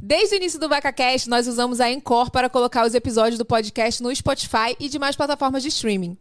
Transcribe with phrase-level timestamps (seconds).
[0.00, 4.00] Desde o início do VacaCast, nós usamos a Encore para colocar os episódios do podcast
[4.00, 6.16] no Spotify e demais plataformas de streaming.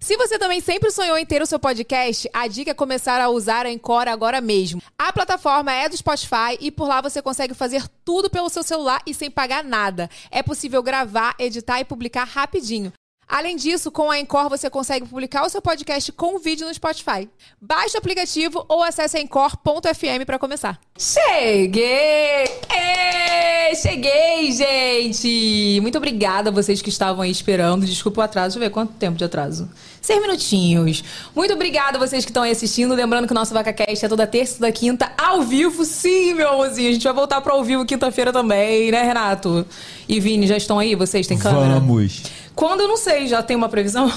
[0.00, 3.28] Se você também sempre sonhou em ter o seu podcast, a dica é começar a
[3.28, 4.82] usar a Encore agora mesmo.
[4.98, 9.00] A plataforma é do Spotify e por lá você consegue fazer tudo pelo seu celular
[9.06, 10.10] e sem pagar nada.
[10.28, 12.92] É possível gravar, editar e publicar rapidinho.
[13.28, 17.28] Além disso, com a Encore você consegue publicar o seu podcast com vídeo no Spotify.
[17.60, 20.78] Baixe o aplicativo ou acesse encore.fm para começar.
[20.96, 22.44] Cheguei!
[22.70, 25.80] Ei, cheguei, gente!
[25.82, 27.84] Muito obrigada a vocês que estavam aí esperando.
[27.84, 28.54] Desculpa o atraso.
[28.54, 29.68] Deixa eu ver quanto tempo de atraso.
[30.00, 31.02] Seis minutinhos.
[31.34, 32.94] Muito obrigada a vocês que estão aí assistindo.
[32.94, 35.84] Lembrando que o nosso VacaCast é toda terça e toda quinta, ao vivo.
[35.84, 36.90] Sim, meu amorzinho.
[36.90, 39.66] A gente vai voltar para ao vivo quinta-feira também, né, Renato?
[40.08, 40.94] E Vini, já estão aí?
[40.94, 41.80] Vocês têm câmera?
[41.80, 42.22] Vamos.
[42.56, 44.10] Quando eu não sei, já tem uma previsão?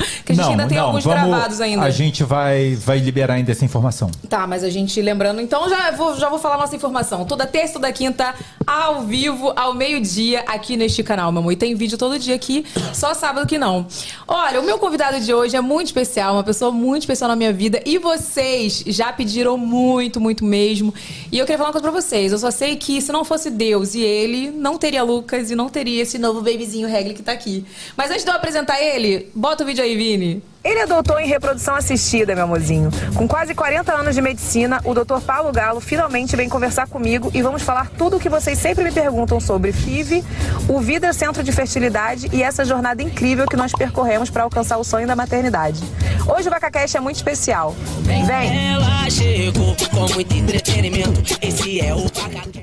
[0.24, 1.82] Que a gente não, ainda tem não, alguns vamos- gravados ainda.
[1.82, 4.10] A gente vai, vai liberar ainda essa informação.
[4.28, 7.24] Tá, mas a gente lembrando, então já vou, já vou falar nossa informação.
[7.24, 8.34] Toda terça, toda quinta,
[8.66, 11.52] ao vivo, ao meio-dia, aqui neste canal, meu amor.
[11.52, 13.86] E tem vídeo todo dia aqui, só sábado que não.
[14.28, 17.52] Olha, o meu convidado de hoje é muito especial, uma pessoa muito especial na minha
[17.52, 17.82] vida.
[17.84, 20.94] E vocês já pediram muito, muito mesmo.
[21.32, 22.30] E eu queria falar uma coisa pra vocês.
[22.32, 25.68] Eu só sei que se não fosse Deus e ele, não teria Lucas e não
[25.68, 27.64] teria esse novo babyzinho Regli que tá aqui.
[27.96, 30.40] Mas antes de eu apresentar ele, bota o vídeo aí, Vini.
[30.62, 32.90] Ele é doutor em reprodução assistida, meu amorzinho.
[33.14, 37.40] Com quase 40 anos de medicina, o doutor Paulo Galo finalmente vem conversar comigo e
[37.40, 40.22] vamos falar tudo o que vocês sempre me perguntam sobre FIV,
[40.68, 44.84] o Vida Centro de Fertilidade e essa jornada incrível que nós percorremos para alcançar o
[44.84, 45.82] sonho da maternidade.
[46.26, 47.74] Hoje o VacaCast é muito especial.
[48.02, 48.72] Vem!
[48.72, 51.22] Ela chegou com muito entretenimento.
[51.40, 52.00] Esse é o.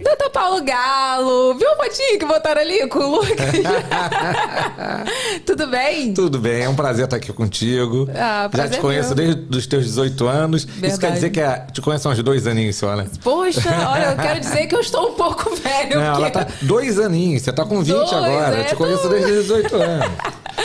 [0.03, 3.37] Doutor Paulo Galo, viu a fotinho que botaram ali com o Lucas?
[5.45, 6.13] Tudo bem?
[6.13, 7.86] Tudo bem, é um prazer estar aqui contigo.
[8.15, 9.33] Ah, Já te conheço meu.
[9.35, 10.63] desde os teus 18 anos.
[10.63, 10.99] Isso Verdade.
[11.01, 13.05] quer dizer que é, te conheço há uns dois aninhos só, né?
[13.23, 15.99] Poxa, olha, eu quero dizer que eu estou um pouco velho.
[15.99, 18.57] Não, porque- tá dois aninhos, você tá com 20 Dois, agora.
[18.57, 20.07] é, Eu te conheço tô- desde os 18 anos.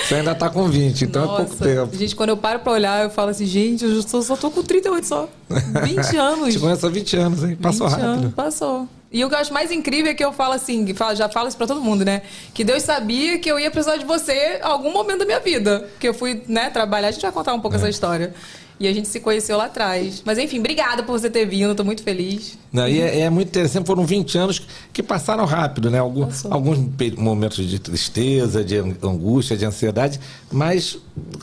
[0.08, 1.96] Você ainda tá com 20, então é pouco Nossa, tempo.
[1.96, 4.62] Gente, quando eu paro pra olhar, eu falo assim, gente, eu só, só tô com
[4.62, 5.28] 38 só.
[5.48, 6.54] 20 anos.
[6.54, 7.56] Te conheço há 20 anos, hein?
[7.60, 8.10] Passou 20 rápido.
[8.10, 8.88] anos, passou.
[9.12, 11.56] E o que eu acho mais incrível é que eu falo assim, já falo isso
[11.56, 12.22] pra todo mundo, né?
[12.54, 15.86] Que Deus sabia que eu ia precisar de você em algum momento da minha vida.
[16.00, 17.08] Que eu fui, né, trabalhar.
[17.08, 17.78] A gente vai contar um pouco É.
[17.78, 18.32] essa história.
[18.80, 20.22] E a gente se conheceu lá atrás.
[20.24, 22.58] Mas enfim, obrigada por você ter vindo, tô muito feliz.
[22.72, 25.98] Não, e é, é muito interessante, foram 20 anos que passaram rápido, né?
[25.98, 26.78] Algum- alguns
[27.16, 30.18] momentos de tristeza, de an- angústia, de ansiedade,
[30.50, 30.98] mas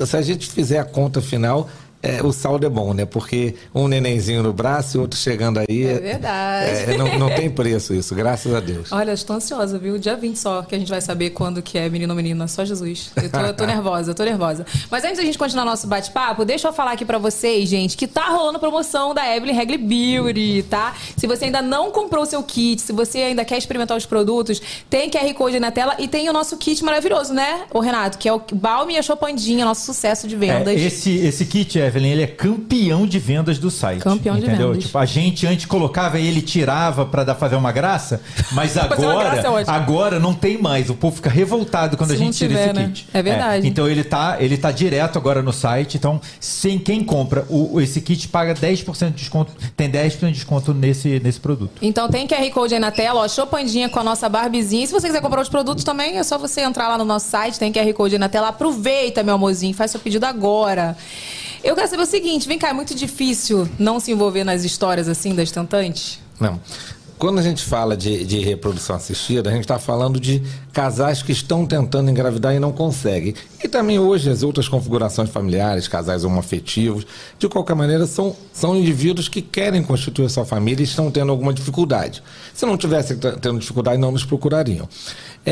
[0.05, 1.69] se a gente fizer a conta final,
[2.01, 3.05] é, o saldo é bom, né?
[3.05, 5.85] Porque um nenenzinho no braço e outro chegando aí.
[5.85, 6.91] É verdade.
[6.91, 8.91] é, não, não tem preço isso, graças a Deus.
[8.91, 9.97] Olha, estou ansiosa, viu?
[9.97, 12.63] Dia 20 só, que a gente vai saber quando que é menino ou menina, só
[12.63, 13.11] Jesus.
[13.15, 14.65] Eu tô, eu tô nervosa, eu tô nervosa.
[14.89, 18.07] Mas antes da gente continuar nosso bate-papo, deixa eu falar aqui pra vocês, gente, que
[18.07, 20.95] tá rolando promoção da Evelyn Regli Beauty, tá?
[21.17, 24.61] Se você ainda não comprou o seu kit, se você ainda quer experimentar os produtos,
[24.89, 28.17] tem QR Code aí na tela e tem o nosso kit maravilhoso, né, o Renato?
[28.17, 30.73] Que é o Balme e a Chopandinha, nosso sucesso de vendas.
[30.73, 34.01] É, esse, esse kit, Evelyn, ele é campeão de vendas do site.
[34.01, 34.69] Campeão de entendeu?
[34.69, 34.85] vendas.
[34.85, 39.41] Tipo, a gente antes colocava e ele tirava pra dar, fazer uma graça, mas agora,
[39.41, 40.89] graça é agora não tem mais.
[40.89, 42.87] O povo fica revoltado quando Se a gente tira tiver, esse né?
[42.87, 43.07] kit.
[43.13, 43.67] É verdade.
[43.67, 45.97] então ele tá, ele tá direto agora no site.
[45.97, 50.73] Então, sem quem compra o, esse kit paga 10% de desconto, tem 10% de desconto
[50.73, 51.71] nesse, nesse produto.
[51.81, 54.83] Então tem QR Code aí na tela, ó, Chopandinha com a nossa Barbizinha.
[54.83, 57.27] E se você quiser comprar os produtos também, é só você entrar lá no nosso
[57.29, 58.49] site, tem QR Code aí na tela.
[58.49, 60.95] Aproveita, meu amorzinho, faz seu pedido agora.
[61.63, 65.07] Eu quero saber o seguinte, vem cá, é muito difícil não se envolver nas histórias
[65.07, 66.19] assim das tentantes?
[66.39, 66.59] Não.
[67.19, 71.33] Quando a gente fala de, de reprodução assistida, a gente está falando de casais que
[71.33, 73.35] estão tentando engravidar e não conseguem.
[73.61, 77.05] E também hoje as outras configurações familiares, casais homoafetivos,
[77.37, 81.53] de qualquer maneira, são, são indivíduos que querem constituir sua família e estão tendo alguma
[81.53, 82.23] dificuldade.
[82.53, 84.87] Se não tivessem tendo dificuldade, não nos procurariam.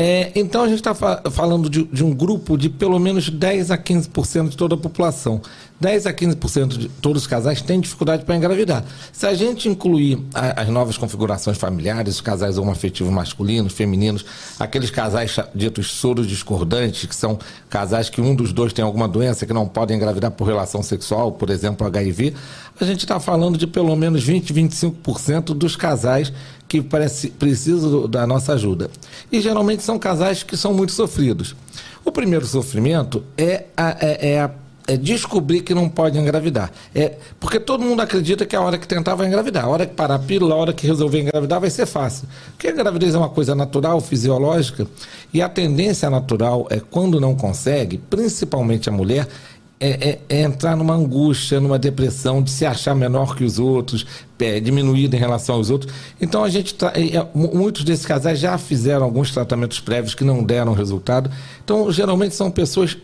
[0.00, 3.76] É, então a gente está falando de, de um grupo de pelo menos 10 a
[3.76, 5.40] 15% de toda a população.
[5.80, 8.84] 10 a 15% de todos os casais têm dificuldade para engravidar.
[9.12, 14.24] Se a gente incluir a- as novas configurações familiares, os casais homoafetivos masculinos, femininos,
[14.58, 19.46] aqueles casais ditos soros discordantes, que são casais que um dos dois tem alguma doença
[19.46, 22.34] que não podem engravidar por relação sexual, por exemplo, HIV,
[22.80, 26.32] a gente está falando de pelo menos 20, 25% dos casais
[26.68, 28.90] que precisam da nossa ajuda.
[29.32, 31.56] E geralmente são casais que são muito sofridos.
[32.04, 34.50] O primeiro sofrimento é, a- é- é a-
[34.86, 36.70] é descobrir que não pode engravidar.
[36.94, 39.64] É, porque todo mundo acredita que a hora que tentar vai engravidar.
[39.64, 42.26] A hora que parar a pílula, a hora que resolver engravidar vai ser fácil.
[42.52, 44.86] Porque a gravidez é uma coisa natural, fisiológica,
[45.32, 49.28] e a tendência natural é quando não consegue, principalmente a mulher,
[49.80, 54.04] é, é- é entrar numa angústia, numa depressão, de se achar menor que os outros,
[54.38, 55.92] é, diminuído em relação aos outros.
[56.20, 60.14] Então a gente tá, é, é, mu- muitos desses casais já fizeram alguns tratamentos prévios
[60.14, 61.30] que não deram resultado.
[61.64, 62.96] Então geralmente são pessoas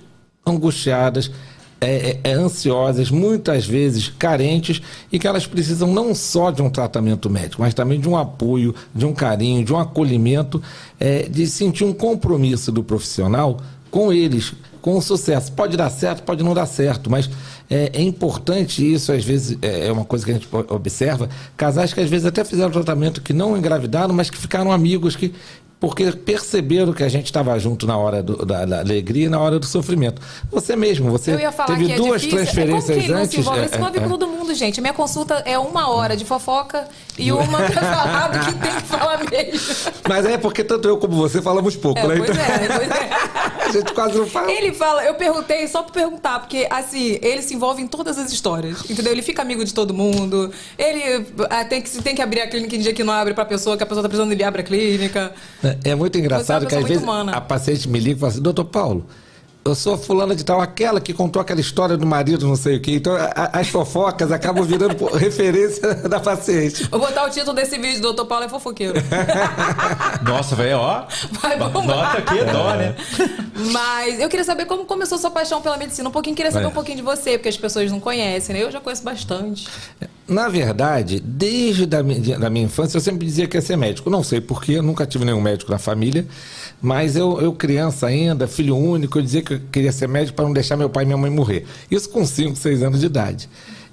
[0.47, 1.31] angustiadas,
[1.81, 4.81] é, é, ansiosas, muitas vezes carentes,
[5.13, 8.75] e que elas precisam não só de um tratamento médico, mas também de um apoio,
[8.95, 10.63] de um carinho, de um acolhimento,
[10.99, 13.59] é, de sentir um compromisso do profissional
[13.91, 15.51] com eles, com sucesso.
[15.53, 17.31] Pode dar certo, pode não dar certo, mas
[17.71, 21.27] é, é importante isso, às vezes, é é uma coisa que a gente observa,
[21.57, 25.33] casais que às vezes até fizeram tratamento que não engravidaram, mas que ficaram amigos, que
[25.87, 29.39] porque perceberam que a gente estava junto na hora do- da, da alegria e na
[29.39, 30.21] hora do sofrimento.
[30.51, 32.39] Você mesmo, você Eu ia falar teve que é duas difícil.
[32.45, 33.39] transferências é como que não se antes.
[33.39, 33.61] envolve?
[33.61, 34.09] é, se envolve é, com é.
[34.09, 34.81] todo mundo, gente.
[34.81, 36.89] Minha consulta é uma hora de fofoca
[37.19, 39.93] e uma pra falar do que tem que falar mesmo.
[40.09, 42.15] Mas é porque tanto eu como você falamos pouco, É, né?
[42.19, 43.11] pois Então, é, pois é.
[43.69, 44.51] a gente quase não fala.
[44.51, 48.33] Ele fala, eu perguntei só pra perguntar, porque assim, ele se envolve em todas as
[48.33, 49.13] histórias, entendeu?
[49.13, 52.77] Ele fica amigo de todo mundo, ele ah, tem que, tem que abrir a clínica
[52.77, 54.65] em dia que não abre pra pessoa, que a pessoa tá precisando, ele abre a
[54.65, 55.33] clínica.
[55.63, 57.33] É muito engraçado Você é que às vezes muito humana.
[57.33, 59.07] a paciente me liga e fala assim, doutor Paulo,
[59.65, 62.77] eu sou a fulana de tal, aquela que contou aquela história do marido, não sei
[62.77, 62.93] o quê.
[62.97, 66.87] Então a- as fofocas acabam virando referência da paciente.
[66.91, 68.95] Vou botar o título desse vídeo, doutor Paulo é fofoqueiro.
[70.25, 71.07] Nossa, velho, ó.
[71.41, 71.87] Vai bombar.
[72.17, 72.95] Nota que dó, né?
[73.73, 76.09] Mas eu queria saber como começou sua paixão pela medicina.
[76.09, 76.69] Um pouquinho, queria saber É.
[76.69, 78.63] um pouquinho de você, porque as pessoas não conhecem, né?
[78.63, 79.69] Eu já conheço bastante.
[80.27, 84.09] Na verdade, desde da minha, da minha infância, eu sempre dizia que ia ser médico.
[84.09, 86.27] Não sei porquê, nunca tive nenhum médico na família,
[86.83, 90.45] mas eu, eu criança ainda, filho único, eu dizia que eu queria ser médico para
[90.45, 91.65] não deixar meu pai e minha mãe morrer.
[91.91, 93.49] Isso com 5, 6 anos de idade.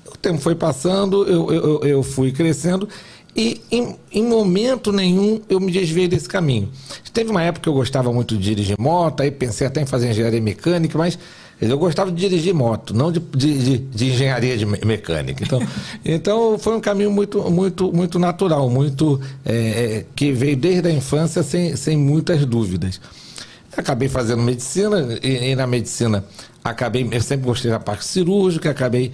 [0.06, 2.88] O tempo foi passando, eu, eu, eu- fui crescendo
[3.36, 6.70] e em, em momento nenhum eu me desviei desse caminho.
[7.14, 10.10] Teve uma época que eu gostava muito de dirigir moto, aí pensei até em fazer
[10.10, 11.18] engenharia mecânica, mas
[11.70, 15.44] eu gostava de dirigir moto, não de, de, de- engenharia de me- mecânica.
[15.44, 15.60] Então,
[16.04, 20.92] então foi um caminho muito, muito, muito natural, muito é, é, que veio desde a
[20.92, 23.00] infância sem, sem muitas dúvidas.
[23.78, 26.26] Acabei fazendo medicina e, e na medicina
[26.64, 29.12] acabei, eu sempre gostei da parte cirúrgica, acabei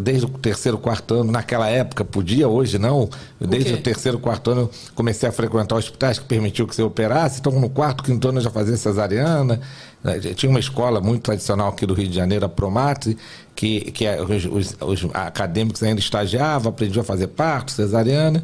[0.00, 3.08] desde o terceiro, quarto ano, naquela época podia, hoje não,
[3.40, 3.78] desde quê?
[3.78, 7.52] o terceiro, quarto ano eu comecei a frequentar hospitais que permitiu que você operasse, então
[7.58, 9.60] no quarto, quinto ano eu já fazia cesariana,
[10.02, 10.18] né?
[10.34, 13.16] tinha uma escola muito tradicional aqui do Rio de Janeiro, a Promate,
[13.54, 18.42] que, que é- os, os- os acadêmicos ainda estagiavam, aprendiam a fazer parto, cesariana,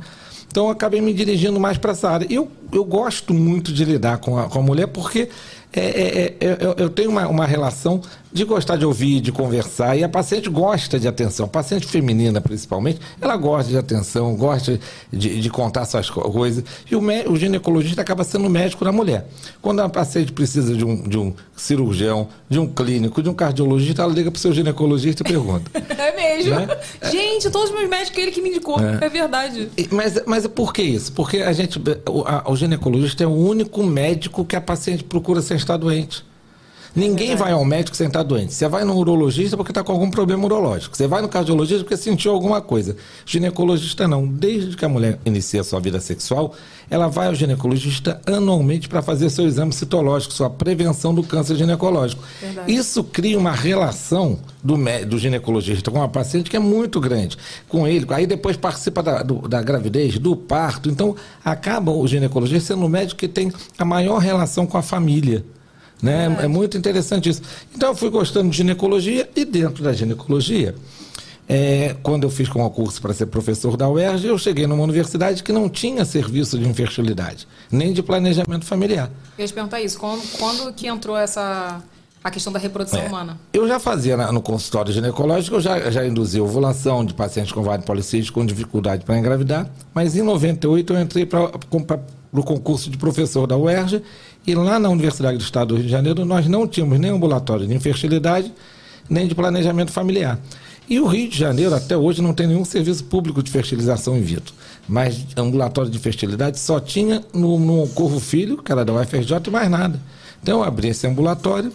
[0.50, 2.26] então eu acabei me dirigindo mais para essa área.
[2.30, 5.28] E eu, eu gosto muito de lidar com a, com a mulher porque
[5.70, 8.00] é, é, é, eu, eu tenho uma, uma relação
[8.38, 11.46] de gostar de ouvir, de conversar, e a paciente gosta de atenção.
[11.46, 14.78] A paciente feminina, principalmente, ela gosta de atenção, gosta
[15.12, 16.64] de, de contar suas co- coisas.
[16.90, 17.00] E o,
[17.30, 19.26] o ginecologista acaba sendo o médico da mulher.
[19.60, 24.02] Quando a paciente precisa de um, de um cirurgião, de um clínico, de um cardiologista,
[24.02, 25.70] ela liga para o seu ginecologista e pergunta.
[25.98, 26.54] É mesmo.
[26.54, 26.68] Né?
[27.10, 28.76] Gente, todos os meus médicos, ele que me indicou.
[28.80, 29.68] É, verdade.
[29.76, 31.12] E- Mas, mas por que isso?
[31.12, 35.42] Porque a gente, o, a- o ginecologista é o único médico que a paciente procura
[35.42, 36.24] sem estar doente.
[36.98, 38.52] Ninguém vai ao médico sem estar doente.
[38.52, 40.96] Você vai no urologista porque está com algum problema urológico.
[40.96, 42.96] Você vai no cardiologista porque sentiu alguma coisa.
[43.24, 44.26] Ginecologista não.
[44.26, 46.54] Desde que a mulher inicia a sua vida sexual,
[46.90, 52.22] ela vai ao ginecologista anualmente para fazer seu exame citológico, sua prevenção do câncer ginecológico.
[52.40, 52.72] Verdade.
[52.72, 57.36] Isso cria uma relação do, do ginecologista com a paciente que é muito grande
[57.68, 58.06] com ele.
[58.10, 60.88] Aí depois participa da, do- da gravidez, do parto.
[60.88, 65.44] Então, acaba o ginecologista sendo o médico que tem a maior relação com a família.
[66.02, 66.36] Né?
[66.42, 67.42] É muito interessante isso.
[67.74, 70.74] Então, eu fui gostando de ginecologia e dentro da ginecologia.
[71.50, 75.50] é, quando eu fiz concurso para ser professor da UERJ, eu cheguei numa universidade que
[75.50, 79.10] não tinha serviço de infertilidade, nem de planejamento familiar.
[79.38, 79.98] Eu ia te perguntar isso.
[79.98, 81.82] Quando, quando que entrou essa...
[82.22, 83.06] A questão da reprodução É.
[83.06, 83.38] humana?
[83.52, 87.60] Eu já fazia na- no consultório ginecológico, eu já, já induzia ovulação de pacientes com
[87.60, 91.50] ovário policístico com dificuldade para engravidar, mas em 98 eu entrei para
[92.32, 94.02] o concurso de professor da UERJ
[94.48, 97.66] e lá na Universidade do Estado do Rio de Janeiro nós não tínhamos nem ambulatório
[97.66, 98.50] de infertilidade,
[99.08, 100.40] nem de planejamento familiar.
[100.88, 104.22] E o Rio de Janeiro até hoje não tem nenhum serviço público de fertilização in
[104.22, 104.54] vitro,
[104.88, 109.50] mas ambulatório de fertilidade só tinha no, no Corvo Filho, que era da UFRJ, e
[109.50, 110.00] mais nada.
[110.42, 111.70] Então eu abri esse ambulatório,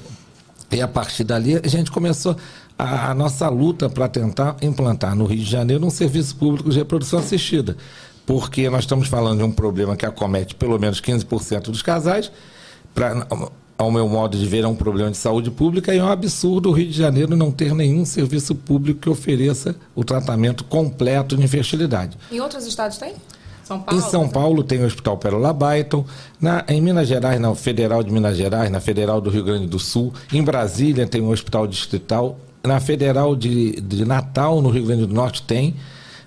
[0.71, 2.35] e a partir dali a gente começou
[2.75, 6.77] a, a nossa luta para tentar implantar no Rio de Janeiro um serviço público de
[6.79, 7.77] reprodução assistida.
[8.25, 12.31] Porque nós estamos falando de um problema que acomete pelo menos 15% dos casais.
[12.93, 13.25] Pra,
[13.77, 16.69] ao meu modo de ver, é um problema de saúde pública e é um absurdo
[16.69, 21.43] o Rio de Janeiro não ter nenhum serviço público que ofereça o tratamento completo de
[21.43, 22.17] infertilidade.
[22.31, 23.13] Em outros estados tem?
[23.63, 23.99] São Paulo?
[23.99, 26.05] Em São Paulo tem o Hospital Pérola Baiton,
[26.39, 29.79] na, em Minas Gerais, na Federal de Minas Gerais, na Federal do Rio Grande do
[29.79, 35.05] Sul, em Brasília tem o Hospital Distrital, na Federal de, de Natal, no Rio Grande
[35.05, 35.75] do Norte, tem.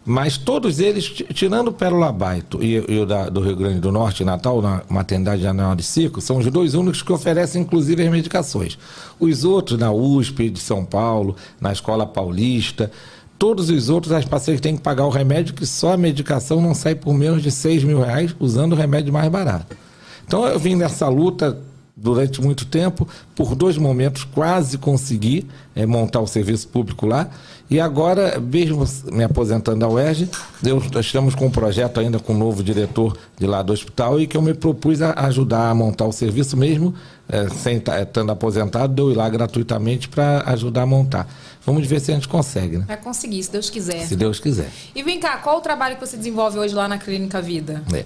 [0.08, 3.90] Mas todos eles, ti- tirando Pérola Baito e, e o da- do Rio Grande do
[3.90, 8.04] Norte, Natal, na maternidade de Anel de Cico, são os dois únicos que oferecem, inclusive,
[8.04, 8.78] as medicações.
[9.18, 12.88] Os outros, na USP de São Paulo, na Escola Paulista,
[13.36, 16.72] todos os outros, as pacientes têm que pagar o remédio, que só a medicação não
[16.72, 19.76] sai por menos de 6 mil reais, usando o remédio mais barato.
[20.24, 21.58] Então eu vim nessa luta
[21.96, 27.28] durante muito tempo, por dois momentos quase consegui eh, montar o serviço público lá.
[27.70, 30.28] E agora, mesmo me aposentando da UERJ,
[30.62, 34.26] eu, estamos com um projeto ainda com o novo diretor de lá do hospital e
[34.26, 36.94] que eu me propus a ajudar a montar o serviço mesmo,
[37.28, 41.26] eh, sem ta- estando aposentado, de eu ir lá gratuitamente para ajudar a montar.
[41.66, 42.84] Vamos ver se a gente consegue, né?
[42.86, 44.06] Vai conseguir, se Deus quiser.
[44.06, 44.70] Se Deus quiser.
[44.94, 47.82] E vem cá, qual o trabalho que você desenvolve hoje lá na Clínica Vida?
[47.92, 48.04] É.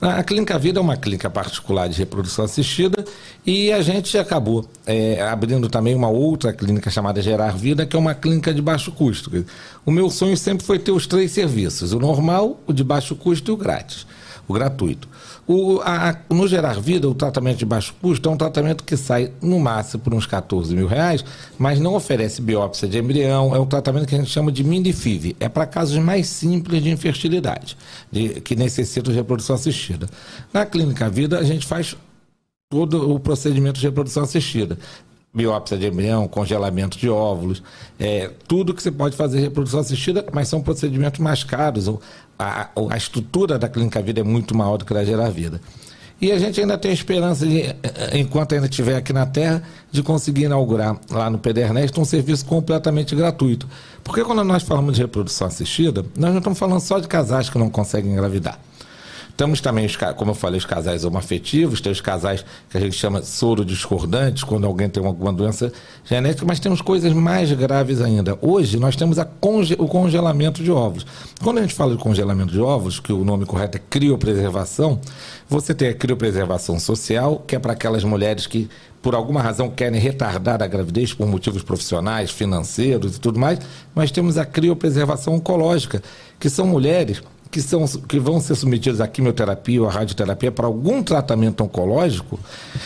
[0.00, 3.04] A Clínica Vida é uma clínica particular de reprodução assistida
[3.44, 7.98] e a gente acabou é, abrindo também uma outra clínica chamada Gerar Vida, que é
[7.98, 9.44] uma clínica de baixo custo.
[9.84, 13.50] O meu sonho sempre foi ter os três serviços: o normal, o de baixo custo
[13.50, 14.06] e o grátis,
[14.48, 15.08] o gratuito.
[15.46, 18.96] O, a- a- no Gerar Vida, o tratamento de baixo custo é um tratamento que
[18.96, 21.24] sai no máximo por uns 14 mil reais,
[21.58, 25.36] mas não oferece biópsia de embrião, é um tratamento que a gente chama de mini-FIV.
[25.40, 27.76] É para casos mais simples de infertilidade,
[28.10, 30.08] de- que necessitam de reprodução assistida.
[30.52, 31.96] Na Clínica Vida, a gente faz
[32.70, 34.78] todo o procedimento de reprodução assistida.
[35.34, 37.62] Biópsia de embrião, congelamento de óvulos,
[37.98, 41.88] é, tudo que você pode fazer reprodução assistida, mas são procedimentos mais caros.
[42.42, 45.60] A, a- estrutura da Clínica Vida é muito maior do que da Gerar Vida.
[46.20, 47.76] E a gente ainda tem esperança, de, eh,
[48.14, 53.14] enquanto ainda estiver aqui na Terra, de conseguir inaugurar lá no Pedernest um serviço completamente
[53.16, 53.66] gratuito.
[54.04, 57.58] Porque quando nós falamos de reprodução assistida, nós não estamos falando só de casais que
[57.58, 58.56] não conseguem engravidar.
[59.36, 62.94] Temos também, os como eu falei, os casais homoafetivos, tem os casais que a gente
[62.96, 65.72] chama soro discordantes, quando alguém tem alguma doença
[66.04, 68.38] genética, mas temos coisas mais graves ainda.
[68.42, 71.06] Hoje, nós temos conge- o congelamento de ovos.
[71.42, 75.00] Quando a gente fala de congelamento de ovos, que o nome correto é criopreservação,
[75.48, 78.68] você tem a criopreservação social, que é para aquelas mulheres que,
[79.00, 83.58] por alguma razão, querem retardar a gravidez por motivos profissionais, financeiros e tudo mais,
[83.94, 86.02] mas temos a criopreservação oncológica,
[86.38, 90.66] que são mulheres que, são, que vão ser submetidos à quimioterapia ou à radioterapia para
[90.66, 92.40] algum tratamento oncológico,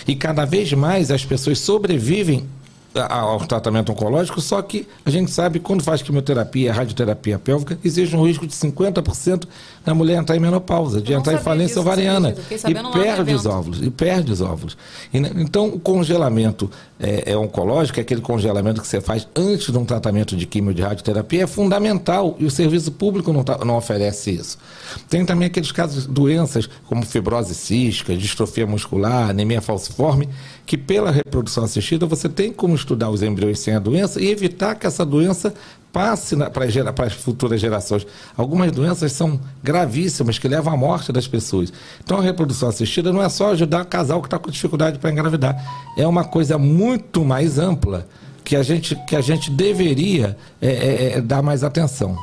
[0.06, 2.44] e cada vez mais as pessoas sobrevivem
[3.08, 8.16] ao tratamento oncológico, só que a gente sabe que quando faz quimioterapia, radioterapia pélvica, existe
[8.16, 9.44] um risco de 50%
[9.86, 12.34] da mulher entrar em menopausa, de entrar em falência ovariana.
[12.68, 14.76] E perde os óvulos, e perde os óvulos.
[15.14, 19.70] E, né, então, o congelamento é, é oncológico, é aquele congelamento que você faz antes
[19.70, 23.64] de um tratamento de quimio de radioterapia, é fundamental e o serviço público não, tá-
[23.64, 24.58] não oferece isso.
[25.08, 30.28] Tem também aqueles casos, doenças como fibrose cística, distrofia muscular, anemia falciforme,
[30.66, 34.74] que pela reprodução assistida você tem como estudar os embriões sem a doença e evitar
[34.74, 35.54] que essa doença
[35.96, 38.06] passe para as futuras gerações.
[38.36, 41.72] Algumas doenças são gravíssimas, que levam à morte das pessoas.
[42.04, 45.10] Então, a reprodução assistida não é só ajudar o casal que está com dificuldade para
[45.10, 45.56] engravidar.
[45.96, 48.06] É uma coisa muito mais ampla
[48.44, 52.14] que a gente, que a gente deveria é, é, é, dar mais atenção.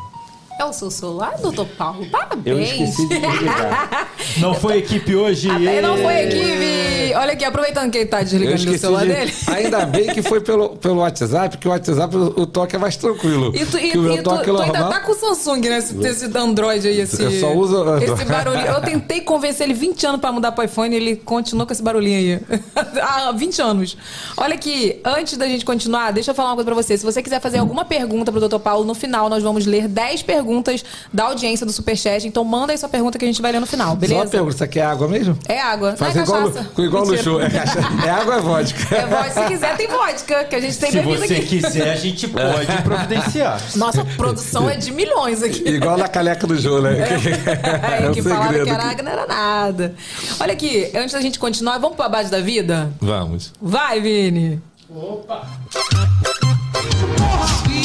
[0.60, 2.05] É o seu celular, doutor Paulo?
[2.12, 2.45] Parabéns.
[2.45, 4.12] Eu esqueci de desligar.
[4.38, 5.50] Não foi equipe hoje?
[5.50, 7.13] Até não foi equipe.
[7.15, 9.33] Olha aqui, aproveitando que ele tá desligando o celular de- dele.
[9.48, 13.51] Ainda bem que foi pelo, pelo WhatsApp, que o WhatsApp o, toque é mais tranquilo.
[13.53, 15.62] E tu, e, que o meu e tu, toque tu ainda tá com o Samsung,
[15.69, 15.77] né?
[15.77, 17.22] Esse, esse Android aí, esse.
[17.22, 18.12] Eu só uso Android.
[18.12, 18.67] Esse barulhinho.
[18.67, 21.83] Eu tentei convencer ele 20 anos pra mudar pro iPhone e ele continua com esse
[21.83, 22.60] barulhinho aí.
[23.01, 23.98] Há 20 anos.
[24.38, 26.98] Olha aqui, antes da gente continuar, deixa eu falar uma coisa pra você.
[26.98, 28.60] Se você quiser fazer alguma pergunta pro Dr.
[28.60, 30.42] Paulo, no final nós vamos ler 10 perguntas
[31.12, 32.27] da audiência do Superchat.
[32.27, 34.27] Então manda aí sua pergunta que a gente vai ler no final, Só uma beleza?
[34.29, 35.38] pergunta, isso aqui é água mesmo?
[35.47, 35.95] É água.
[35.95, 36.71] Faz não é igual, cachaça.
[36.77, 37.41] no, igual no show.
[37.41, 37.45] É,
[38.05, 38.95] é água ou é vodka?
[38.95, 39.31] É vodka.
[39.31, 41.45] Se quiser, tem vodka, que a gente tem Se bebida você aqui.
[41.45, 43.62] quiser, a gente pode providenciar.
[43.75, 45.63] Nossa produção é de milhões aqui.
[45.67, 46.97] Igual na caleca do Jô, né?
[47.00, 49.95] É, É o que falava que era água, não era nada.
[50.39, 52.91] Olha aqui, antes da gente continuar, vamos pra base da vida?
[53.01, 53.51] Vamos.
[53.62, 54.62] Vai, Vini!
[54.89, 55.23] O
[57.63, 57.82] que,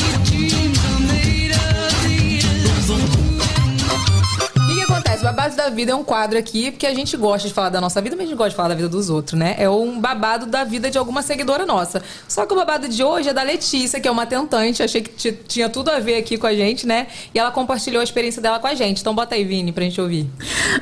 [5.18, 5.24] acontece?
[5.24, 8.00] Babado da Vida é um quadro aqui porque a gente gosta de falar da nossa
[8.00, 9.54] vida, mas a gente gosta de falar da vida dos outros, né?
[9.58, 12.02] É um babado da vida de alguma seguidora nossa.
[12.28, 14.82] Só que o babado de hoje é da Letícia, que é uma tentante.
[14.82, 17.08] Achei que ti- tinha tudo a ver aqui com a gente, né?
[17.34, 19.00] E ela compartilhou a experiência dela com a gente.
[19.00, 20.26] Então bota aí, Vini, pra gente ouvir.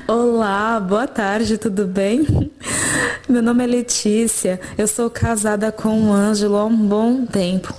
[0.07, 2.27] Olá, boa tarde, tudo bem?
[3.29, 7.75] Meu nome é Letícia, eu sou casada com o Ângelo há um bom tempo.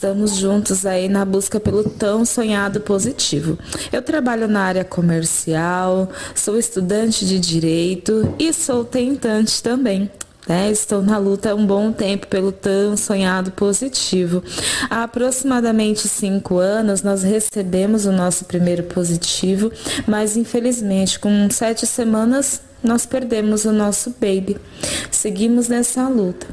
[0.00, 3.58] Estamos juntos aí na busca pelo tão sonhado positivo.
[3.92, 10.10] Eu trabalho na área comercial, sou estudante de direito e sou tentante também.
[10.48, 10.70] Né?
[10.70, 14.42] Estou na luta há um bom tempo pelo tão sonhado positivo.
[14.88, 19.70] Há aproximadamente cinco anos nós recebemos o nosso primeiro positivo,
[20.06, 24.56] mas infelizmente com sete semanas nós perdemos o nosso baby.
[25.10, 26.46] Seguimos nessa luta.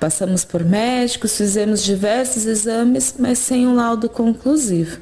[0.00, 4.98] Passamos por médicos, fizemos diversos exames, mas sem um laudo conclusivo.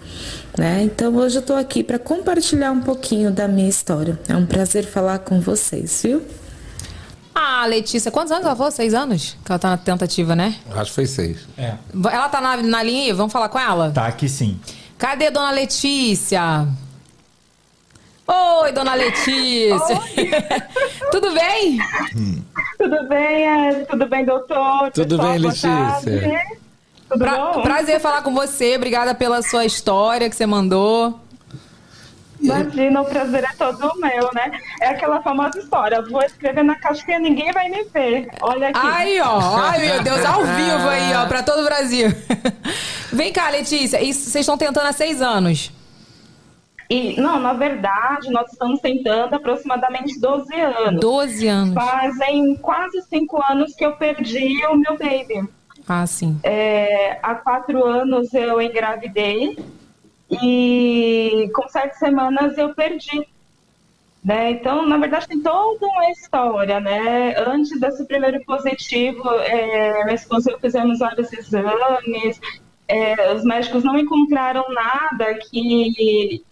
[0.57, 0.83] Né?
[0.83, 4.19] Então hoje eu estou aqui para compartilhar um pouquinho da minha história.
[4.29, 6.23] É um prazer falar com vocês, viu?
[7.35, 8.71] Ah, Letícia, quantos anos ela falou?
[8.71, 9.37] Seis anos?
[9.45, 10.55] Que ela tá na tentativa, né?
[10.71, 11.39] Acho que foi seis.
[11.57, 11.75] É.
[11.95, 13.13] Ela tá na, na linha aí?
[13.13, 13.91] Vamos falar com ela?
[13.91, 14.61] Tá aqui sim.
[14.99, 16.67] Cadê Dona Letícia?
[18.27, 19.99] Oi, Dona Letícia!
[21.11, 21.79] Tudo bem?
[22.79, 24.91] Tudo bem, tudo bem, doutor?
[24.93, 26.43] Tudo Pessoal, bem, Letícia?
[27.09, 27.63] Tudo Pra- bom?
[27.63, 28.77] prazer falar com você.
[28.77, 31.21] Obrigada pela sua história que você mandou.
[32.41, 34.51] Imagina, o prazer é todo meu, né?
[34.81, 38.29] É aquela famosa história, vou escrever na caixa que ninguém vai me ver.
[38.41, 38.81] Olha aqui.
[38.83, 39.39] Aí, ó.
[39.59, 42.09] Ai, meu Deus, ao vivo aí, ó, pra todo o Brasil.
[43.13, 44.03] Vem cá, Letícia.
[44.03, 45.71] Isso, vocês estão tentando há seis anos.
[46.93, 51.01] E, não, na verdade, nós estamos tentando aproximadamente 12 anos.
[51.01, 51.75] 12 anos.
[51.75, 55.49] Fazem quase cinco anos que eu perdi o meu baby.
[55.89, 56.39] Ah, sim.
[56.43, 59.57] É, há quatro anos eu engravidei
[60.31, 63.27] e com sete semanas eu perdi.
[64.23, 64.51] Né?
[64.51, 66.79] Então, na verdade, tem toda uma história.
[66.79, 67.35] Né?
[67.39, 72.39] Antes desse primeiro positivo, é, minha esposa e eu fizemos vários exames,
[72.87, 76.45] é, os médicos não encontraram nada que,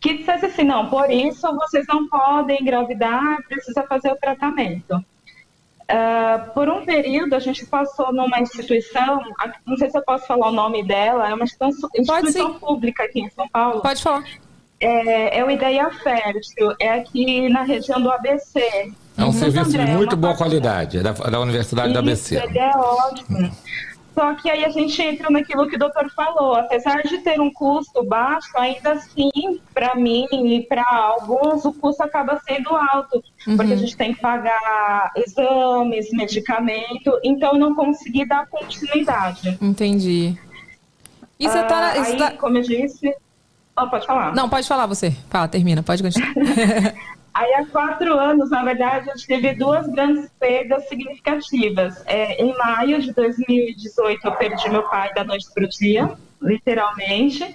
[0.00, 5.02] que dissesse assim: não, por isso vocês não podem engravidar, precisa fazer o tratamento.
[5.90, 9.22] Ah, por um período, a gente passou numa instituição,
[9.66, 13.20] não sei se eu posso falar o nome dela, é uma instituição, instituição pública aqui
[13.20, 13.80] em São Paulo.
[13.80, 14.22] Pode falar.
[14.80, 18.60] É, é o Ideia Fértil, é aqui na região do ABC.
[18.60, 21.92] É um em Santo serviço de André, muito boa parte- qualidade, é da, da Universidade
[21.92, 22.36] da isso, ABC.
[22.36, 23.50] ele é ótimo.
[24.18, 26.56] Só que aí a gente entra naquilo que o doutor falou.
[26.56, 29.30] Apesar de ter um custo baixo, ainda assim,
[29.72, 33.22] para mim e para alguns, o custo acaba sendo alto.
[33.56, 37.16] Porque a gente tem que pagar exames, medicamento.
[37.22, 39.56] Então, eu não consegui dar continuidade.
[39.62, 40.36] Entendi.
[41.38, 43.14] E você tá, Ah, aí, tá- como eu disse...
[43.80, 44.34] Oh, pode falar.
[44.34, 45.12] Não, pode falar você.
[45.30, 45.80] Fala, termina.
[45.84, 46.34] Pode continuar.
[47.38, 52.02] Aí, há quatro anos, na verdade, eu tive duas grandes perdas significativas.
[52.04, 56.10] É, em maio de 2018, eu perdi meu pai da noite para o dia,
[56.42, 57.54] literalmente.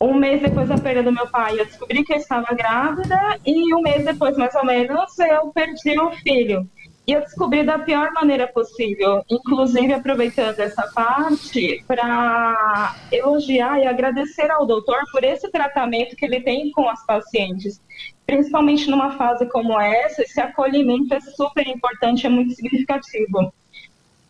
[0.00, 3.74] Um mês depois da perda do meu pai, eu descobri que eu estava grávida, e
[3.74, 6.64] um mês depois, mais ou menos, eu perdi o filho.
[7.10, 14.48] E eu descobri da pior maneira possível, inclusive aproveitando essa parte para elogiar e agradecer
[14.48, 17.82] ao doutor por esse tratamento que ele tem com as pacientes.
[18.30, 23.52] Principalmente numa fase como essa, esse acolhimento é super importante, é muito significativo.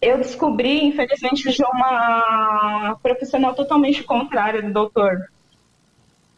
[0.00, 5.30] Eu descobri, infelizmente, de uma profissional totalmente contrária do doutor.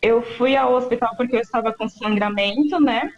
[0.02, 3.12] Eu fui ao hospital porque eu estava com sangramento, né?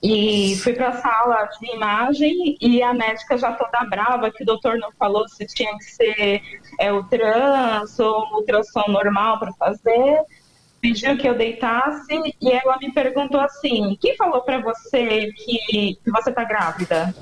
[0.00, 4.46] E fui para a sala de imagem e a médica já toda brava que o
[4.46, 6.40] doutor não falou se tinha que ser
[6.78, 10.20] é, o trans ou ultrassom normal para fazer.
[10.80, 16.30] Pediu que eu deitasse e ela me perguntou assim: quem falou para você que, você
[16.30, 17.14] está grávida?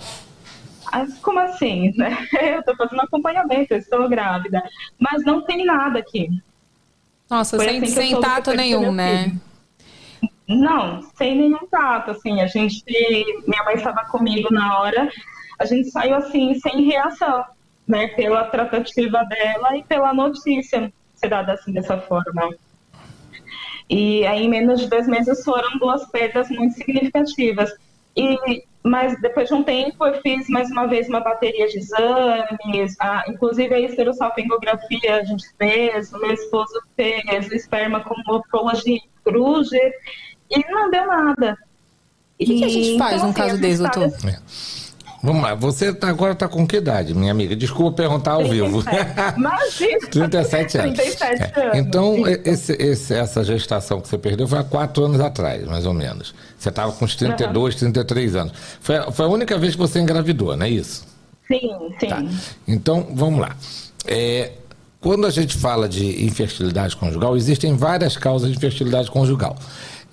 [1.23, 1.93] Como assim?
[1.97, 2.27] né?
[2.41, 4.63] Eu estou fazendo acompanhamento, eu estou grávida.
[4.99, 6.29] Mas não tem nada aqui.
[7.29, 9.35] Nossa, Foi sem, assim sem tato nenhum, né?
[10.47, 12.85] Não, sem nenhum tato, assim, a gente,
[13.47, 15.11] minha mãe estava comigo na hora,
[15.59, 17.45] a gente saiu assim, sem reação,
[17.89, 22.51] né, pela tratativa dela e pela notícia ser dada assim, dessa forma.
[23.89, 27.71] E aí, em menos de dois meses, foram duas perdas muito significativas.
[28.17, 32.97] E, mas depois de um tempo, eu fiz mais uma vez uma bateria de exames,
[33.01, 38.99] a, inclusive a esterossalpingografia a gente fez, o meu esposo fez, o esperma com morfologia
[39.25, 39.93] Kruger,
[40.51, 41.59] e não deu nada.
[42.41, 44.03] O que, que a gente faz num assim, caso desse, doutor?
[44.07, 44.84] nesse- É.
[45.25, 47.57] Vamos lá, você tá- agora está com que idade, minha amiga?
[47.57, 48.83] Desculpa perguntar ao vivo.
[48.83, 49.39] 37.
[49.39, 50.11] Imagina!
[50.11, 50.95] 37 anos.
[50.99, 51.79] 37 É, anos.
[51.79, 52.41] Então, Isso.
[52.45, 56.35] esse- esse- essa gestação que você perdeu foi há quatro anos atrás, mais ou menos.
[56.59, 58.53] Você estava com uns 32, 33 anos.
[58.83, 61.07] Foi, a- foi a única vez que você engravidou, não é isso?
[61.49, 61.61] Sim,
[61.99, 62.07] sim.
[62.09, 62.23] Tá.
[62.69, 63.57] Então, vamos lá.
[64.07, 64.53] É,
[65.01, 69.57] quando a gente fala de infertilidade conjugal, existem várias causas de infertilidade conjugal.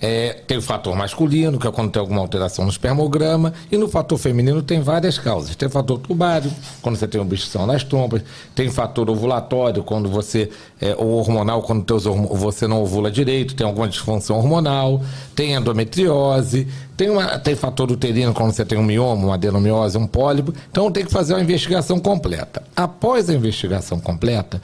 [0.04, 3.86] É, tem o fator masculino, que é quando tem alguma alteração no espermograma, e no
[3.86, 5.54] fator feminino tem várias causas.
[5.54, 6.50] Tem o fator tubário,
[6.82, 8.20] quando você tem obstrução nas trompas,
[8.52, 13.54] tem o fator ovulatório, quando você, é, ou hormonal, quando teus você não ovula direito,
[13.54, 15.00] tem alguma disfunção hormonal,
[15.36, 20.06] tem endometriose, tem, uma, tem fator uterino, quando você tem um mioma, uma adenomiose, um
[20.08, 20.52] pólipo.
[20.68, 22.60] Então tem que fazer uma investigação completa.
[22.74, 24.60] Após a investigação completa,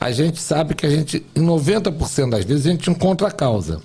[0.00, 3.80] a gente sabe que a gente, em 90% das vezes, a gente encontra a causa.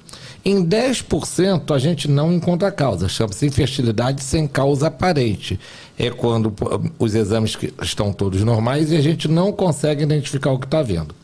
[0.47, 5.59] Em 10% a gente não encontra causa, chama-se infertilidade sem causa aparente.
[5.97, 10.59] É quando pô, os exames estão todos normais e a gente não consegue identificar o
[10.59, 11.15] que está vendo.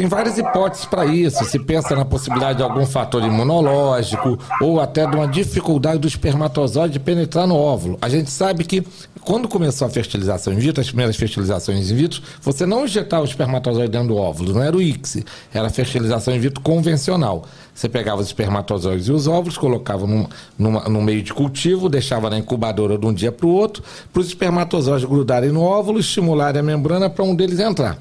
[0.00, 1.44] Tem várias hipóteses para isso.
[1.44, 6.94] Se pensa na possibilidade de algum fator imunológico ou até de uma dificuldade do espermatozoide
[6.94, 7.98] de penetrar no óvulo.
[8.00, 8.82] A gente sabe que
[9.20, 13.26] quando começou a fertilização in vitro, as primeiras fertilizações in vitro, você não injetava o
[13.26, 17.44] espermatozoide dentro do óvulo, não era o ICSI, era a fertilização in vitro convencional.
[17.74, 20.26] Você pegava os espermatozoides e os óvulos, colocava num,
[20.58, 24.20] numa, num meio de cultivo, deixava na incubadora de um dia para o outro, para
[24.20, 27.98] os espermatozoides grudarem no óvulo, estimularem a membrana para um deles entrar.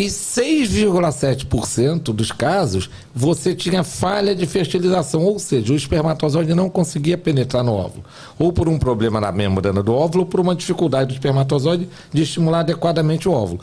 [0.00, 7.18] E 6,7% dos casos você tinha falha de fertilização, ou seja, o espermatozoide não conseguia
[7.18, 8.02] penetrar no óvulo,
[8.38, 12.22] ou por um problema na membrana do óvulo, ou por uma dificuldade do espermatozoide de
[12.22, 13.60] estimular adequadamente o óvulo.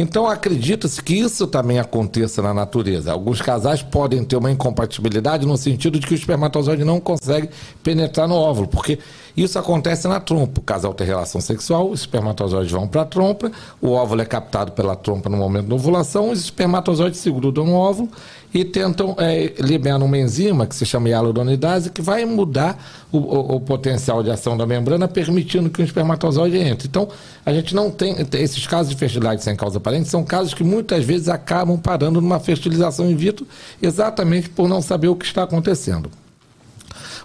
[0.00, 3.10] Então acredita-se que isso também aconteça na natureza.
[3.10, 7.50] Alguns casais podem ter uma incompatibilidade no sentido de que o espermatozoide não consegue
[7.82, 9.00] penetrar no óvulo, porque
[9.36, 10.60] isso acontece na trompa.
[10.60, 13.50] O casal tem relação sexual, os espermatozoides vão para a trompa,
[13.82, 17.74] o óvulo é captado pela trompa no momento da ovulação, os espermatozoides se grudam no
[17.74, 18.08] óvulo
[18.52, 22.82] e tentam é, liberar uma enzima que se chama hialuronidase, que vai mudar
[23.12, 26.88] o, o- o potencial de ação da membrana, permitindo que o espermatozoide entre.
[26.88, 27.08] Então,
[27.44, 28.16] a gente não tem.
[28.34, 32.40] Esses casos de fertilidade sem causa aparente são casos que muitas vezes acabam parando numa
[32.40, 33.46] fertilização in vitro,
[33.82, 36.10] exatamente por não saber o que está acontecendo.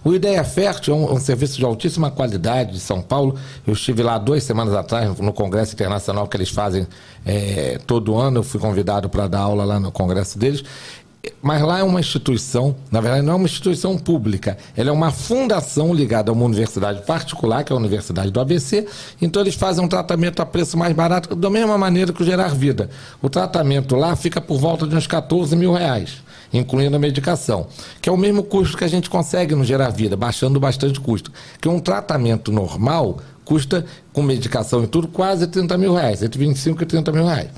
[0.06, 3.38] O Ideia Fértil é um, um serviço de altíssima qualidade de São Paulo.
[3.66, 6.86] Eu estive lá duas semanas atrás no Congresso Internacional que eles fazem
[7.26, 8.40] eh, todo ano.
[8.40, 10.62] Eu fui convidado para dar aula lá no congresso deles.
[11.42, 15.10] Mas lá é uma instituição, na verdade não é uma instituição pública, ela é uma
[15.10, 18.86] fundação ligada a uma universidade particular, que é a Universidade do ABC,
[19.22, 22.54] então eles fazem um tratamento a preço mais barato, da mesma maneira que o Gerar
[22.54, 22.90] Vida.
[23.22, 26.22] O tratamento lá fica por volta de uns 14 mil reais
[26.54, 27.66] incluindo a medicação,
[28.00, 31.32] que é o mesmo custo que a gente consegue no Gerar Vida, baixando bastante custo.
[31.60, 36.84] Que um tratamento normal custa, com medicação e tudo, quase 30 mil reais, entre 25
[36.84, 37.50] e 30 mil reais.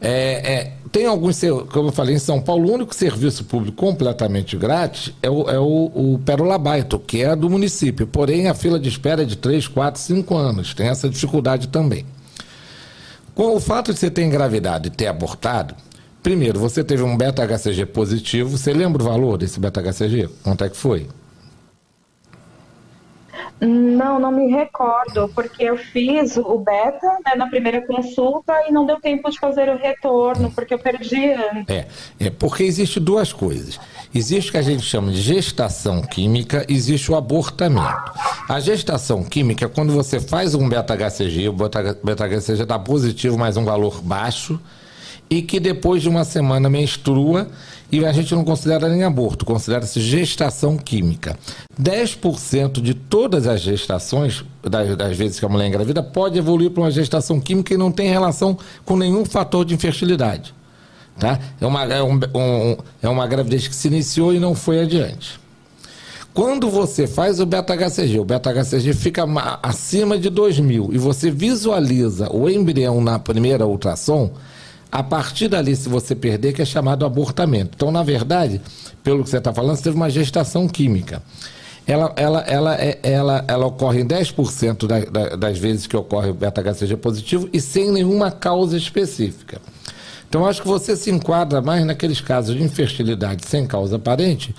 [0.00, 1.40] É, é, tem alguns,
[1.72, 5.58] como eu falei, em São Paulo, o único serviço público completamente grátis é o, é
[5.58, 8.06] o, o Pérola Baito, que é do município.
[8.06, 10.74] Porém, a fila de espera é de 3, 4, 5 anos.
[10.74, 12.06] Tem essa dificuldade também.
[13.34, 15.74] Com o fato de você ter engravidado e ter abortado,
[16.22, 18.56] primeiro, você teve um beta-HCG positivo.
[18.56, 20.28] Você lembra o valor desse beta-HCG?
[20.42, 21.06] Quanto é que foi?
[23.60, 28.86] Não, não me recordo, porque eu fiz o beta né, na primeira consulta e não
[28.86, 31.68] deu tempo de fazer o retorno, porque eu perdi antes.
[31.68, 31.86] É,
[32.18, 33.78] é porque existe duas coisas.
[34.14, 38.12] Existe o que a gente chama de gestação química, existe o abortamento.
[38.48, 43.56] A gestação química é quando você faz um beta-HCG, o beta- beta-HCG está positivo, mas
[43.56, 44.58] um valor baixo,
[45.28, 47.46] e que depois de uma semana menstrua,
[47.92, 51.36] e a gente não considera nem aborto, considera-se gestação química.
[51.80, 56.82] 10% de todas as gestações, das, das vezes que a mulher engravida, pode evoluir para
[56.82, 60.54] uma gestação química e não tem relação com nenhum fator de infertilidade.
[61.18, 61.38] Tá?
[61.60, 65.38] É, uma, é, um- um- é uma gravidez que se iniciou e não foi adiante.
[66.32, 72.30] Quando você faz o beta-HCG, o beta-HCG fica ma- acima de 2000 e você visualiza
[72.32, 74.30] o embrião na primeira ultrassom,
[74.90, 77.72] a partir dali, se você perder, que é chamado abortamento.
[77.76, 78.60] Então, na verdade,
[79.04, 81.22] pelo que você está falando, você teve uma gestação química.
[81.86, 86.30] Ela, ela, ela, é- ela, ela ocorre em 10% da, da, das vezes que ocorre
[86.30, 89.60] o beta-HCG positivo e sem nenhuma causa específica.
[90.28, 94.54] Então, acho que você se enquadra mais naqueles casos de infertilidade sem causa aparente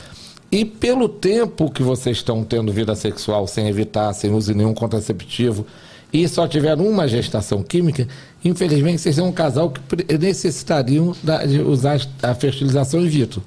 [0.52, 5.66] e pelo tempo que vocês estão tendo vida sexual sem evitar, sem uso nenhum contraceptivo
[6.12, 8.06] e só tiveram uma gestação química,
[8.44, 13.44] infelizmente vocês são um casal que necessitariam da- de usar a fertilização in vitro.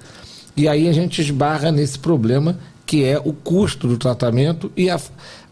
[0.57, 5.00] E aí a gente esbarra nesse problema que é o custo do tratamento e a,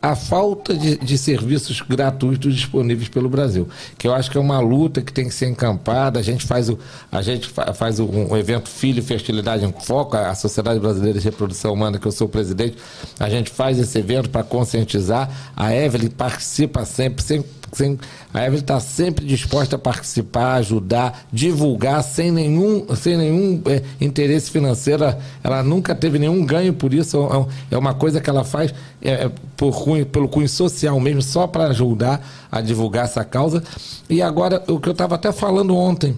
[0.02, 4.60] a falta de, de serviços gratuitos disponíveis pelo Brasil, que eu acho que é uma
[4.60, 6.20] luta que tem que ser encampada.
[6.20, 6.78] A gente faz o,
[7.10, 11.24] a gente fa- faz o- um, evento Filho Fertilidade em Foco, a Sociedade Brasileira de
[11.24, 12.76] Reprodução Humana, que eu sou presidente,
[13.18, 15.28] a gente faz esse evento para conscientizar.
[15.56, 17.48] A Evelyn participa sempre, sempre
[18.34, 24.50] a Evelyn está sempre disposta a participar, ajudar, divulgar sem nenhum, sem nenhum eh, interesse
[24.50, 25.04] financeiro.
[25.42, 27.16] Ela- nunca teve nenhum ganho por isso.
[27.70, 31.46] É É uma coisa que ela faz eh, por cunho- pelo cunho social mesmo, só
[31.46, 33.62] para ajudar a divulgar essa causa.
[34.08, 36.14] E agora, o que eu estava até falando ontem,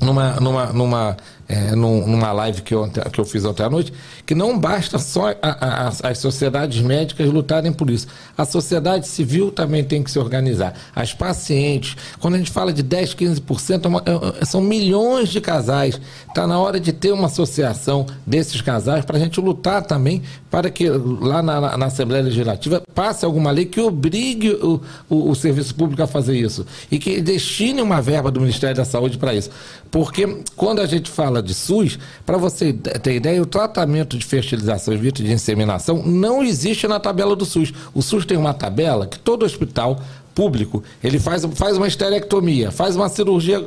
[0.00, 1.16] numa, numa, numa,
[1.48, 3.92] é, num- numa live que eu, que eu fiz ontem à noite,
[4.26, 8.06] que não basta só a- a- as, sociedades médicas lutarem por isso.
[8.36, 10.74] A sociedade civil também tem que se organizar.
[10.94, 15.30] As pacientes, quando a gente fala de 10, 15%, é uma- é- é- são milhões
[15.30, 15.98] de casais.
[16.28, 20.68] Está na hora de ter uma associação desses casais para a gente lutar também para
[20.70, 25.74] que lá na- na Assembleia Legislativa passe alguma lei que obrigue o, o- o serviço
[25.74, 29.50] público a fazer isso e que destine uma verba do Ministério da Saúde para isso.
[29.90, 34.94] Porque quando a gente fala de SUS, para você ter ideia, o tratamento de fertilização
[34.94, 37.72] in vitro de inseminação não existe na tabela do SUS.
[37.94, 40.00] O SUS tem uma tabela que todo hospital
[40.34, 43.60] público, ele faz, faz uma esterectomia, faz uma cirurgia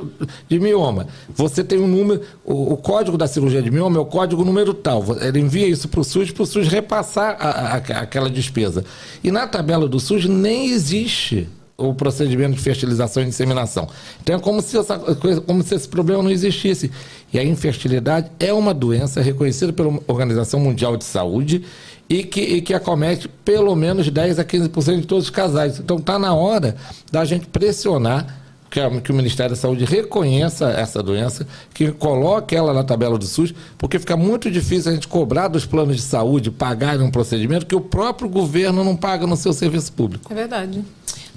[0.47, 1.05] de mioma.
[1.35, 4.73] Você tem um número, o, o código da cirurgia de mioma é o código número
[4.73, 5.03] tal.
[5.21, 8.85] Ele envia isso para o SUS, para o SUS repassar a- a- aquela despesa.
[9.21, 11.49] E na tabela do SUS nem existe
[11.89, 13.87] o procedimento de fertilização e inseminação.
[14.21, 14.97] Então é como se, essa
[15.45, 16.91] como se esse problema não existisse.
[17.33, 21.63] E a infertilidade é uma doença reconhecida pela Organização Mundial de Saúde
[22.09, 25.79] e que, e que acomete pelo menos 10 a 15% de todos os casais.
[25.79, 26.75] Então está na hora
[27.11, 28.40] da gente pressionar
[28.71, 33.25] que, que o Ministério da Saúde reconheça essa doença, que coloque ela na tabela do
[33.25, 37.65] SUS, porque fica muito difícil a gente cobrar dos planos de saúde pagarem um procedimento
[37.65, 40.31] que o próprio governo não paga no seu serviço público.
[40.31, 40.83] É verdade.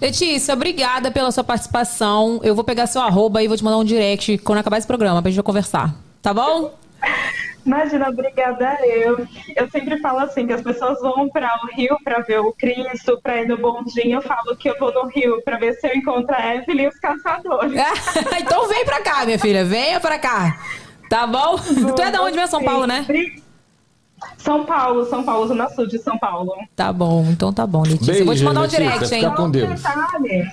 [0.01, 2.41] Letícia, obrigada pela sua participação.
[2.45, 5.21] Eu vou pegar seu arroba e vou te mandar um direct quando acabar esse programa
[5.21, 5.95] pra gente conversar.
[6.23, 6.73] Tá bom?
[7.65, 9.27] Imagina, obrigada eu.
[9.57, 13.19] Eu sempre falo assim, que as pessoas vão para o Rio para ver o Cristo,
[13.23, 14.19] para ir no bondinho.
[14.19, 16.89] Eu falo que eu vou no Rio para ver se eu encontro a Evelyn e
[16.89, 17.73] os caçadores.
[18.39, 19.65] então vem pra cá, minha filha.
[19.65, 20.59] Venha pra cá.
[21.09, 21.57] Tá bom?
[21.95, 22.49] tu é da onde mesmo?
[22.49, 23.07] São Paulo, né?
[24.39, 26.55] São Paulo, São Paulo, Zona Sul de São Paulo.
[26.75, 28.13] Tá bom, então tá bom, Letícia.
[28.13, 29.23] eu vou te Beijo, mandar um Letícia, direct, hein?
[29.23, 29.69] fica com Deus.
[29.71, 30.53] Detalhe,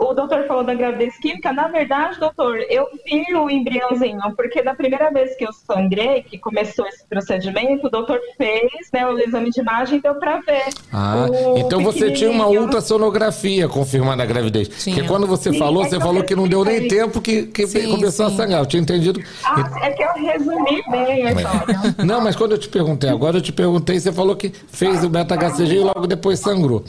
[0.00, 1.52] o doutor falou da gravidez química.
[1.52, 6.38] Na verdade, doutor, eu vi o embriãozinho, porque da primeira vez que eu sangrei, que
[6.38, 10.64] começou esse procedimento, o doutor fez né, o exame de imagem e deu pra ver.
[10.92, 14.68] Ah, então você tinha uma ultrassonografia confirmando a gravidez.
[14.68, 17.66] Porque quando você Sim, falou, é você falou que não deu nem tempo que, que
[17.66, 18.36] Sim, começou a sim.
[18.36, 18.60] sangrar.
[18.60, 19.20] Eu tinha entendido.
[19.44, 21.80] Ah, é que eu resumi bem a história.
[22.04, 25.08] Não, mas quando eu te perguntei agora, eu te perguntei, você falou que fez o
[25.08, 26.84] beta-HCG e logo depois sangrou.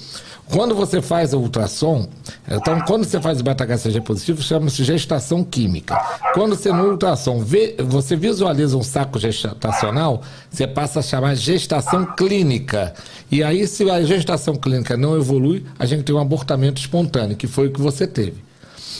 [0.51, 2.07] Quando você faz o ultrassom,
[2.49, 5.95] então quando você faz o beta-HCG positivo, chama-se gestação química.
[6.33, 12.05] Quando você no ultrassom vê, você visualiza um saco gestacional, você passa a chamar gestação
[12.17, 12.93] clínica.
[13.31, 17.47] E aí, se a gestação clínica não evolui, a gente tem um abortamento espontâneo, que
[17.47, 18.43] foi o que você teve.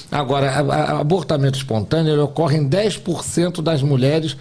[0.10, 4.38] Agora, a- a- abortamento espontâneo ocorre em 10% das mulheres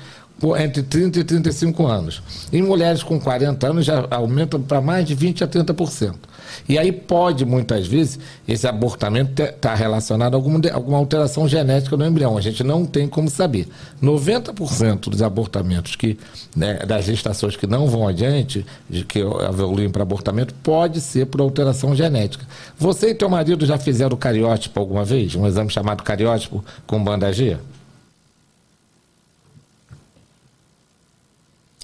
[0.59, 2.23] entre 30 e 35 anos.
[2.53, 6.29] Em mulheres com 40 anos já aumenta para mais de 20 a 30%.
[6.68, 12.06] E aí pode, muitas vezes, esse abortamento estar relacionado a alguma, alguma alteração genética no
[12.06, 12.36] embrião.
[12.36, 13.68] A gente não tem como saber.
[14.02, 16.18] 90% dos abortamentos que,
[16.54, 21.40] né, das gestações que não vão adiante, de que evoluem para abortamento, pode ser por
[21.40, 22.44] alteração genética.
[22.78, 25.34] Você e teu marido já fizeram cariótipo alguma vez?
[25.34, 27.56] Um exame chamado cariótipo com banda G?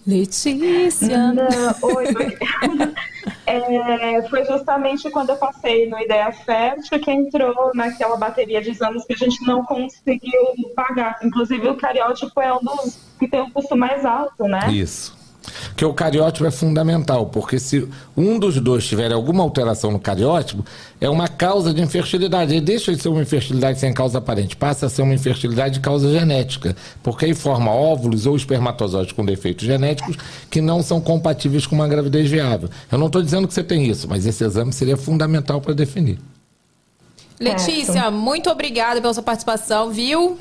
[0.07, 1.33] Letícia.
[1.33, 1.49] Não,
[1.83, 2.07] oi,
[3.47, 9.05] É, foi justamente quando eu passei no Ideia Fértil que entrou naquela bateria de exames
[9.05, 10.43] que a gente não conseguiu
[10.75, 11.21] pagar.
[11.23, 14.71] Inclusive, o cariótipo é um dos que tem um custo mais alto, né?
[14.71, 15.16] Isso.
[15.77, 20.65] Que o cariótipo é fundamental, porque se um dos dois tiver alguma alteração no cariótipo,
[21.01, 22.53] é uma causa de infertilidade.
[22.53, 25.81] Ele deixa de ser uma infertilidade sem causa aparente, passa a ser uma infertilidade de
[25.81, 30.17] causa genética, porque aí forma óvulos ou espermatozoides com defeitos genéticos
[30.51, 32.69] que não são compatíveis com uma gravidez viável.
[32.91, 36.19] Eu não estou dizendo que você tem isso, mas esse exame seria fundamental para definir.
[37.39, 40.39] Letícia, muito obrigada pela sua participação, viu?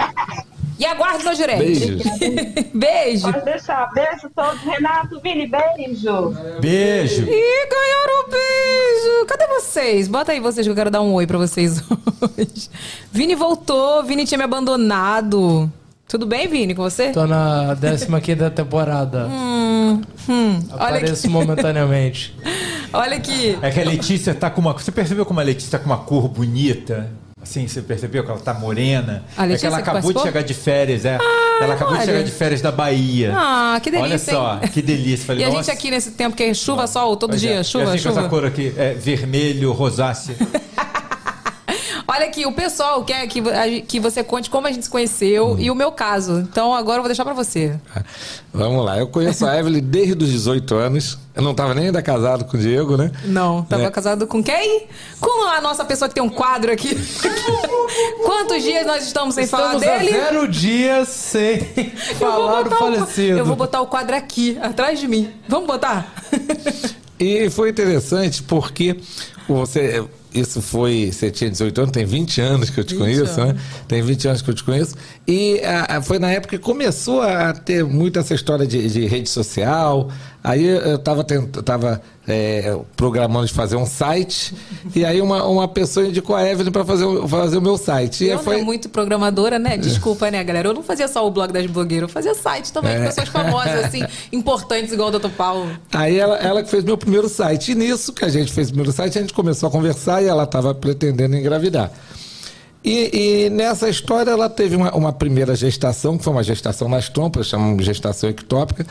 [0.78, 1.64] E aguarde meu direct.
[1.64, 2.04] Beijos.
[2.74, 3.32] Beijo.
[3.32, 3.90] Pode deixar.
[3.94, 4.62] Beijo todos.
[4.62, 6.36] Renato, Vini, beijo.
[6.60, 7.24] Beijo.
[7.24, 9.26] Ih, ganharam um beijo.
[9.28, 10.08] Cadê vocês?
[10.08, 11.82] Bota aí vocês que eu quero dar um oi pra vocês
[12.22, 12.70] hoje.
[13.12, 15.72] Vini voltou, Vini tinha me abandonado.
[16.08, 17.12] Tudo bem, Vini, com você?
[17.12, 19.30] Tô na 15 temporada.
[19.86, 20.60] Hum, hum.
[20.72, 22.36] Apareço momentaneamente.
[22.92, 23.56] Olha aqui.
[23.62, 24.74] É que a Letícia tá com uma.
[24.74, 27.12] Você percebeu como a Letícia tá com uma cor bonita?
[27.46, 29.24] Assim, você percebeu que ela tá morena?
[29.38, 31.20] A é que Letícia ela que acabou de chegar de férias, é.
[31.62, 32.00] ela acabou olha.
[32.00, 33.34] de chegar de férias da Bahia.
[33.36, 34.72] Ah, que delícia, Olha só, hein?
[34.74, 35.28] que delícia.
[35.28, 37.84] Falei, E a gente aqui nesse tempo que é chuva, sol, todo dia, é, chuva,
[37.84, 38.20] e assim, com chuva.
[38.22, 40.36] essa cor aqui, é, vermelho, rosácea.
[42.08, 43.42] Olha aqui, o pessoal quer que,
[43.88, 46.40] que você conte como a gente se conheceu e o meu caso.
[46.40, 47.80] Então agora eu vou deixar pra você.
[48.54, 51.18] Vamos lá, eu conheço a Evelyn desde os 18 anos.
[51.36, 53.12] Eu não estava nem ainda casado com o Diego, né?
[53.26, 53.90] Não, tava É.
[53.90, 54.86] casado com quem?
[55.20, 56.96] Com a nossa pessoa que tem um quadro aqui.
[58.24, 60.12] Quantos dias nós estamos sem falar Estamos a dele?
[60.12, 61.60] zero dias sem
[62.20, 63.38] falar do botar o- falecido.
[63.40, 65.32] Eu vou botar o quadro aqui, atrás de mim.
[65.48, 66.14] Vamos botar?
[67.20, 68.98] E foi interessante porque
[69.48, 70.04] você.
[70.36, 71.12] Isso foi.
[71.14, 73.50] Você tinha 18 anos, tem 20 anos que eu te 20 conheço, né?
[73.50, 73.62] anos.
[73.88, 74.96] Tem 20 anos que eu te conheço.
[75.26, 79.30] E ah, foi na época que começou a ter muito essa história de, de rede
[79.30, 80.10] social.
[80.48, 81.24] Aí eu estava
[81.64, 84.54] tava, é, programando de fazer um site.
[84.96, 88.26] e aí uma, uma pessoa indicou a Evelyn para fazer, o- fazer o meu site.
[88.26, 89.76] E eu foi, não é muito programadora, né?
[89.76, 90.68] Desculpa, né, galera?
[90.70, 93.06] Eu não fazia só o blog das blogueiras, eu fazia site também de É.
[93.08, 95.30] pessoas famosas, assim, importantes, igual o Dr.
[95.30, 95.68] Paulo.
[95.92, 97.72] Aí ela, ela que fez meu primeiro site.
[97.72, 100.28] E nisso que a gente fez o primeiro site, a gente começou a conversar e
[100.28, 101.92] ela estava pretendendo engravidar.
[102.88, 107.10] E, e nessa história ela teve uma, uma primeira gestação, que foi uma gestação nas
[107.10, 108.86] trompas, chamamos de gestação ectópica.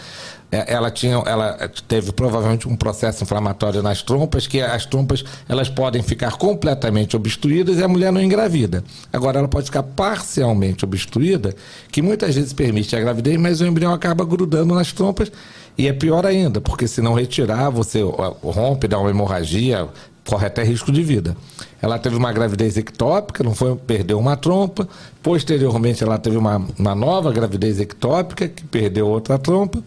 [0.54, 5.68] É, Ela tinha, ela teve provavelmente um processo inflamatório nas trompas, que as trompas elas
[5.68, 8.84] podem ficar completamente obstruídas e a mulher não engravida.
[9.12, 11.54] Agora ela pode ficar parcialmente obstruída,
[11.90, 15.32] que muitas vezes permite a gravidez, mas o embrião acaba grudando nas trompas
[15.76, 18.00] e é pior ainda, porque se não retirar, você
[18.44, 19.88] rompe, dá uma hemorragia,
[20.24, 21.36] corre até risco de vida.
[21.82, 24.88] Ela teve uma gravidez ectópica, não foi, perdeu uma trompa.
[25.20, 29.82] Posteriormente, ela teve uma, uma nova gravidez ectópica, que perdeu outra trompa.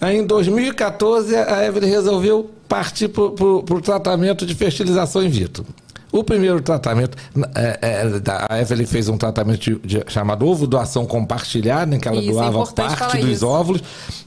[0.00, 5.64] Aí, em 2014, a Evelyn resolveu partir para o tratamento de fertilização in vitro.
[6.12, 7.16] O primeiro tratamento,
[7.54, 8.02] é, é,
[8.50, 12.28] a Evelyn fez um tratamento de- de- chamado ovo doação compartilhada, em que ela Isso,
[12.28, 13.46] é doava parte dos isso.
[13.46, 13.82] óvulos.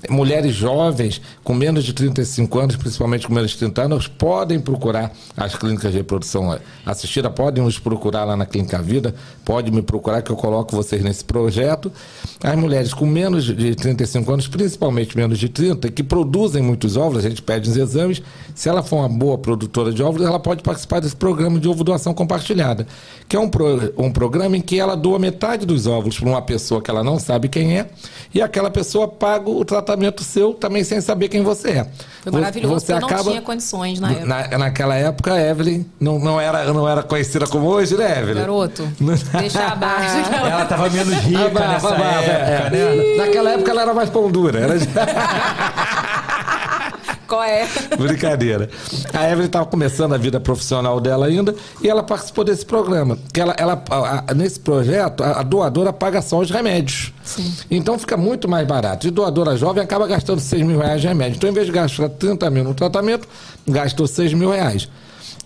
[0.10, 5.12] Mulheres jovens, com menos de 35 anos, principalmente com menos de 30 anos, podem procurar
[5.38, 9.14] as clínicas de reprodução assistida, podem nos procurar lá na Clínica Vida,
[9.46, 11.92] pode me procurar que eu coloco vocês nesse projeto.
[12.44, 17.24] As mulheres com menos de 35 anos, principalmente menos de 30, que produzem muitos óvulos,
[17.24, 18.22] a gente pede os exames.
[18.56, 21.84] Se ela for uma boa produtora de óvulos, ela pode participar desse programa de ovo
[21.84, 22.88] doação compartilhada,
[23.28, 26.42] que é um, pro- um programa em que ela doa metade dos óvulos para uma
[26.42, 27.88] pessoa que ela não sabe quem é,
[28.34, 31.88] e aquela pessoa paga o tratamento seu também sem saber quem você é.
[32.24, 34.26] Foi maravilhoso, porque eu não tinha condições na época.
[34.26, 38.42] na- naquela época, a Evelyn não, não, era, não era conhecida como hoje, né, Evelyn?
[38.42, 38.88] Garoto,
[39.40, 40.32] deixa abaixo.
[40.50, 42.96] Ela tava menos rica Abafa, nessa abafa, época, é.
[42.96, 43.18] né?
[43.18, 44.60] Naquela época ela era mais pão dura.
[44.60, 44.76] Era...
[47.36, 47.68] Qual é?
[48.00, 48.70] Brincadeira.
[49.14, 53.18] A Evelyn estava começando a vida profissional dela ainda e ela participou desse programa.
[53.34, 57.14] Que ela, ela, a- a- nesse projeto, a, a doadora paga só os remédios.
[57.70, 59.06] Então fica muito mais barato.
[59.08, 61.36] E doadora jovem acaba gastando 6 mil reais de remédio.
[61.38, 63.28] Então, em vez de gastar 30 mil no tratamento,
[63.68, 64.88] gastou 6 mil reais.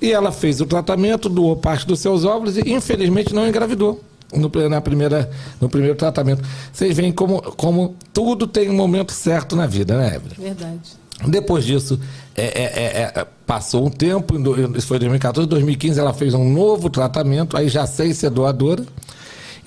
[0.01, 3.99] E ela fez o tratamento, doou parte dos seus óvulos e, infelizmente, não engravidou.
[4.31, 5.27] No, na primeira,
[5.59, 6.43] no primeiro tratamento.
[6.71, 10.35] Vocês veem como, como tudo tem um momento certo na vida, né, Evelyn?
[10.37, 10.99] Verdade.
[11.27, 11.99] Depois disso,
[12.35, 14.35] é, é, é, é, passou um tempo,
[14.77, 18.85] isso foi 2014, 2015 ela fez um novo tratamento, aí já sei ser doadora.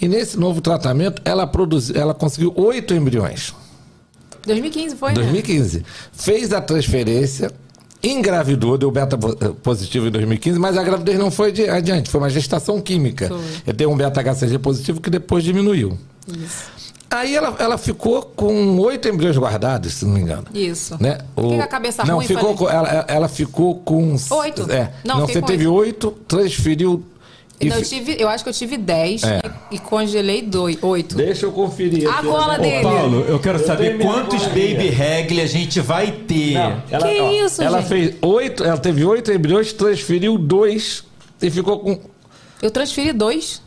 [0.01, 3.55] E nesse novo tratamento, ela, produziu, ela conseguiu oito embriões.
[4.47, 5.21] 2015 foi, Em né?
[5.21, 5.85] 2015.
[6.13, 7.53] Fez a transferência,
[8.03, 12.31] engravidou, deu beta eh, positivo em 2015, mas a gravidez não foi adiante, foi uma
[12.31, 13.29] gestação química.
[13.29, 13.73] Foi.
[13.73, 15.97] Deu um beta-HCG positivo que depois diminuiu.
[17.13, 20.45] Aí ela, ela ficou com oito embriões guardados, se não me engano.
[20.55, 20.97] Isso.
[20.99, 21.19] Né?
[21.35, 24.17] Por que que a cabeça não, ruim ficou com, ela, ela ficou com.
[24.31, 24.71] Oito?
[24.73, 24.93] É.
[25.05, 27.05] Não, Não, você com teve oito, transferiu.
[27.61, 29.41] e Não, eu, tive, eu acho que eu tive 10 É.
[29.71, 31.15] e, e congelei dois, 8.
[31.15, 32.09] Deixa eu conferir.
[32.09, 32.83] A Ô, dele.
[32.83, 36.55] Paulo, eu quero saber tenho minha quantos baby reggae a gente vai ter.
[36.55, 37.89] Não, ela, Que ó, isso, Ela gente?
[37.89, 41.05] fez oito, ela teve oito embriões, transferiu dois
[41.43, 42.01] e ficou com.
[42.63, 43.61] Eu transferi dois.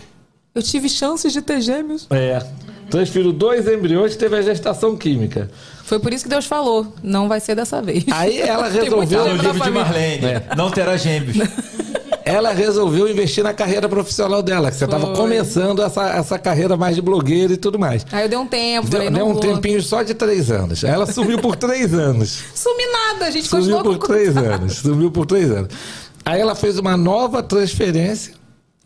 [0.55, 2.07] Eu tive chances de ter gêmeos.
[2.09, 2.43] É.
[2.89, 5.49] Transferiu dois embriões e teve a gestação química.
[5.83, 6.93] Foi por isso que Deus falou.
[7.03, 8.03] Não vai ser dessa vez.
[8.11, 9.25] Aí ela resolveu.
[9.25, 9.71] No livro de.
[9.71, 10.25] Marlene.
[10.25, 10.47] É.
[10.55, 11.37] Não terá gêmeos.
[12.27, 16.95] Ela resolveu investir na carreira profissional dela, que você estava começando essa, essa carreira mais
[16.95, 18.03] de blogueira e tudo mais.
[18.11, 19.39] Aí eu dei um tempo, Deu, falei, deu um vou.
[19.41, 20.83] tempinho só de três anos.
[20.83, 22.39] Aí Ela sumiu por três anos.
[22.55, 24.73] Sumi nada, a gente Sumiu continuou por com três anos.
[24.77, 25.69] Sumiu por três anos.
[26.25, 28.33] Aí ela fez uma nova transferência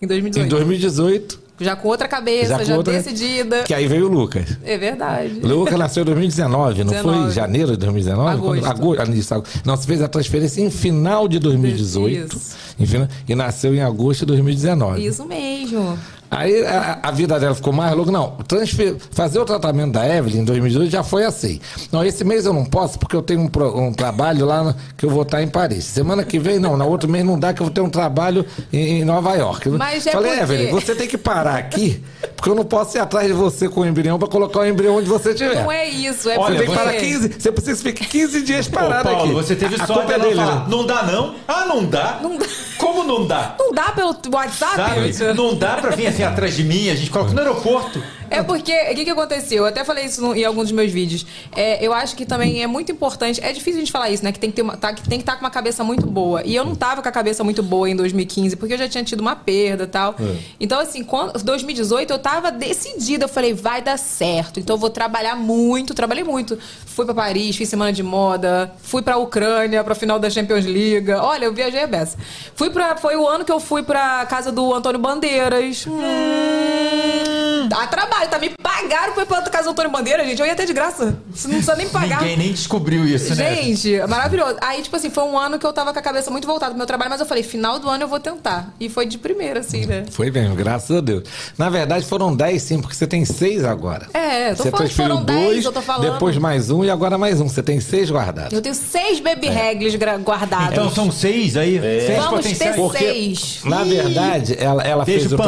[0.01, 0.45] Em 2018.
[0.45, 3.63] em 2018 Já com outra cabeça, já, com outra- decidida.
[3.63, 4.57] Que aí veio o Lucas.
[4.63, 5.39] É verdade.
[5.43, 7.27] O Lucas nasceu em 2019, não foi 19.
[7.27, 8.29] em janeiro de 2019?
[8.31, 8.65] Agosto.
[8.65, 9.61] agosto, ah, agosto.
[9.65, 12.35] Não, você fez a transferência em final de 2018.
[12.37, 12.55] Isso.
[12.79, 15.05] em final- e nasceu em agosto de 2019.
[15.05, 15.97] Isso mesmo.
[16.31, 18.11] Aí a, a vida dela ficou mais louca.
[18.11, 21.59] Não, transfer, fazer o tratamento da Evelyn em 2018 já foi assim.
[21.91, 24.75] Não, esse mês eu não posso porque eu tenho um, pro- um trabalho lá no-
[24.95, 25.85] que eu vou estar em Paris.
[25.85, 28.45] Semana que vem, não, na outro mês não dá que eu vou ter um trabalho
[28.71, 29.69] em, em Nova York.
[29.69, 32.03] Mas é Falei, porque- Evelyn, você tem que parar aqui
[32.35, 34.95] porque eu não posso ir atrás de você com o embrião para colocar o embrião
[34.97, 35.63] onde você estiver.
[35.63, 38.67] Não é isso, é Olha, Você tem que parar 15, você precisa ficar 15 dias
[38.67, 39.33] Ô, parado Paulo, aqui.
[39.33, 40.65] você teve A sorte culpa é dela dele, falar, né?
[40.69, 41.35] não dá não?
[41.47, 42.19] Ah, não dá?
[42.21, 42.45] Não dá.
[42.77, 43.55] Como não dá?
[43.59, 44.75] Não dá pelo WhatsApp?
[45.11, 45.33] Sabe?
[45.33, 48.03] Não dá pra vir assim atrás de mim, a gente coloca no aeroporto.
[48.29, 49.59] É porque, o que, que aconteceu?
[49.59, 51.25] Eu até falei isso no- em alguns dos meus vídeos.
[51.55, 53.39] É, eu acho que também é muito importante.
[53.43, 54.31] É difícil a gente falar isso, né?
[54.31, 56.41] Que tem que, ter uma, tá, que tem que estar com uma cabeça muito boa.
[56.45, 59.03] E eu não tava com a cabeça muito boa em 2015, porque eu já tinha
[59.03, 60.15] tido uma perda e tal.
[60.59, 63.25] Então, assim, quando, 2018 eu tava decidida.
[63.25, 64.59] Eu falei, vai dar certo.
[64.59, 65.93] Então eu vou trabalhar muito.
[65.93, 66.57] Trabalhei muito.
[66.85, 68.71] Fui pra Paris, fiz semana de moda.
[68.81, 71.11] Fui pra Ucrânia, pra final da Champions League.
[71.11, 72.17] Olha, eu viajei a beça.
[72.55, 75.85] Fui pra, foi o ano que eu fui pra casa do Antônio Bandeiras.
[75.87, 78.37] Hum, dá trabalho, tá?
[78.39, 80.39] Me pagaram pra ir pra casa do Antônio Bandeiras, gente.
[80.39, 81.17] Eu ia ter de graça.
[81.33, 82.21] Você não precisa nem pagar.
[82.21, 83.55] Ninguém nem descobriu isso, né?
[83.55, 84.57] Gente, maravilhoso.
[84.61, 86.77] Aí, tipo assim, foi um ano que eu tava com a cabeça muito voltada pro
[86.77, 88.73] meu trabalho, mas eu falei, final do ano eu vou tentar.
[88.79, 90.05] E foi de primeira, assim, né?
[90.11, 91.23] Foi mesmo, graças a Deus.
[91.57, 94.07] Na verdade, foram 10 sim, porque você tem 6 agora.
[94.13, 96.11] É, eu tô você falando que transferiu foram 10, dois, eu tô falando.
[96.13, 97.47] depois mais um e agora mais um.
[97.47, 98.53] Você tem 6 guardados.
[98.53, 100.71] Eu tenho seis baby regles gra- guardados.
[100.71, 102.75] Então são seis aí, seis Vamos potenciais.
[102.75, 103.59] ter Porque, seis.
[103.63, 105.39] na verdade, ela, ela, fez o o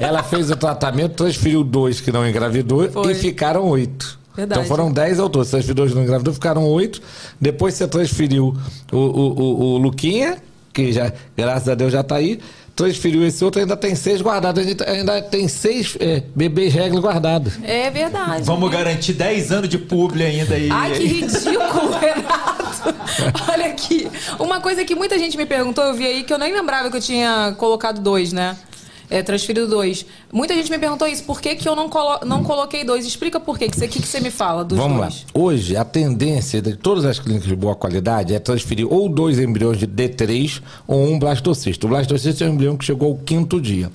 [0.00, 3.10] ela fez o tratamento, transferiu dois que não engravidou Foi.
[3.10, 4.16] e ficaram oito.
[4.36, 4.60] Verdade.
[4.60, 5.44] Então foram 10 ao todo.
[5.44, 7.02] Você transferiu dois que não engravidou, ficaram oito.
[7.40, 8.56] Depois você transferiu
[8.92, 10.36] o, o, o, o Luquinha,
[10.72, 12.38] que já, graças a Deus, já tá aí.
[12.76, 14.64] Transferiu esse outro, ainda tem seis guardados.
[14.64, 17.54] Ainda, ainda tem seis é, bebês regras guardados.
[17.64, 18.44] É verdade.
[18.44, 20.68] Vamos garantir 10 anos de publi ainda aí.
[20.70, 22.94] Ai, que ridículo, Renato.
[23.50, 24.08] Olha aqui.
[24.38, 26.96] Uma coisa que muita gente me perguntou, eu vi aí que eu nem lembrava que
[26.96, 28.56] eu tinha colocado dois, né?
[29.08, 30.04] É, transferido dois.
[30.32, 31.22] Muita gente me perguntou isso.
[31.24, 33.06] Por que, que eu não, colo não coloquei dois?
[33.06, 33.66] Explica por quê.
[33.66, 35.26] O que, que, que você me fala dos Vamos dois?
[35.34, 35.40] lá.
[35.42, 39.78] Hoje, a tendência de todas as clínicas de boa qualidade é transferir ou dois embriões
[39.78, 41.86] de D3 ou um blastocisto.
[41.86, 43.90] O blastocisto é um embrião que chegou ao quinto dia.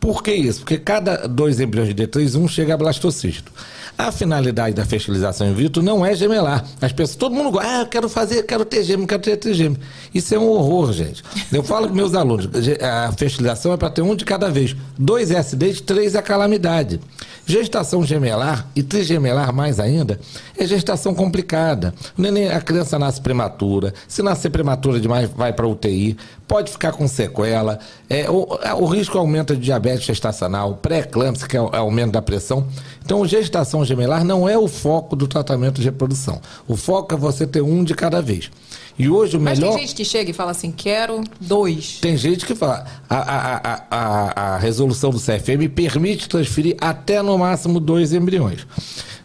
[0.00, 0.60] Por que isso?
[0.60, 3.52] Porque cada dois embriões de D3, um chega a blastocisto.
[4.00, 6.64] A finalidade da fertilização in vitro não é gemelar.
[6.80, 9.78] As pessoas, todo mundo gosta, ah, eu quero fazer, quero ter gêmeo, quero ter trigêmeo.
[10.14, 11.22] Isso é um horror, gente.
[11.52, 12.48] Eu falo com meus alunos,
[12.80, 14.74] a fertilização é para ter um de cada vez.
[14.98, 16.98] Dois acidente, três é calamidade.
[17.44, 20.18] Gestação gemelar e trigemelar mais ainda
[20.56, 21.92] é gestação complicada.
[22.16, 23.92] O neném, a criança nasce prematura.
[24.08, 26.16] Se nascer prematura demais, vai para UTI.
[26.50, 27.78] Pode ficar com sequela.
[28.08, 28.44] É, o,
[28.80, 32.66] o risco aumenta de diabetes gestacional, pré-eclâmpsia, que é o aumento da pressão.
[33.04, 36.40] Então, gestação gemelar não é o foco do tratamento de reprodução.
[36.66, 38.50] O foco é você ter um de cada vez.
[38.98, 39.74] E hoje o Mas melhor.
[39.74, 41.98] tem gente que chega e fala assim, quero dois.
[42.00, 47.22] Tem gente que fala, a, a, a, a, a resolução do CFM permite transferir até
[47.22, 48.66] no máximo dois embriões.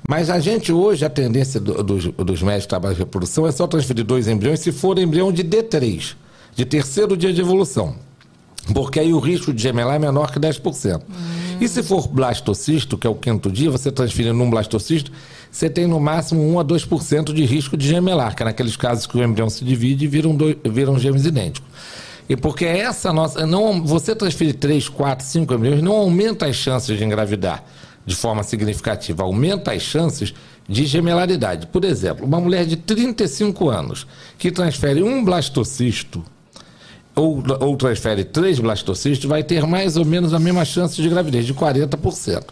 [0.07, 3.51] Mas a gente hoje, a tendência do- dos, dos médicos de trabalho de reprodução é
[3.51, 6.13] só transferir dois embriões se for embrião de D3,
[6.55, 7.95] de terceiro dia de evolução.
[8.73, 11.01] Porque aí o risco de gemelar é menor que 10%.
[11.61, 15.11] E se for blastocisto, que é o quinto dia, você transferindo num blastocisto,
[15.51, 19.05] você tem no máximo 1 a 2% de risco de gemelar, que é naqueles casos
[19.05, 21.69] que o embrião se divide e viram, dois, viram gêmeos idênticos.
[22.27, 23.45] E porque essa nossa.
[23.45, 27.63] Não, você transferir 3, 4, 5 embriões não aumenta as chances de engravidar
[28.05, 30.33] de forma significativa, aumenta as chances
[30.67, 31.67] de gemelaridade.
[31.67, 36.23] Por exemplo, uma mulher de 35 anos que transfere um blastocisto
[37.15, 41.45] ou, ou transfere três blastocistos, vai ter mais ou menos a mesma chance de gravidez,
[41.45, 42.43] de 40%.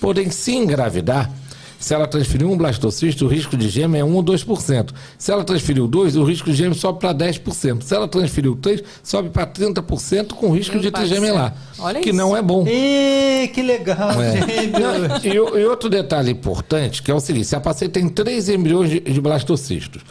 [0.00, 1.30] Porém, se engravidar,
[1.78, 4.90] se ela transferir um blastocisto, o risco de gêmeo é 1 ou 2%.
[5.18, 7.82] Se ela transferiu dois, o risco de gêmeo sobe para 10%.
[7.82, 11.56] Se ela transferiu três, sobe para 30% com risco Meu de trigemelar.
[11.80, 12.16] Olha que isso.
[12.18, 12.64] não é bom.
[12.68, 15.26] Ê, que legal, É.
[15.26, 18.88] e, e outro detalhe importante, que é o seguinte, se a paciente tem três embriões
[18.88, 20.02] de, de blastocistos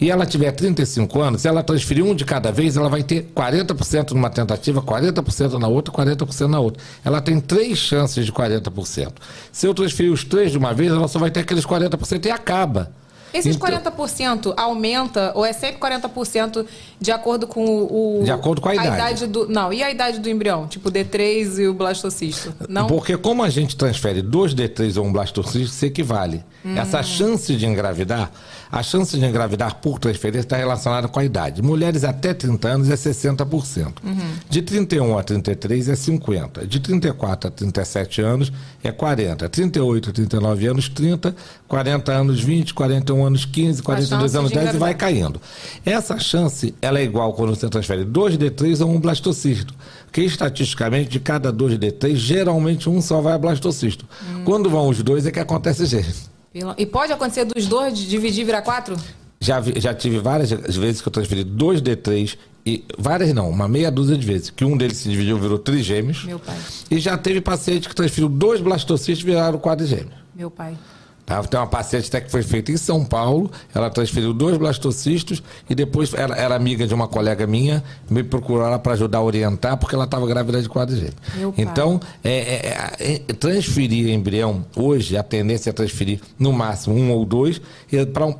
[0.00, 3.30] e ela tiver 35 anos, se ela transferir um de cada vez, ela vai ter
[3.34, 6.82] 40% numa tentativa, 40% na outra, 40% na outra.
[7.04, 9.12] Ela tem três chances de 40%.
[9.52, 12.30] Se eu transferir os três de uma vez, ela só vai ter aqueles 40% e
[12.30, 12.90] acaba.
[13.34, 16.64] Esses Então- 40% aumenta ou é sempre 40%
[17.00, 18.22] de acordo com o.
[18.22, 19.26] De acordo com a idade.
[19.26, 20.68] do, não, e a idade do embrião?
[20.68, 22.54] Tipo o D3 e o blastocisto?
[22.68, 22.86] Não?
[22.86, 26.44] Porque como a gente transfere dois D3 ou um blastocisto, se equivale.
[26.64, 26.76] Hum.
[26.78, 28.30] Essa chance de engravidar,
[28.74, 31.62] a chance de engravidar por transferência está relacionada com a idade.
[31.62, 33.98] Mulheres até 30 anos é 60%.
[34.02, 34.16] Uhum.
[34.50, 36.66] De 31 a 33 é 50.
[36.66, 38.52] De 34 a 37 anos
[38.82, 39.48] é 40.
[39.48, 41.36] 38 a 39 anos 30,
[41.68, 45.40] 40 anos 20, 41 anos 15, 42 chance anos de 10 e vai caindo.
[45.86, 49.72] Essa chance ela é igual quando você transfere dois D3 ou um blastocisto.
[50.10, 54.04] Que estatisticamente, de cada dois D3, geralmente um só vai a blastocisto.
[54.28, 54.42] Hum.
[54.44, 56.33] Quando vão os dois, é que acontece gêmeo.
[56.76, 58.96] E pode acontecer dos dois de dividir e virar quatro?
[59.40, 63.90] Já, já tive várias vezes que eu transferi dois D3 e várias não, uma meia
[63.90, 66.24] dúzia de vezes, que um deles se dividiu virou trigêmeos.
[66.24, 66.56] Meu pai.
[66.90, 70.14] E já teve paciente que transferiu dois blastocistos e viraram quadrigêmeos.
[70.34, 70.78] Meu pai.
[71.26, 71.42] Tá?
[71.42, 75.74] Tem uma paciente até que foi feita em São Paulo, ela transferiu dois blastocistos e
[75.74, 79.78] depois ela era amiga de uma colega minha, me procurou ela para ajudar a orientar,
[79.78, 81.14] porque ela estava grávida de quadrigêmeo.
[81.56, 87.10] Então, é, é, é, é, transferir embrião, hoje a tendência é transferir no máximo um
[87.10, 87.60] ou dois,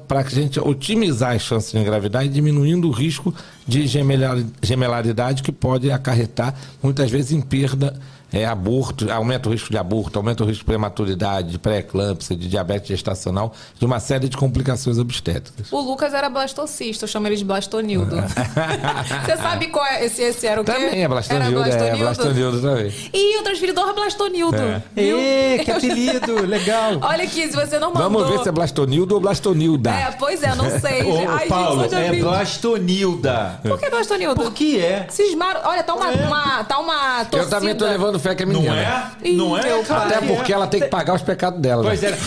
[0.06, 3.34] para que a gente otimizar as chances de engravidar e diminuindo o risco
[3.66, 7.98] de gemelar- gemelaridade que pode acarretar muitas vezes em perda
[8.34, 12.48] é, aborto, aumenta o risco de aborto, aumenta o risco de prematuridade, de pré-eclâmpsia, de
[12.48, 15.70] diabetes gestacional, de uma série de complicações obstétricas.
[15.72, 18.16] O Lucas era blastocista, eu chamo ele de blastonildo.
[19.24, 20.04] Você sabe qual é?
[20.04, 20.72] Esse, esse era o quê?
[20.72, 22.92] Também é blastonildo, Era é blastonildo também.
[23.12, 24.56] Ih, eu transferi dois blastonildo.
[24.56, 24.82] É.
[24.94, 25.18] Viu?
[25.18, 26.98] Ê, que Eu- apelido, legal.
[27.02, 28.02] Olha aqui, se você não mandou...
[28.10, 29.90] Vamos ver se é blastonildo ou blastonilda.
[29.90, 31.02] É, pois é, não sei.
[31.02, 32.20] Ô, Ai, Paulo, gente, é.
[32.20, 33.60] Blastonilda.
[33.62, 34.42] Por que blastonildo?
[34.42, 35.06] Por que é?
[35.08, 35.60] Cismaram.
[35.64, 37.56] Olha, tá uma, uma- tá uma Eu torcida.
[37.58, 38.76] também tô levando fé que é Não menina.
[39.22, 39.28] é?
[39.28, 39.62] Ih, Não é?
[39.62, 39.82] cara?
[39.84, 40.06] pai.
[40.16, 41.82] Até porque ela tem que pagar os pecados dela.
[41.84, 42.14] Pois é.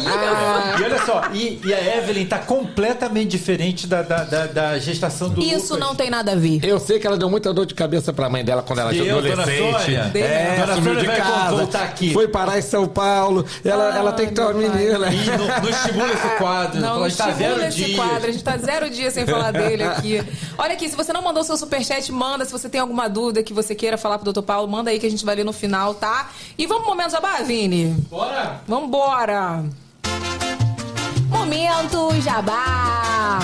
[0.00, 4.78] E, e olha só, e, e a Evelyn tá completamente diferente da, da, da- da
[4.78, 5.78] gestação do Isso Lucas.
[5.88, 6.60] não tem nada a ver.
[6.64, 9.18] Eu sei que ela deu muita dor de cabeça pra mãe dela quando ela dona
[9.18, 9.80] adolescente.
[9.82, 10.04] Sônia?
[10.12, 10.24] Deu.
[10.24, 11.56] É, Dona sumiu de vai casa.
[11.56, 12.12] voltar aqui.
[12.12, 13.44] Foi parar em São Paulo.
[13.64, 15.08] Ela, ela tem que ter uma menina.
[15.12, 16.80] E não, não estimula esse quadro.
[16.80, 17.96] Não, não a gente tá estimula zero esse dias.
[17.96, 18.28] quadro.
[18.28, 20.22] A gente tá zero dias sem falar dele aqui.
[20.58, 22.44] Olha aqui, se você não mandou seu superchat, manda.
[22.44, 24.42] Se você tem alguma dúvida que você queira falar pro Dr.
[24.42, 26.30] Paulo, manda aí que a gente vai ler no final, tá?
[26.56, 27.88] E vamos pro momento jabá, Vini?
[28.08, 28.62] Bora!
[28.68, 29.64] Vambora!
[31.28, 33.40] Momento Jabá!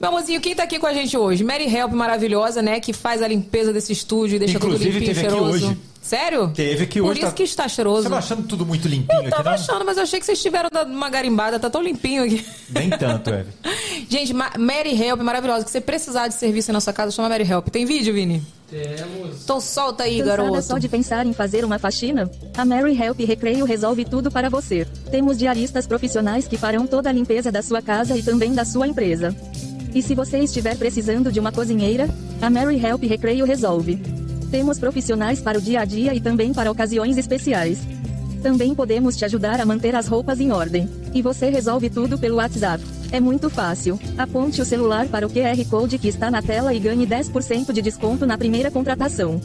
[0.00, 1.44] Meu amorzinho, quem tá aqui com a gente hoje?
[1.44, 2.80] Mary Help maravilhosa, né?
[2.80, 5.66] Que faz a limpeza desse estúdio e deixa Inclusive, tudo limpinho, teve aqui cheiroso.
[5.66, 5.78] hoje.
[6.00, 6.50] Sério?
[6.54, 8.04] Teve aqui Por hoje, isso tá- que está cheiroso.
[8.04, 9.50] Você tá achando tudo muito limpinho Eu aqui, tava não?
[9.52, 11.60] achando, mas eu achei que vocês tiveram dado uma garimbada.
[11.60, 12.42] Tá tão limpinho aqui.
[12.70, 13.52] Nem tanto, Evelyn.
[14.08, 15.66] Gente, Ma- Mary Help é maravilhosa.
[15.66, 17.68] Que você precisar de serviço em nossa casa, chama Mary Help.
[17.68, 18.42] Tem vídeo, Vini?
[18.70, 19.42] Temos.
[19.44, 20.62] Então solta aí, Cansada garoto.
[20.62, 22.30] só de pensar em fazer uma faxina?
[22.56, 24.86] A Mary Help Recreio resolve tudo para você.
[25.10, 28.86] Temos diaristas profissionais que farão toda a limpeza da sua casa e também da sua
[28.88, 29.36] empresa.
[29.94, 32.08] E se você estiver precisando de uma cozinheira,
[32.40, 34.00] a Mary Help Recreio resolve.
[34.50, 37.80] Temos profissionais para o dia a dia e também para ocasiões especiais.
[38.42, 40.88] Também podemos te ajudar a manter as roupas em ordem.
[41.12, 42.82] E você resolve tudo pelo WhatsApp.
[43.12, 43.98] É muito fácil.
[44.16, 47.82] Aponte o celular para o QR Code que está na tela e ganhe 10% de
[47.82, 49.40] desconto na primeira contratação.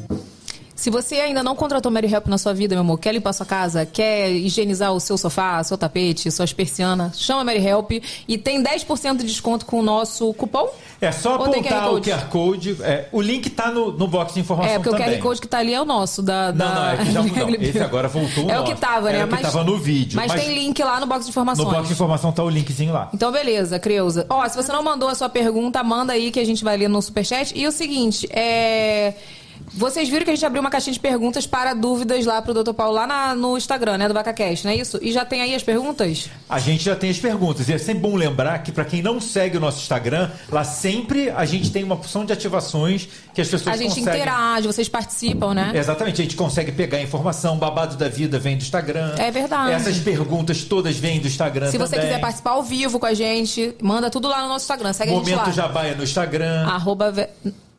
[0.75, 3.45] Se você ainda não contratou Mary Help na sua vida, meu amor, quer limpar sua
[3.45, 7.91] casa, quer higienizar o seu sofá, seu tapete, suas persianas, chama Mary Help
[8.27, 10.67] e tem 10% de desconto com o nosso cupom.
[10.99, 12.01] É só Ou apontar o?
[12.01, 12.77] QR Code.
[12.83, 15.07] é, o link tá no, no box de informação É, porque também.
[15.07, 16.51] o QR Code que tá ali é o nosso, da.
[16.51, 16.75] Não, da...
[16.75, 17.55] não, é que já mudou.
[17.61, 19.19] Esse agora voltou É o que tava, né?
[19.19, 21.65] Era o que tava no vídeo, Mas, mas- tem link lá no box de informações.
[21.67, 23.09] No box de informação tá o linkzinho lá.
[23.13, 24.25] Então, beleza, Creuza.
[24.29, 26.89] Ó, se você não mandou a sua pergunta, manda aí que a gente vai ler
[26.89, 27.53] no superchat.
[27.57, 29.13] E o seguinte, é.
[29.73, 32.73] Vocês viram que a gente abriu uma caixinha de perguntas para dúvidas lá pro Dr.
[32.73, 34.99] Paulo, lá na- no Instagram, né, do VacaCast, não é isso?
[35.01, 36.29] E já tem aí as perguntas?
[36.49, 37.67] A gente já tem as perguntas.
[37.67, 41.29] E é sempre bom lembrar que, para quem não segue o nosso Instagram, lá sempre
[41.31, 44.21] a gente tem uma porção de ativações que as pessoas a gente conseguem.
[44.21, 45.71] interage, vocês participam, né?
[45.75, 49.15] Exatamente, a gente consegue pegar informação, babado da vida vem do Instagram.
[49.17, 49.71] É verdade.
[49.73, 52.09] Essas perguntas todas vêm do Instagram Se você também.
[52.09, 54.93] quiser participar ao vivo com a gente, manda tudo lá no nosso Instagram.
[54.93, 55.51] Segue a gente Momento lá.
[55.51, 56.65] Jabá é no Instagram.
[56.67, 57.29] Arroba...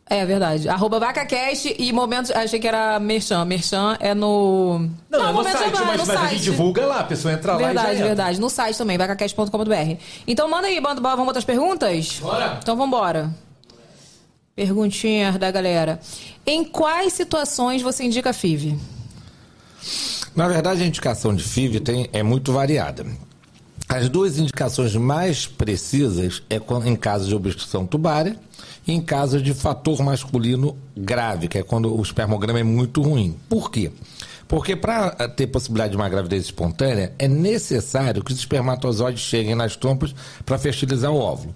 [0.09, 0.69] É verdade.
[0.69, 2.33] Arroba VacaCast e momento...
[2.33, 3.45] Achei que era Merchan.
[3.45, 4.89] Merchan é no...
[5.11, 6.31] Não, é no Momento site, é mas, no mas a site.
[6.35, 8.41] gente divulga lá, a pessoa entra lá e já Verdade, verdade.
[8.41, 9.97] No site também, vacacast.com.br.
[10.27, 12.21] Então manda aí, banda, vamos outras perguntas?
[12.23, 12.59] Bora.
[12.63, 13.35] Então vambora.
[14.55, 15.99] Perguntinhas da galera.
[16.47, 18.79] Em quais situações você indica FIV?
[20.37, 23.05] Na verdade, a indicação de FIV tem, é muito variada.
[23.89, 28.37] As duas indicações mais precisas é quando- em caso de obstrução tubária
[28.87, 33.37] em caso de fator masculino grave, que é quando o espermograma é muito ruim.
[33.49, 33.91] Por quê?
[34.47, 39.75] Porque para ter possibilidade de uma gravidez espontânea, é necessário que os espermatozoides cheguem nas
[39.75, 40.15] trompas
[40.45, 41.55] para fertilizar o óvulo.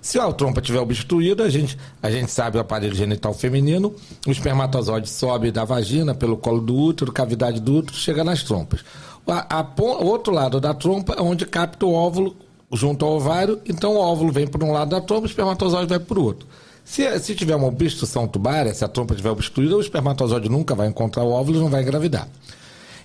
[0.00, 3.94] Se a trompa estiver obstruída, a gente, a gente sabe o aparelho genital feminino,
[4.26, 8.82] o espermatozoide sobe da vagina, pelo colo do útero, cavidade do útero, chega nas trompas.
[9.26, 12.34] A, a o outro lado da trompa é onde capta o óvulo
[12.72, 15.98] junto ao ovário, então o óvulo vem por um lado da trompa, o espermatozoide vai
[15.98, 16.46] por outro.
[16.84, 20.88] Se, se tiver uma obstrução tubária, se a trompa estiver obstruída, o espermatozoide nunca vai
[20.88, 22.28] encontrar o óvulo e não vai engravidar.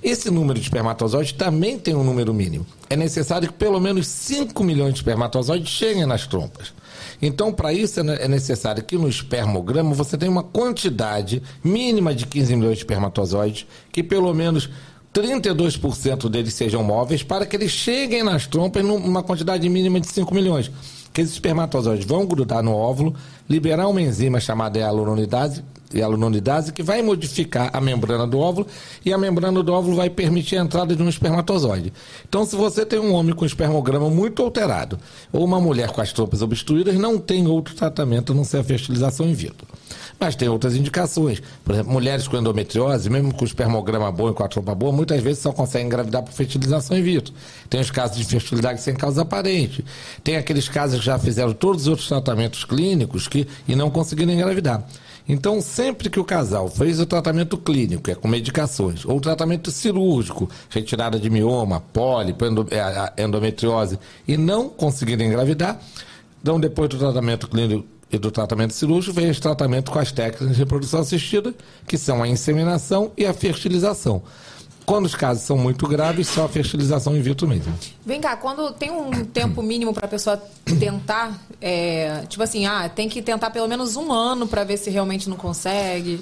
[0.03, 2.65] Esse número de espermatozoides também tem um número mínimo.
[2.89, 6.73] É necessário que pelo menos 5 milhões de espermatozoides cheguem nas trompas.
[7.21, 12.27] Então, para isso, é é necessário que no espermograma você tenha uma quantidade mínima de
[12.27, 14.69] 15 milhões de espermatozoides, que pelo menos
[15.15, 20.35] 32% deles sejam móveis, para que eles cheguem nas trompas numa quantidade mínima de 5
[20.35, 20.69] milhões.
[21.13, 23.15] Que esses espermatozoides vão grudar no óvulo,
[23.49, 25.63] liberar uma enzima chamada hialuronidase,
[25.93, 28.67] hialuronidase que vai modificar a membrana do óvulo
[29.05, 31.93] e a membrana do óvulo vai permitir a entrada de um espermatozoide.
[32.27, 34.99] Então, se você tem um homem com espermograma muito alterado
[35.31, 38.63] ou uma mulher com as trompas obstruídas, não tem outro tratamento a não ser a
[38.65, 39.65] fertilização in vitro.
[40.19, 41.41] Mas tem outras indicações.
[41.63, 45.21] Por exemplo, mulheres com endometriose, mesmo com espermograma bom e com a trompa boa, muitas
[45.21, 47.33] vezes só conseguem engravidar por fertilização in vitro.
[47.69, 49.83] Tem os casos de fertilidade sem causa aparente.
[50.23, 54.33] Tem aqueles casos que já fizeram todos os outros tratamentos clínicos que, e não conseguiram
[54.33, 54.85] engravidar.
[55.27, 59.71] Então, sempre que o casal fez o tratamento clínico, que é com medicações, ou tratamento
[59.71, 63.97] cirúrgico, retirada de mioma, pólipo, é, endometriose,
[64.27, 65.79] e não conseguiram engravidar,
[66.41, 70.49] então depois do tratamento clínico e do tratamento cirúrgico, vem esse tratamento com as técnicas
[70.49, 71.53] de reprodução assistida,
[71.87, 74.21] que são a inseminação e a fertilização.
[74.85, 77.73] Quando os casos são muito graves, só a fertilização in vitro mesmo.
[78.05, 80.41] Vem cá, quando tem um tempo mínimo pra pessoa
[80.79, 84.91] tentar, é, tipo assim, ah, tem que tentar pelo menos um ano pra ver se
[84.91, 86.21] realmente não consegue.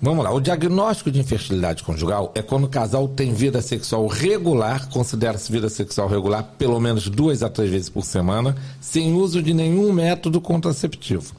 [0.00, 4.88] Vamos lá, o diagnóstico de infertilidade conjugal é quando o casal tem vida sexual regular,
[4.90, 9.52] considera-se vida sexual regular pelo menos duas a três vezes por semana, sem uso de
[9.52, 11.34] nenhum método contraceptivo.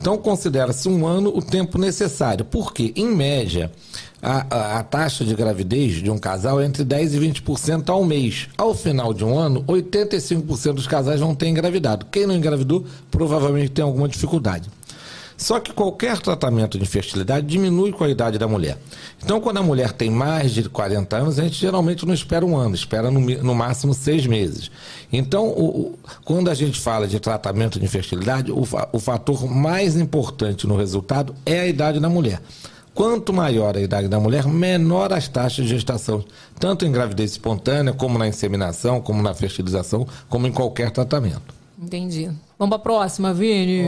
[0.00, 3.70] Então, considera-se um ano o tempo necessário, porque, em média,
[4.20, 8.04] a, a- a taxa de gravidez de um casal é entre 10% e 20% ao
[8.04, 8.48] mês.
[8.58, 12.04] Ao final de um ano, 85% dos casais vão ter engravidado.
[12.12, 14.68] Quem não engravidou, provavelmente tem alguma dificuldade.
[15.36, 18.78] Só que qualquer tratamento de infertilidade diminui com a idade da mulher.
[19.22, 22.56] Então, quando a mulher tem mais de 40 anos, a gente geralmente não espera um
[22.56, 24.70] ano, espera no, no máximo seis meses.
[25.12, 30.66] Então, o- quando a gente fala de tratamento de infertilidade, o, o fator mais importante
[30.66, 32.40] no resultado é a idade da mulher.
[32.94, 36.24] Quanto maior a idade da mulher, menor as taxas de gestação,
[36.58, 41.54] tanto em gravidez espontânea, como na inseminação, como na fertilização, como em qualquer tratamento.
[41.78, 42.30] Entendi.
[42.58, 43.82] Vamos pra próxima, Vini.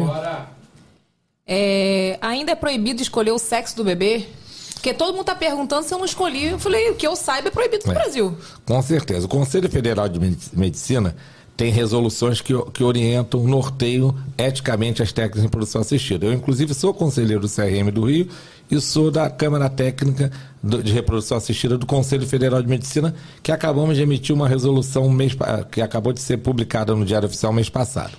[1.50, 4.26] É, ainda é proibido escolher o sexo do bebê?
[4.74, 6.46] Porque todo mundo tá perguntando se eu não escolhi.
[6.48, 7.94] Eu falei, o que eu saiba é proibido no É.
[7.94, 8.36] Brasil.
[8.66, 9.26] Com certeza.
[9.26, 11.16] O Conselho Federal de Medici- Medicina
[11.56, 16.26] tem resoluções que, que orientam, norteiam eticamente as técnicas de produção assistida.
[16.26, 18.28] Eu, inclusive, sou conselheiro do CRM do Rio
[18.70, 20.30] e sou da Câmara Técnica
[20.62, 25.32] de Reprodução Assistida do Conselho Federal de Medicina, que acabamos de emitir uma resolução mês,
[25.72, 28.12] que acabou de ser publicada no Diário Oficial mês passado.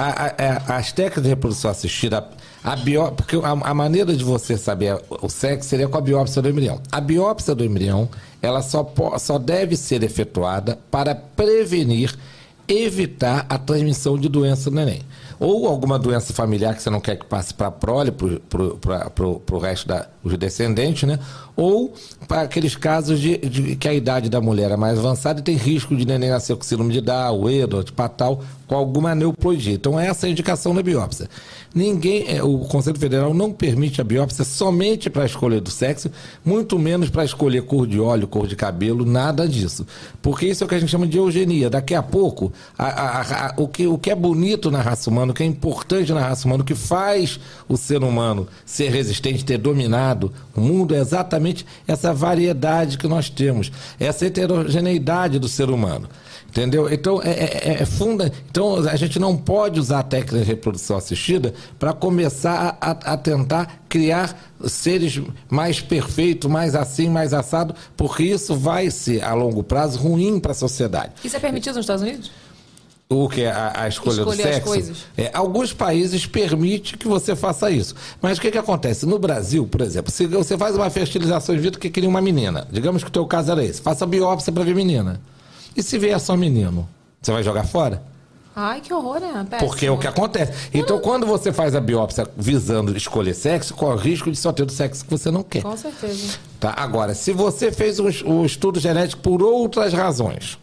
[0.00, 2.26] A- a- a- as técnicas de reprodução assistida,
[2.64, 6.48] a bió, porque a, maneira de você saber o sexo seria com a biópsia do
[6.48, 6.80] embrião.
[6.90, 8.08] A biópsia do embrião,
[8.40, 12.14] ela só, só deve ser efetuada para prevenir,
[12.68, 15.00] evitar a transmissão de doença do neném.
[15.38, 19.58] Ou alguma doença familiar que você não quer que passe para a prole, para o
[19.58, 21.18] resto da- dos descendentes, né?
[21.56, 21.92] Ou
[22.28, 25.56] para aqueles casos de, de que a idade da mulher é mais avançada e tem
[25.56, 29.74] risco de neném nascer com síndrome de Down, Edward, Patal, com alguma neoploidia.
[29.74, 31.28] Então, essa é a indicação da biópsia.
[31.74, 36.10] Ninguém, é, o Conselho Federal não permite a biópsia somente para a escolha do sexo,
[36.44, 39.86] muito menos para escolher cor de óleo, cor de cabelo, nada disso.
[40.22, 41.68] Porque isso é o que a gente chama de eugenia.
[41.70, 45.32] Daqui a pouco, a- a- a- o, que, o que é bonito na raça humana,
[45.32, 49.44] o que é importante na raça humana, o que faz o ser humano ser resistente,
[49.44, 50.09] ter dominado
[50.56, 56.08] o mundo, é exatamente essa variedade que nós temos, essa heterogeneidade do ser humano.
[56.48, 56.92] Entendeu?
[56.92, 58.32] Então, é, é- é funda...
[58.50, 63.16] então a gente não pode usar a técnica de reprodução assistida para começar a- a
[63.16, 64.36] tentar criar
[64.66, 70.40] seres mais perfeitos, mais assim, mais assado, porque isso vai ser, a longo prazo, ruim
[70.40, 71.12] para a sociedade.
[71.22, 72.32] Isso é permitido nos Estados Unidos?
[73.12, 74.68] O que é a, a escolha Escolher do as sexo?
[74.68, 74.98] coisas.
[75.16, 77.92] É, alguns países permitem que você faça isso.
[78.22, 79.04] Mas o que, que acontece?
[79.04, 82.68] No Brasil, por exemplo, se você faz uma fertilização in vitro que queria uma menina,
[82.70, 85.20] digamos que o teu caso era esse, faça biópsia para ver menina.
[85.76, 86.88] E se vier só menino?
[87.20, 88.00] Você vai jogar fora?
[88.54, 89.44] Ai, que horror, né?
[89.50, 89.68] Péssimo.
[89.68, 90.70] Porque é o que acontece.
[90.72, 94.62] Então, quando você faz a biópsia visando escolher sexo, corre o risco de só ter
[94.64, 95.62] o sexo que você não quer.
[95.62, 96.38] Com certeza.
[96.60, 96.74] Tá?
[96.76, 100.58] Agora, se você fez o, o estudo genético por outras razões,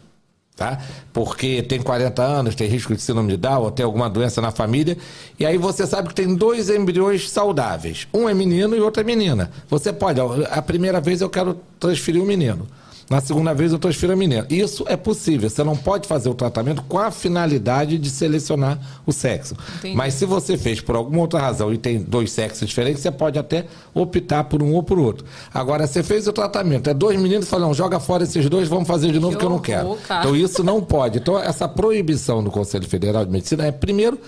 [0.57, 0.79] tá?
[1.13, 4.51] Porque tem 40 anos, tem risco de síndrome de Down, ou tem alguma doença na
[4.51, 4.97] família,
[5.39, 8.07] e aí você sabe que tem dois embriões saudáveis.
[8.11, 9.51] Um é menino e outro é menina.
[9.69, 12.67] Você pode, a primeira vez eu quero transferir um menino.
[13.09, 14.45] Na segunda vez eu transfiro a menina.
[14.49, 15.49] Isso é possível.
[15.49, 19.55] Você não pode fazer o tratamento com a finalidade de selecionar o sexo.
[19.77, 19.95] Entendi.
[19.95, 23.39] Mas se você fez por alguma outra razão e tem dois sexos diferentes, você pode
[23.39, 25.25] até optar por um ou por outro.
[25.53, 28.87] Agora, você fez o tratamento, é dois meninos fala, não, joga fora esses dois, vamos
[28.87, 29.95] fazer de novo Que que, eu não quero.
[30.07, 30.21] cara.
[30.21, 31.19] Então isso não pode.
[31.19, 34.19] Então essa proibição do Conselho Federal de Medicina é primeiro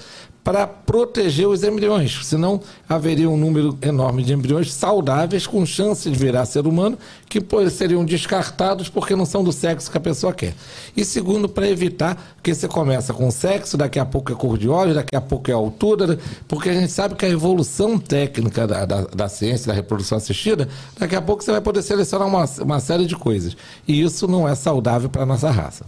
[0.44, 6.18] para proteger os embriões, senão haveria um número enorme de embriões saudáveis com chance de
[6.18, 10.56] virar ser humano que seriam descartados porque não são do sexo que a pessoa quer.
[10.96, 14.68] E segundo, para evitar que você começa com sexo, daqui a pouco é cor de
[14.68, 16.18] olhos, daqui a pouco é altura,
[16.48, 20.68] porque a gente sabe que a evolução técnica da, da, da ciência da reprodução assistida,
[20.98, 23.56] daqui a pouco você vai poder selecionar uma, uma série de coisas.
[23.88, 25.86] E isso não é saudável para a nossa raça.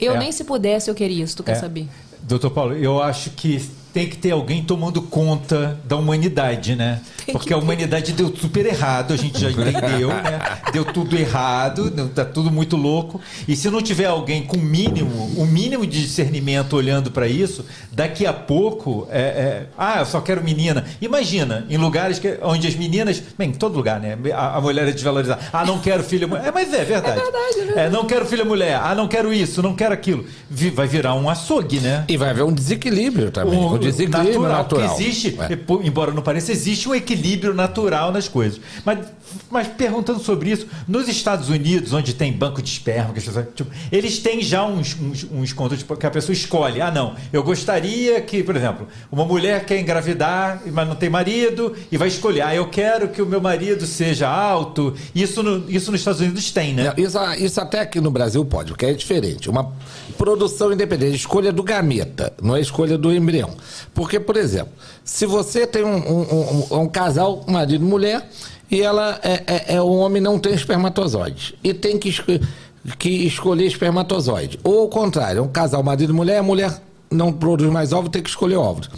[0.00, 0.18] Eu É.
[0.18, 1.54] nem se pudesse eu queria isso, tu quer É.
[1.56, 1.88] saber?
[2.28, 3.58] Doutor Paulo, eu acho que
[3.98, 7.00] tem que ter alguém tomando conta da humanidade, né?
[7.32, 10.38] Porque a humanidade deu super errado, a gente já entendeu, né?
[10.72, 13.20] Deu tudo errado, tá tudo muito louco.
[13.48, 18.24] E se não tiver alguém com mínimo, o mínimo de discernimento olhando para isso, daqui
[18.26, 20.84] a pouco, é, é, ah, eu só quero menina.
[21.02, 24.16] Imagina, em lugares que, onde as meninas, bem, em todo lugar, né?
[24.34, 25.40] A, a mulher é desvalorizada.
[25.52, 26.46] Ah, não quero filha mulher.
[26.46, 27.20] É, mas é verdade.
[27.20, 28.78] É verdade, é não quero filha mulher.
[28.82, 30.24] Ah, não quero isso, não quero aquilo.
[30.74, 32.04] Vai virar um açougue, né?
[32.08, 33.58] E vai haver um desequilíbrio também.
[33.58, 34.88] O- um desequilíbrio natural.
[34.88, 35.86] Porque existe, É.
[35.86, 38.60] embora não pareça, existe um equilíbrio natural nas coisas.
[38.84, 38.98] Mas,
[39.50, 43.20] mas perguntando sobre isso, nos Estados Unidos, onde tem banco de esperma, que
[43.54, 46.80] tipo, eles têm já uns, uns, uns contos que a pessoa escolhe.
[46.80, 51.74] Ah, não, eu gostaria que, por exemplo, uma mulher quer engravidar, mas não tem marido,
[51.90, 52.42] e vai escolher.
[52.42, 54.94] Ah, eu quero que o meu marido seja alto.
[55.14, 56.84] Isso, no, isso nos Estados Unidos tem, né?
[56.84, 59.48] Não, Isso, isso até aqui no Brasil pode, porque é diferente.
[59.50, 59.72] Uma
[60.16, 63.50] produção independente, escolha do gameta, não é escolha do embrião.
[63.94, 64.72] Porque, por exemplo,
[65.04, 68.28] se você tem um, um- um- um casal, marido e mulher,
[68.70, 72.12] e ela é, é, é- o homem não tem espermatozoides, e tem que,
[72.98, 74.58] que escolher espermatozoide.
[74.62, 78.22] Ou ao contrário, um casal, marido e mulher, a mulher não produz mais óvulos, tem
[78.22, 78.90] que escolher óvulos.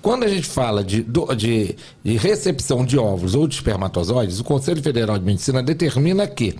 [0.00, 1.04] Quando a gente fala de,
[1.36, 6.56] de, de recepção de óvulos ou de espermatozoides, o Conselho Federal de Medicina determina que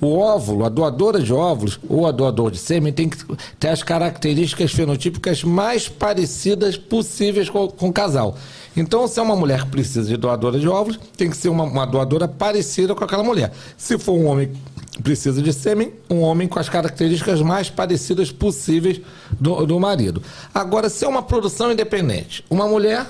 [0.00, 3.18] o óvulo, a doadora de óvulos ou a doador de sêmen tem que
[3.58, 8.36] ter as características fenotípicas mais parecidas possíveis com, com o casal.
[8.76, 11.64] Então, se é uma mulher que precisa de doadora de óvulos, tem que ser uma,
[11.64, 13.52] uma doadora parecida com aquela mulher.
[13.76, 14.50] Se for um homem
[14.92, 19.00] que precisa de sêmen, um homem com as características mais parecidas possíveis
[19.40, 20.22] do, do marido.
[20.52, 23.06] Agora, se é uma produção independente, uma mulher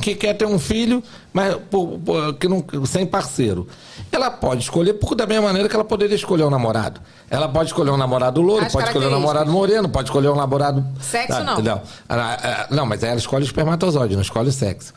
[0.00, 3.66] que quer ter um filho, mas por- por- que não, sem parceiro.
[4.12, 7.00] Ela pode escolher por da mesma maneira que ela poderia escolher um namorado.
[7.30, 10.36] Ela pode escolher um namorado louro, As pode escolher um namorado moreno, pode escolher um
[10.36, 10.84] namorado.
[11.00, 11.58] Sexo, Ah, não.
[11.60, 14.92] Não, Ah, ah, não mas aí ela escolhe espermatozoide, não escolhe sexo.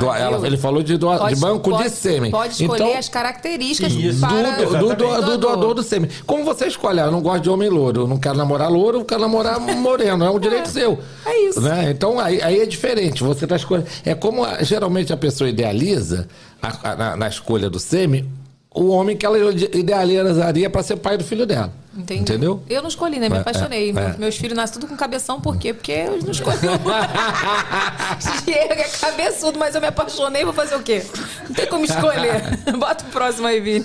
[0.00, 2.30] Do- ela- ele falou de, do- de banco pode, de sêmen.
[2.30, 4.20] Pode escolher Então, as características Isso.
[4.20, 6.10] para do, do, do, doador do sêmen.
[6.26, 7.00] Como você escolhe?
[7.00, 9.60] Ah, eu não gosto de homem louro, eu não quero namorar louro, eu quero namorar
[9.60, 10.24] moreno.
[10.24, 10.98] É um direito seu.
[11.26, 11.60] é isso.
[11.60, 11.90] Né?
[11.90, 13.22] Então aí, aí é diferente.
[13.22, 13.88] Você tá escolhendo.
[14.04, 16.26] É como ah, geralmente a pessoa idealiza
[16.62, 18.28] a- a- na, na escolha do sêmen
[18.74, 19.38] o homem que ela
[19.74, 21.72] idealizaria para ser pai do filho dela.
[21.98, 22.20] Entendi.
[22.22, 22.62] Entendeu?
[22.70, 23.28] Eu não escolhi, né?
[23.28, 23.90] Me É, apaixonei.
[23.90, 24.18] é, Meus, é.
[24.18, 25.74] meus filhos nascem tudo com cabeção, por quê?
[25.74, 26.56] Porque eu não escolhi.
[28.44, 31.04] Diego é cabeçudo, mas eu me apaixonei, vou fazer o quê?
[31.48, 32.42] Não tem como escolher.
[32.78, 33.84] Bota o próximo aí, Vini.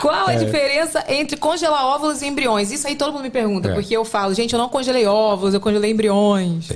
[0.00, 0.34] Qual É.
[0.34, 2.70] a diferença entre congelar óvulos e embriões?
[2.72, 3.74] Isso aí todo mundo me pergunta, É.
[3.74, 6.70] porque eu falo, gente, eu não congelei óvulos, eu congelei embriões.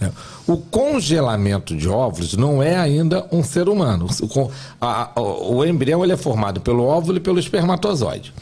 [0.00, 0.10] É.
[0.46, 4.06] O congelamento de óvulos não é ainda um ser humano.
[4.22, 4.50] O,
[4.80, 8.32] a- a- o embrião ele é formado pelo óvulo e pelo espermatozoide.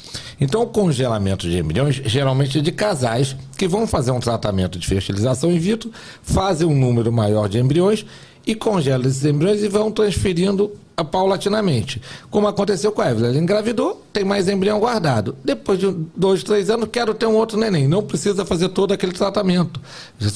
[0.40, 5.52] Então, o congelamento de embriões geralmente de casais que vão fazer um tratamento de fertilização
[5.52, 8.04] in vitro, fazem um número maior de embriões
[8.44, 12.02] e congelam esses embriões e vão transferindo a- paulatinamente.
[12.28, 13.28] Como aconteceu com a Evelyn.
[13.30, 15.36] Ela engravidou, tem mais embrião guardado.
[15.44, 17.86] Depois de dois, três anos, quero ter um outro neném.
[17.86, 19.80] Não precisa fazer todo aquele tratamento.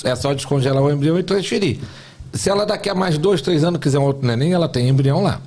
[0.05, 1.78] É só descongelar o embrião e transferir.
[2.32, 5.20] Se ela daqui a mais dois, três anos quiser um outro neném, ela tem embrião
[5.22, 5.41] lá.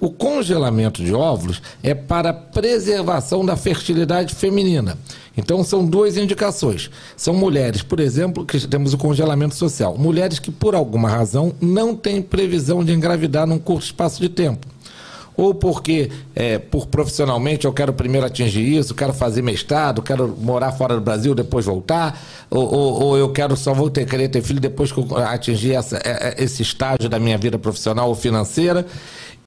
[0.00, 4.96] O congelamento de óvulos é para preservação da fertilidade feminina.
[5.36, 6.90] Então são duas indicações.
[7.16, 9.96] São mulheres, por exemplo, que temos o congelamento social.
[9.96, 14.66] Mulheres que por alguma razão não têm previsão de engravidar num curto espaço de tempo.
[15.36, 20.72] ou porque é, por profissionalmente eu quero primeiro atingir isso, quero fazer mestrado, quero morar
[20.72, 22.20] fora do Brasil, depois voltar,
[22.50, 25.74] ou, ou, ou eu quero só vou ter, querer ter filho depois que eu atingir
[25.74, 28.84] essa, é, é, esse estágio da minha vida profissional ou financeira.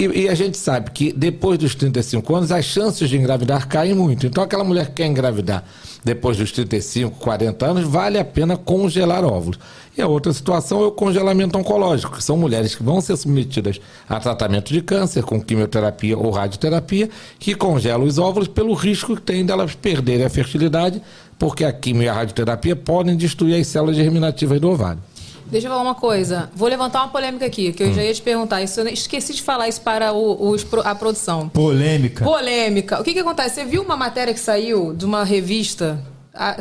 [0.02, 3.94] E, e, a gente sabe que depois dos 35 anos as chances de engravidar caem
[3.94, 4.26] muito.
[4.26, 5.64] Então aquela mulher que quer engravidar
[6.04, 9.60] depois dos 35, 40 anos, vale a pena congelar óvulos.
[9.96, 13.80] E a outra situação é o congelamento oncológico, que são mulheres que vão ser submetidas
[14.10, 19.22] a tratamento de câncer com quimioterapia ou radioterapia, que congelam os óvulos pelo risco que
[19.22, 21.00] tem delas perderem a fertilidade,
[21.38, 25.11] porque a quimio e a radioterapia podem destruir as células germinativas do ovário.
[25.52, 26.50] Deixa eu falar uma coisa.
[26.56, 27.94] Vou levantar uma polêmica aqui, que eu hum.
[27.94, 28.62] já ia te perguntar.
[28.62, 31.50] Isso, eu esqueci de falar isso para o, a produção.
[31.50, 32.24] Polêmica.
[32.24, 33.02] Polêmica.
[33.02, 33.56] O que, que acontece?
[33.56, 36.02] Você viu uma matéria que saiu de uma revista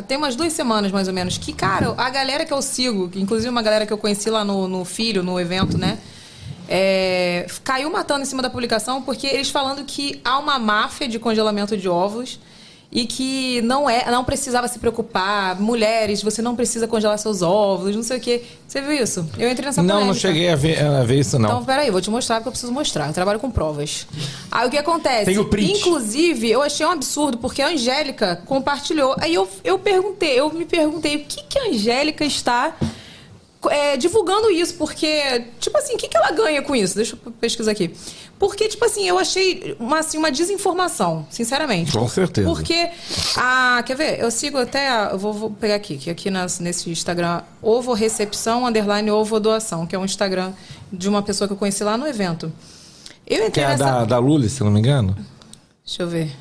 [0.07, 3.49] tem umas duas semanas, mais ou menos, que, cara, a galera que eu sigo, inclusive
[3.49, 5.97] uma galera que eu conheci lá no, no Filho, no evento, né?
[6.67, 11.19] É, caiu matando em cima da publicação porque eles falando que há uma máfia de
[11.19, 12.39] congelamento de ovos
[12.91, 15.59] e que não é, não precisava se preocupar.
[15.59, 18.43] Mulheres, você não precisa congelar seus óvulos, não sei o quê.
[18.67, 19.27] Você viu isso?
[19.37, 21.49] Eu entrei nessa Não, não cheguei a ver, a ver isso, não.
[21.49, 23.07] Então, peraí, vou te mostrar porque eu preciso mostrar.
[23.07, 24.05] Eu trabalho com provas.
[24.51, 25.25] Aí o que acontece?
[25.25, 25.79] Tem o print.
[25.79, 29.15] Inclusive, eu achei um absurdo, porque a Angélica compartilhou.
[29.19, 32.75] Aí eu, eu perguntei, eu me perguntei, o que, que a Angélica está
[33.69, 36.95] é, divulgando isso, porque, tipo assim, o que, que ela ganha com isso?
[36.95, 37.93] Deixa eu pesquisar aqui.
[38.39, 41.91] Porque, tipo assim, eu achei uma, assim, uma desinformação, sinceramente.
[41.91, 42.47] Com certeza.
[42.47, 42.89] Porque,
[43.37, 44.19] a, quer ver?
[44.19, 47.93] Eu sigo até, a, eu vou, vou, pegar aqui, que aqui nas, nesse Instagram, ovo
[47.93, 50.53] recepção, underline ovo doação, que é um Instagram
[50.91, 52.51] de uma pessoa que eu conheci lá no evento.
[53.27, 53.83] Eu entrei que é nessa...
[53.83, 55.15] da, da Lully, se não me engano?
[55.85, 56.31] Deixa eu ver.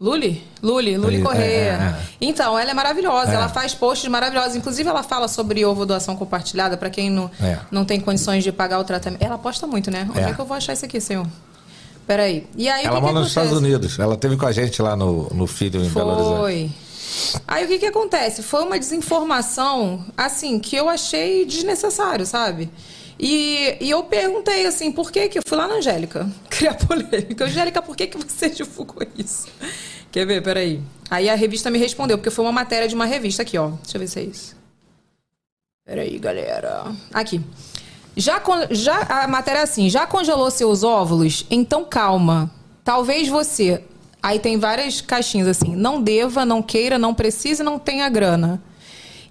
[0.00, 0.42] Luli?
[0.62, 1.44] Luli, Luli Correia.
[1.46, 1.96] É, é, é.
[2.20, 3.34] Então, ela é maravilhosa, é.
[3.34, 4.56] ela faz posts maravilhosos.
[4.56, 7.58] Inclusive, ela fala sobre ovo doação compartilhada para quem não, é.
[7.70, 9.22] não tem condições de pagar o tratamento.
[9.22, 10.08] Ela posta muito, né?
[10.10, 11.26] Onde é, que eu vou achar isso aqui, senhor?
[12.06, 12.46] Peraí.
[12.56, 13.98] E aí, ela mora nos Estados Unidos.
[13.98, 16.02] Ela teve com a gente lá no, no Filho em Foi.
[16.02, 16.38] Belo Horizonte.
[16.40, 16.70] Foi.
[17.46, 18.42] Aí o que que acontece?
[18.42, 22.70] Foi uma desinformação, assim, que eu achei desnecessário, sabe?
[23.26, 25.38] E, e eu perguntei assim, por que que...
[25.38, 27.46] Eu fui lá na Angélica, criar polêmica.
[27.46, 29.48] Angélica, por que que você divulgou isso?
[30.12, 30.42] Quer ver?
[30.42, 30.82] Peraí.
[31.10, 33.70] Aí a revista me respondeu, porque foi uma matéria de uma revista aqui, ó.
[33.82, 34.54] Deixa eu ver se é isso.
[35.86, 36.92] Peraí, galera.
[37.14, 37.40] Aqui.
[38.14, 41.46] Já, já a matéria é assim, já congelou seus óvulos?
[41.50, 42.50] Então calma.
[42.84, 43.82] Talvez você.
[44.22, 45.74] Aí tem várias caixinhas assim.
[45.74, 48.62] Não deva, não queira, não precise, não tenha grana.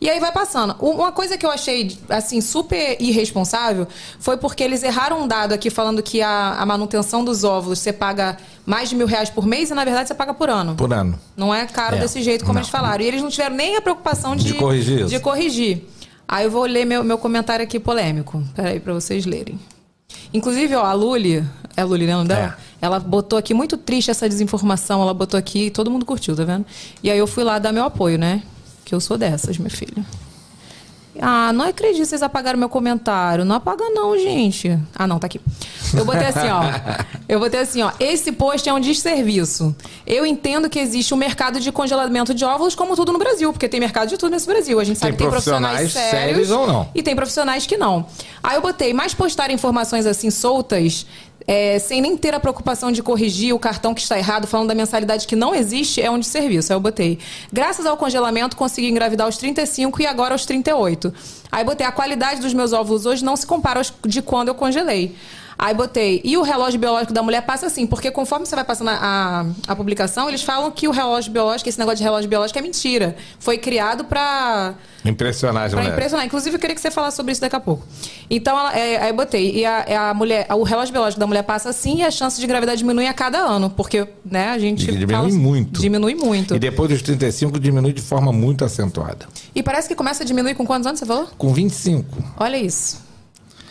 [0.04, 0.76] E aí vai passando.
[0.82, 3.88] Uma coisa que eu achei, assim, super irresponsável
[4.20, 7.94] foi porque eles erraram um dado aqui falando que a, a manutenção dos óvulos você
[7.94, 8.36] paga
[8.66, 10.76] mais de mil reais por mês e, na verdade, você paga por ano.
[10.76, 11.18] Por ano.
[11.38, 12.00] Não é caro é.
[12.00, 12.60] desse jeito como não.
[12.60, 13.02] eles falaram.
[13.02, 15.00] E eles não tiveram nem a preocupação de, de corrigir.
[15.00, 15.08] Isso.
[15.08, 15.88] De corrigir.
[16.28, 18.44] Aí eu vou ler meu, meu comentário aqui polêmico.
[18.54, 19.58] Peraí, pra vocês lerem.
[20.34, 21.46] Inclusive, ó, a Luli,
[21.78, 22.14] é a Luli, né?
[22.36, 22.54] É.
[22.82, 26.44] Ela botou aqui muito triste essa desinformação, ela botou aqui e todo mundo curtiu, tá
[26.44, 26.66] vendo?
[27.02, 28.44] E aí eu fui lá dar meu apoio, né?
[28.86, 30.06] Que eu sou dessas, minha filha.
[31.22, 33.46] Ah, não acredito vocês apagaram meu comentário.
[33.46, 34.78] Não apaga não, gente.
[34.96, 35.40] Ah, não, tá aqui.
[35.96, 36.64] Eu botei assim, ó.
[37.30, 37.92] Eu botei assim, ó.
[38.00, 39.76] Esse post é um desserviço.
[40.08, 43.70] Eu entendo que existe um mercado de congelamento de óvulos, como tudo no Brasil, porque
[43.70, 44.80] tem mercado de tudo nesse Brasil.
[44.80, 46.90] A gente sabe tem que tem profissionais, profissionais sérios, sérios ou não.
[46.96, 48.08] E tem profissionais que não.
[48.42, 51.06] Aí eu botei, mais postar informações assim soltas
[51.48, 54.76] é, sem nem ter a preocupação de corrigir o cartão que está errado, falando da
[54.76, 56.72] mensalidade que não existe, é um desserviço.
[56.72, 57.20] Aí eu botei.
[57.52, 61.14] Graças ao congelamento, consegui engravidar aos 35 e agora aos 38.
[61.52, 61.86] Aí botei.
[61.86, 65.16] A qualidade dos meus óvulos hoje não se compara aos de quando eu congelei.
[65.64, 66.20] Aí botei.
[66.26, 69.72] E o relógio biológico da mulher passa assim, porque conforme você vai passando a, a,
[69.72, 73.16] a, publicação, eles falam que o relógio biológico, esse negócio de relógio biológico é mentira.
[73.40, 76.26] Foi criado para Impressionar Pra impressionar.
[76.26, 77.86] Inclusive, eu queria que você falasse sobre isso daqui a pouco.
[78.30, 79.56] Então, ela, é, aí botei.
[79.56, 82.46] E a, a, mulher, o relógio biológico da mulher passa assim e a chance de
[82.46, 83.70] gravidade diminui a cada ano.
[83.70, 84.84] Porque, né, a gente.
[84.84, 85.80] E diminui fala, muito.
[85.80, 86.56] Diminui muito.
[86.56, 89.28] E depois dos 35 diminui de forma muito acentuada.
[89.56, 91.30] E parece que começa a diminuir com quantos anos você falou?
[91.38, 92.06] Com 25.
[92.38, 93.13] Olha isso.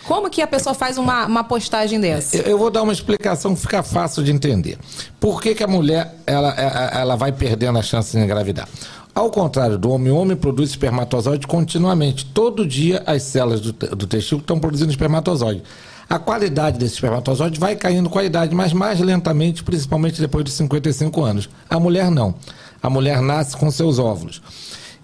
[0.07, 2.37] Como que a pessoa faz uma, uma postagem dessa?
[2.37, 4.79] Eu, eu vou dar uma explicação que fica fácil de entender.
[5.21, 8.69] Por que, que a mulher ela, ela, ela vai perdendo a chance de engravidar?
[9.15, 12.25] Ao contrário do homem, o homem produz espermatozoide continuamente.
[12.25, 15.63] Todo dia as células do, do testículo estão produzindo espermatozoide.
[16.09, 20.51] A qualidade desse espermatozoide vai caindo com a idade, mas mais lentamente, principalmente depois de
[20.51, 21.49] 55 anos.
[21.69, 22.35] A mulher não.
[22.83, 24.43] A mulher nasce com seus óvulos.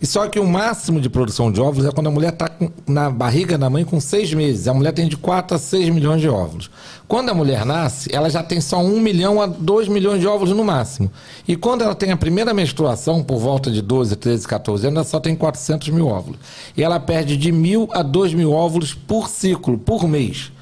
[0.01, 2.49] E só que o máximo de produção de óvulos é quando a mulher está
[2.87, 4.69] na barriga da mãe com seis meses.
[4.69, 6.71] A mulher tem de 4 a 6 milhões de óvulos.
[7.09, 10.57] Quando a mulher nasce, ela já tem só 1 milhão a 2 milhões de óvulos
[10.57, 11.11] no máximo.
[11.49, 15.05] E quando ela tem a primeira menstruação, por volta de 12, 13, 14 anos, ela
[15.05, 16.39] só tem 400 mil óvulos.
[16.77, 20.53] E ela perde de mil a 2 mil óvulos por ciclo, por mês.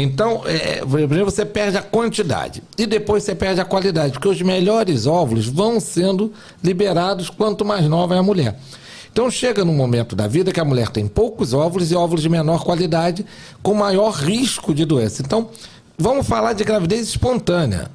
[0.00, 4.40] Então, é, primeiro você perde a quantidade e depois você perde a qualidade, porque os
[4.40, 6.32] melhores óvulos vão sendo
[6.62, 8.58] liberados quanto mais nova é a mulher.
[9.10, 12.28] Então chega num momento da vida que a mulher tem poucos óvulos e óvulos de
[12.28, 13.26] menor qualidade,
[13.62, 15.22] com maior risco de doença.
[15.22, 15.48] Então,
[15.98, 17.90] vamos falar de gravidez espontânea.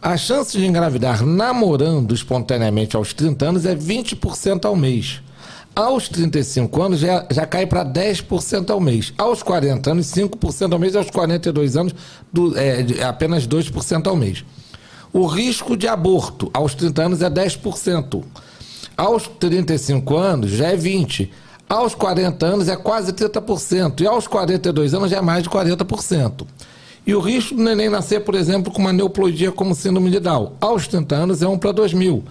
[0.00, 5.20] A chance de engravidar namorando espontaneamente aos 30 anos é 20% ao mês.
[5.78, 9.14] Aos 35 anos já, já cai para 10% ao mês.
[9.16, 10.96] Aos 40 anos, 5% ao mês.
[10.96, 11.94] Aos 42 anos,
[12.32, 14.44] do, é, apenas 2% ao mês.
[15.12, 18.24] O risco de aborto aos 30 anos é 10%.
[18.96, 21.28] Aos 35 anos já é 20%.
[21.68, 24.00] Aos 40 anos é quase 30%.
[24.00, 26.44] E aos 42 anos já é mais de 40%.
[27.06, 30.54] E o risco do neném nascer, por exemplo, com uma neoplodia como síndrome de Down,
[30.60, 32.24] aos 30 anos é 1 para 2 mil.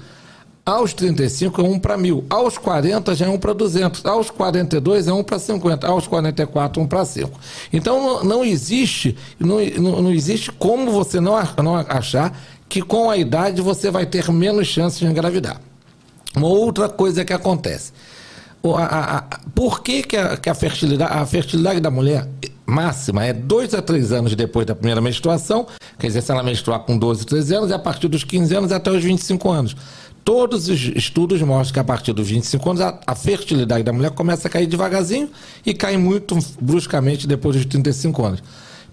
[0.68, 2.26] Aos 35 é 1 para mil.
[2.30, 4.06] Aos 40 já é 1 para 200.
[4.06, 5.88] Aos 42 é 1 para 50.
[5.88, 7.40] Aos 44, 1 para 5.
[7.72, 9.62] Então não, existe, não,
[10.02, 12.38] não, existe como você não, não achar
[12.68, 15.62] que com a idade você vai ter menos chances de engravidar.
[16.36, 17.94] Uma outra coisa que acontece.
[18.62, 19.24] A, a, a,
[19.56, 22.28] por que, que, a, que a, fertilidade, a fertilidade da mulher
[22.66, 25.66] máxima é dois a três anos depois da primeira menstruação,
[25.98, 28.72] quer dizer, se ela menstruar com 12, 13 anos, é a partir dos 15 anos
[28.74, 29.76] até os 25 anos.
[30.28, 34.12] Todos os estudos mostram que a partir dos 25 anos a, a fertilidade da mulher
[34.12, 35.30] começa a cair devagarzinho
[35.66, 38.44] e cai muito bruscamente depois dos 35 anos.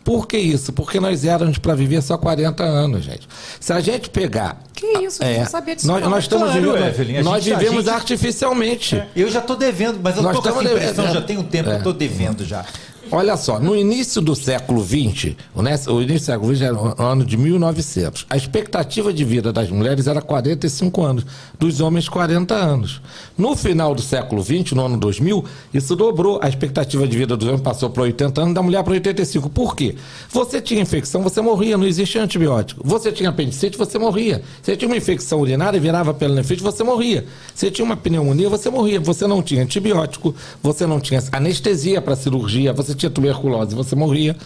[0.05, 0.72] Por que isso?
[0.72, 3.26] Porque nós éramos para viver só 40 anos, gente.
[3.59, 4.62] Se a gente pegar.
[4.72, 5.24] Que isso?
[5.24, 5.89] É, não sabia disso.
[5.89, 6.87] Nós, nós estamos Claro, vivendo.
[6.87, 9.03] Evelyn, nós gente- a vivemos gente- artificialmente.
[9.16, 11.14] Eu já estou devendo, mas eu estou com essa impressão, devendo.
[11.14, 12.64] já tem um tempo que eu estou devendo já.
[13.11, 16.74] Olha só, no início do século XX, o né- o início do século XX era
[16.74, 21.24] o ano de 1900, a expectativa de vida das mulheres era 45 anos,
[21.59, 23.00] dos homens 40 anos.
[23.36, 26.40] No final do século XX, no ano 2000, isso dobrou.
[26.42, 29.48] A expectativa de vida dos homens passou para 80 anos, da mulher para 85.
[29.50, 29.94] Por quê?
[30.30, 32.80] Você tinha infecção, você morria, não existia antibiótico.
[32.84, 34.42] Você tinha apendicite, você morria.
[34.62, 37.24] Você tinha uma infecção urinária, virava pela nefrite, você morria.
[37.55, 38.98] Você tinha uma pneumonia, você morria.
[39.00, 44.36] Você não tinha antibiótico, você não tinha anestesia para cirurgia, você tinha tuberculose, você morria.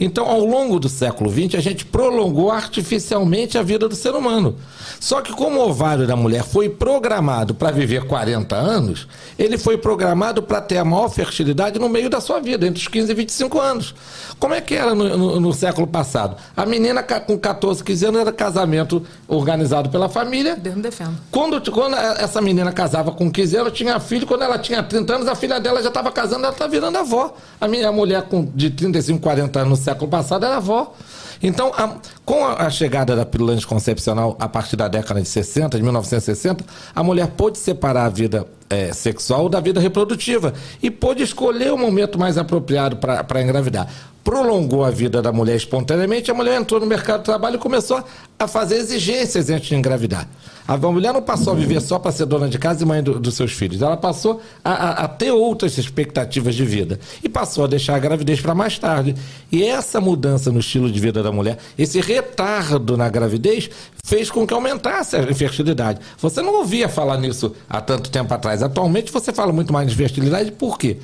[0.00, 4.56] Então, ao longo do século XX, a gente prolongou artificialmente a vida do ser humano.
[5.00, 9.06] Só que, como o ovário da mulher foi programado para viver 40 anos,
[9.38, 12.88] ele foi programado para ter a maior fertilidade no meio da sua vida, entre os
[12.88, 13.94] 15 e 25 anos.
[14.38, 16.36] Como é que era no, no- no século passado?
[16.56, 21.12] A menina com 14, 15 anos era casamento organizado pela família, Deus me defenda.
[21.30, 24.26] quando, quando essa menina casava com 15 anos, tinha filho.
[24.26, 27.34] Quando ela tinha 30 anos, a filha dela já estava casando, ela estava virando avó.
[27.60, 30.94] A minha mulher com, de 35, 40 anos no século passado era avó.
[31.42, 35.76] Então, a- com a, a chegada da pílula anticoncepcional a partir da década de 60,
[35.76, 36.64] de 1960,
[36.94, 41.78] a mulher pôde separar a vida eh, sexual da vida reprodutiva e pôde escolher o
[41.78, 43.88] momento mais apropriado para engravidar
[44.32, 48.04] prolongou a vida da mulher espontaneamente, a mulher entrou no mercado de trabalho e começou
[48.38, 50.28] a fazer exigências antes de engravidar.
[50.66, 53.18] A mulher não passou a viver só para ser dona de casa e mãe do-
[53.18, 57.64] dos seus filhos, ela passou a, a- a ter outras expectativas de vida e passou
[57.64, 59.14] a deixar a gravidez para mais tarde.
[59.50, 63.70] E essa mudança no estilo de vida da mulher, esse retardo na gravidez,
[64.04, 66.00] fez com que aumentasse a infertilidade.
[66.18, 68.62] Você não ouvia falar nisso há tanto tempo atrás.
[68.62, 70.98] Atualmente você fala muito mais de fertilidade, por quê?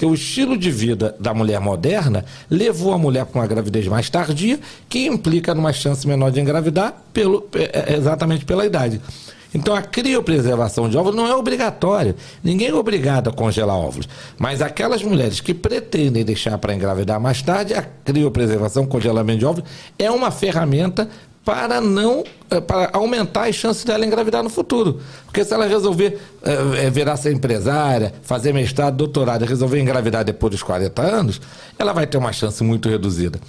[0.00, 4.08] Porque o estilo de vida da mulher moderna levou a mulher para uma gravidez mais
[4.08, 8.98] tardia, que implica numa chance menor de engravidar pelo, é, é, exatamente pela idade.
[9.52, 12.16] Então a criopreservação de óvulos não é obrigatória.
[12.42, 14.08] Ninguém é obrigado a congelar óvulos.
[14.38, 19.68] Mas aquelas mulheres que pretendem deixar para engravidar mais tarde, a criopreservação, congelamento de óvulos,
[19.98, 21.10] é uma ferramenta
[21.44, 25.00] para não eh, para aumentar as chances dela engravidar no futuro.
[25.24, 30.52] Porque se ela resolver eh, virar ser empresária, fazer mestrado, doutorado e resolver engravidar depois
[30.52, 31.40] dos 40 anos,
[31.78, 33.40] ela vai ter uma chance muito reduzida.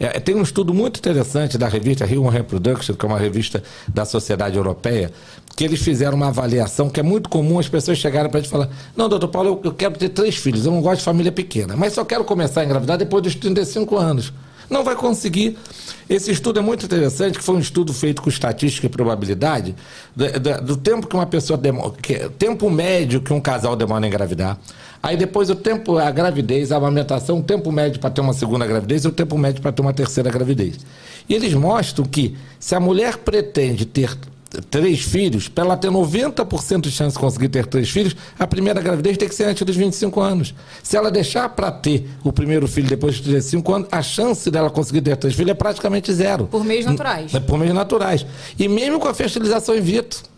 [0.00, 4.06] É, tem um estudo muito interessante da revista Human Reproduction, que é uma revista da
[4.06, 5.12] Sociedade Europeia,
[5.54, 8.50] que eles fizeram uma avaliação que é muito comum as pessoas chegarem para a gente
[8.50, 11.30] falar: Não, doutor Paulo, eu, eu quero ter três filhos, eu não gosto de família
[11.30, 14.32] pequena, mas só quero começar a engravidar depois dos 35 anos.
[14.70, 15.58] Não vai conseguir.
[16.08, 19.74] Esse estudo é muito interessante, que foi um estudo feito com estatística e probabilidade
[20.14, 24.04] do, do- do tempo que uma pessoa demora, que, tempo médio que um casal demora
[24.04, 24.58] a engravidar.
[25.02, 28.66] Aí depois o tempo, a gravidez, a amamentação, o tempo médio para ter uma segunda
[28.66, 30.78] gravidez e o tempo médio para ter uma terceira gravidez.
[31.28, 34.16] E eles mostram que se a mulher pretende ter
[34.70, 38.80] três filhos, para ela ter 90% de chance de conseguir ter três filhos, a primeira
[38.80, 40.54] gravidez tem que ser antes dos 25 anos.
[40.82, 44.70] Se ela deixar para ter o primeiro filho depois dos 35 anos, a chance dela
[44.70, 46.46] conseguir ter três filhos é praticamente zero.
[46.46, 47.32] Por meios naturais.
[47.46, 48.26] Por meios naturais.
[48.58, 50.29] E mesmo com a fertilização in vitro.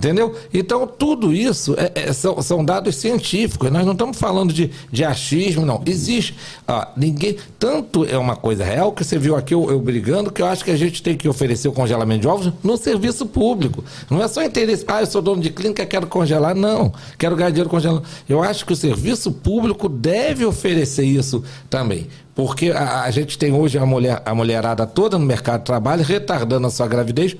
[0.00, 0.34] Entendeu?
[0.54, 3.70] Então, tudo isso é- é- são, são dados científicos.
[3.70, 5.82] Nós não estamos falando de, de achismo, não.
[5.84, 6.34] Existe.
[6.96, 7.36] ninguém.
[7.58, 10.64] Tanto é uma coisa real que você viu aqui eu, eu brigando, que eu acho
[10.64, 13.84] que a gente tem que oferecer o congelamento de ovos no serviço público.
[14.08, 14.86] Não é só interesse.
[14.88, 16.54] Ah, eu sou dono de clínica, quero congelar.
[16.54, 16.90] Não.
[17.18, 18.02] Quero ganhar dinheiro congelando.
[18.26, 22.06] Eu acho que o serviço público deve oferecer isso também.
[22.34, 26.02] Porque a, a gente tem hoje a, mulher, a mulherada toda no mercado de trabalho
[26.02, 27.36] retardando a sua gravidez.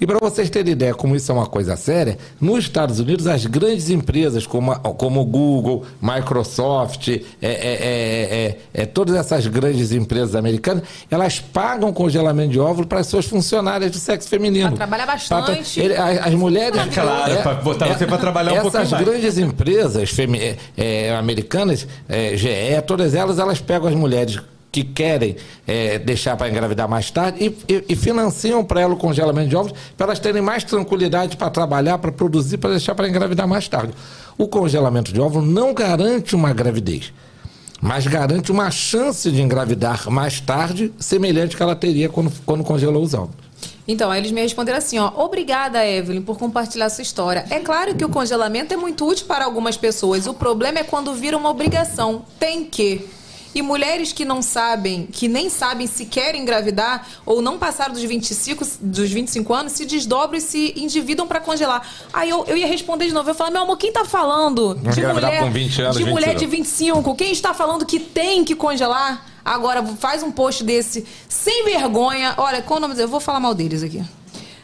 [0.00, 3.46] E para vocês terem ideia como isso é uma coisa séria, nos Estados Unidos as
[3.46, 10.34] grandes empresas como, como Google, Microsoft, é, é, é, é, é, todas essas grandes empresas
[10.34, 14.68] americanas, elas pagam congelamento de óvulo para as suas funcionárias de sexo feminino.
[14.68, 15.74] Pra trabalhar bastante.
[15.74, 16.80] Pra- ele- as, as mulheres.
[16.92, 19.04] Claro, pra botar você pra trabalhar um essas pouquinho mais.
[19.04, 22.48] grandes empresas femi- é, é, americanas, é, GE,
[22.86, 24.38] todas elas, elas pegam as mulheres
[24.74, 25.36] que querem
[25.68, 29.54] é, deixar para engravidar mais tarde e, e- e financiam para ela o congelamento de
[29.54, 33.68] ovos para elas terem mais tranquilidade para trabalhar, para produzir, para deixar para engravidar mais
[33.68, 33.94] tarde.
[34.36, 37.12] O congelamento de óvulo não garante uma gravidez,
[37.80, 43.00] mas garante uma chance de engravidar mais tarde, semelhante que ela teria quando, quando congelou
[43.04, 43.44] os óvulos.
[43.86, 47.44] Então, eles me responderam assim, ó, obrigada, Evelyn, por compartilhar sua história.
[47.48, 50.26] É claro que o congelamento é muito útil para algumas pessoas.
[50.26, 52.24] O problema é quando vira uma obrigação.
[52.40, 53.06] Tem que.
[53.54, 58.02] E mulheres que não sabem, que nem sabem se querem engravidar ou não passaram dos
[58.02, 61.86] 25, dos 25 anos, se desdobram e se endividam para congelar.
[62.12, 63.30] Aí eu, eu ia responder de novo.
[63.30, 66.40] Eu falava, meu amor, quem tá falando de mulher, com 20 anos, de mulher 22.
[66.40, 67.14] de 25?
[67.14, 69.24] Quem está falando que tem que congelar?
[69.44, 72.34] Agora, faz um post desse sem vergonha.
[72.38, 72.98] Olha, qual o nome?
[72.98, 74.02] Eu vou falar mal deles aqui.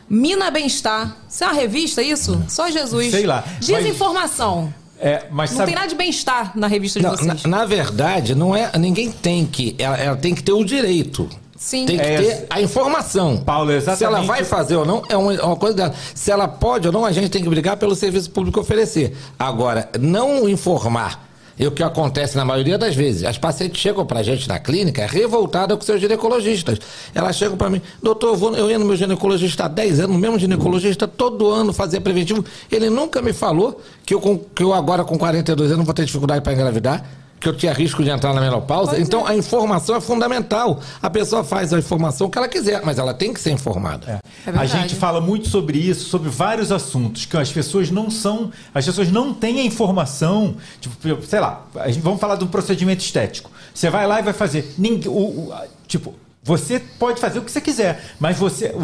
[0.08, 1.16] Mina Bem-Estar.
[1.28, 2.42] Isso é uma revista, isso?
[2.48, 3.12] Só Jesus.
[3.12, 4.74] Sei lá, Desinformação.
[5.00, 7.44] É, mas Não sabe, tem nada de bem-estar na revista de Não, na, vocês.
[7.44, 8.70] na verdade, não é.
[8.78, 9.74] Ninguém tem que.
[9.78, 11.28] Ela, ela tem que ter o direito.
[11.56, 11.84] Sim.
[11.86, 13.38] Tem que É, ter a informação.
[13.38, 13.98] Paulo, exatamente.
[13.98, 15.94] Se ela vai fazer ou não, é uma, é uma coisa dela.
[16.14, 19.16] Se ela pode ou não, a gente tem que brigar pelo serviço público oferecer.
[19.38, 21.29] Agora, não informar.
[21.60, 23.22] É o que acontece na maioria das vezes.
[23.22, 26.78] As pacientes chegam pra gente na clínica revoltadas com seus ginecologistas.
[27.14, 30.16] Elas chegam pra mim, doutor, eu, vou, eu ia no meu ginecologista há 10 anos,
[30.16, 32.42] o mesmo ginecologista, todo ano fazia preventivo.
[32.72, 36.42] Ele nunca me falou que eu, que eu agora com 42 anos vou ter dificuldade
[36.42, 37.19] para engravidar.
[37.40, 39.00] Que eu tinha risco de entrar na menopausa.
[39.00, 40.78] então, a informação é fundamental.
[41.02, 44.20] A pessoa faz a informação que ela quiser, mas ela tem que ser informada.
[44.46, 44.72] É a verdade.
[44.72, 49.10] gente fala muito sobre isso, sobre vários assuntos que as pessoas não são, as pessoas
[49.10, 50.54] não têm a informação.
[50.80, 53.50] Tipo, sei lá, a gente- vamos falar de um procedimento estético.
[53.72, 54.74] Você vai lá e vai fazer.
[54.76, 58.74] Ninguém, o- o- a- tipo, você pode fazer o que você quiser, mas você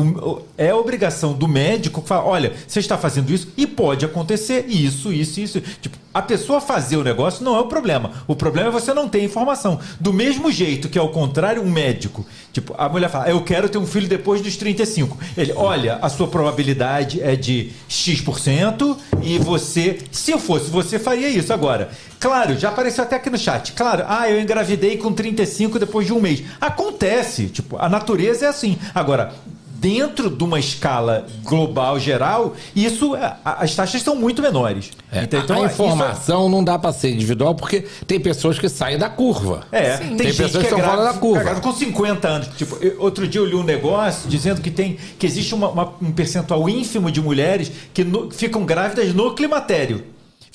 [0.58, 5.12] é a obrigação do médico falar, olha, você está fazendo isso e pode acontecer isso,
[5.12, 5.60] isso, isso.
[5.80, 8.10] Tipo, a pessoa fazer o negócio não é o problema.
[8.26, 9.78] O problema é você não ter informação.
[10.00, 13.76] Do mesmo jeito que ao contrário um médico, tipo, a mulher fala, eu quero ter
[13.76, 15.18] um filho depois dos 35.
[15.36, 21.28] Ele, olha, a sua probabilidade é de X% e você, se eu fosse, você faria
[21.28, 21.90] isso agora.
[22.18, 23.72] Claro, já apareceu até aqui no chat.
[23.72, 26.42] Claro, ah, eu engravidei com 35 depois de um mês.
[26.58, 28.78] Acontece, tipo, a natureza é assim.
[28.94, 29.34] Agora,
[29.80, 33.12] dentro de uma escala global geral, isso
[33.44, 34.90] as taxas são muito menores.
[35.12, 38.58] É, Então, a- então, a isso informação não dá para ser individual porque tem pessoas
[38.58, 39.66] que saem da curva.
[39.70, 40.08] É, Sim.
[40.08, 41.40] tem, Tem pessoas que que é estão fora da curva.
[41.42, 42.48] grávida com 50 anos.
[42.56, 45.92] Tipo, eu- outro dia eu li um negócio dizendo que tem que existe uma- uma-
[46.02, 50.04] um percentual ínfimo de mulheres que no- ficam grávidas no climatério.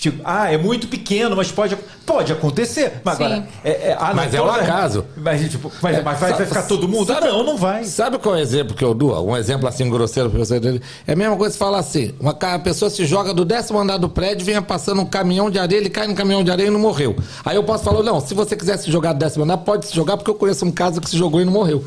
[0.02, 1.78] Tipo, ah, é muito pequeno, mas pode,
[2.08, 3.02] pode acontecer.
[3.04, 3.24] Mas Sim.
[3.24, 3.48] agora.
[3.64, 5.06] É, é, ah, não, Mas é um acaso.
[5.16, 7.06] Mas, tipo, mas, mas vai, vai ficar todo mundo?
[7.14, 7.84] Sabe- não, não vai.
[7.84, 9.30] Sabe qual é o exemplo que eu dou?
[9.30, 10.82] Um exemplo assim grosseiro para você entender.
[11.06, 14.10] É a mesma coisa que falar assim: uma pessoa se joga do décimo andar do
[14.10, 16.80] prédio, vinha passando um caminhão de areia, ele cai no caminhão de areia e não
[16.80, 17.16] morreu.
[17.46, 19.96] Aí eu posso falar: não, se você quiser se jogar do décimo andar, pode se
[19.96, 21.86] jogar, porque eu conheço um caso que se jogou e não morreu.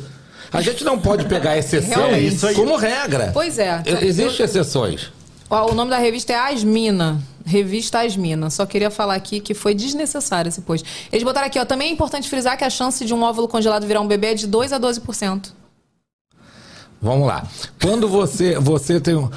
[0.52, 1.58] A gente não pode pegar.
[1.58, 2.54] Isso aí.
[2.54, 3.30] como regra.
[3.34, 3.82] Pois é.
[4.02, 5.10] Existem exceções.
[5.50, 7.20] Ó, o nome da revista é Asmina.
[7.44, 8.48] Revista Asmina.
[8.50, 11.08] Só queria falar aqui que foi desnecessário esse post.
[11.12, 11.64] Eles botaram aqui, ó.
[11.64, 14.34] Também é importante frisar que a chance de um óvulo congelado virar um bebê é
[14.34, 15.52] de 2 a 12%.
[17.02, 17.46] Vamos lá.
[17.82, 19.14] Quando você, você tem.
[19.14, 19.28] um-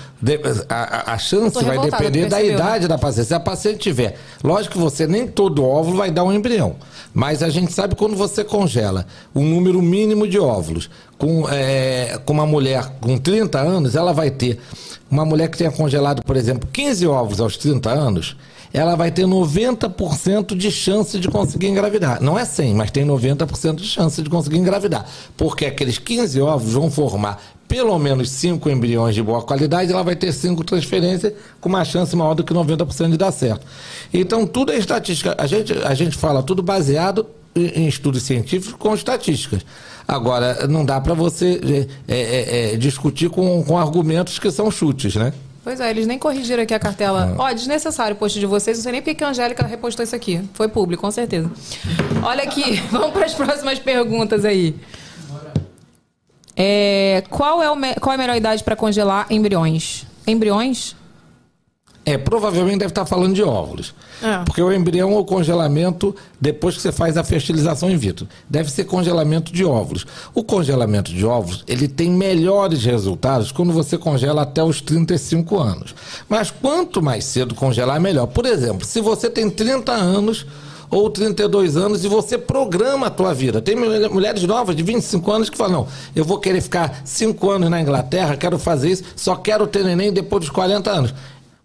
[0.70, 2.45] A, a- chance vai depender da né?
[2.45, 3.28] idade da paciente.
[3.28, 4.18] Se a paciente tiver.
[4.41, 6.78] Lógico que você nem todo óvulo vai dar um embrião.
[7.18, 10.88] Mas a gente sabe quando você congela um número mínimo de óvulos
[11.18, 14.59] com, é, com uma mulher com 30 anos, ela vai ter.
[15.09, 18.38] Uma mulher que tenha congelado, por exemplo, 15 óvulos aos 30 anos,
[18.72, 22.22] ela vai ter 90% de chance de conseguir engravidar.
[22.22, 25.03] Não é 100, mas tem 90% de chance de conseguir engravidar.
[25.36, 30.15] Porque aqueles 15 ovos vão formar pelo menos 5 embriões de boa qualidade, ela vai
[30.15, 33.65] ter 5 transferências com uma chance maior do que 90% de dar certo.
[34.13, 35.36] Então, tudo é estatística.
[35.38, 39.65] A gente, a gente fala tudo baseado em estudos científicos com estatísticas.
[40.07, 45.15] Agora, não dá para você é, é, é, discutir com, com argumentos que são chutes,
[45.15, 45.34] né?
[45.63, 47.36] Pois é, eles nem corrigiram aqui a cartela.
[47.38, 48.78] Ó, desnecessário o post de vocês.
[48.78, 50.41] Não sei nem porque que a Angélica repostou isso aqui.
[50.53, 51.51] Foi público, com certeza.
[52.24, 54.74] Olha aqui, vamos para as próximas perguntas aí.
[56.60, 60.08] É, qual, é o me- qual é a melhor idade para congelar embriões?
[60.26, 60.95] Embriões?
[62.03, 63.93] É, provavelmente deve estar falando de óvulos.
[64.24, 64.38] É.
[64.45, 68.26] Porque o embrião é o congelamento depois que você faz a fertilização in vitro.
[68.49, 70.08] Deve ser congelamento de óvulos.
[70.34, 75.94] O congelamento de óvulos, ele tem melhores resultados quando você congela até os 35 anos.
[76.30, 78.27] Mas quanto mais cedo congelar, melhor.
[78.27, 80.45] Por exemplo, se você tem 30 anos
[80.89, 83.61] ou 32 anos e você programa a tua vida.
[83.61, 87.49] Tem mulher- mulheres novas de 25 anos que falam, não, eu vou querer ficar 5
[87.49, 91.14] anos na Inglaterra, quero fazer isso, só quero ter neném depois dos 40 anos.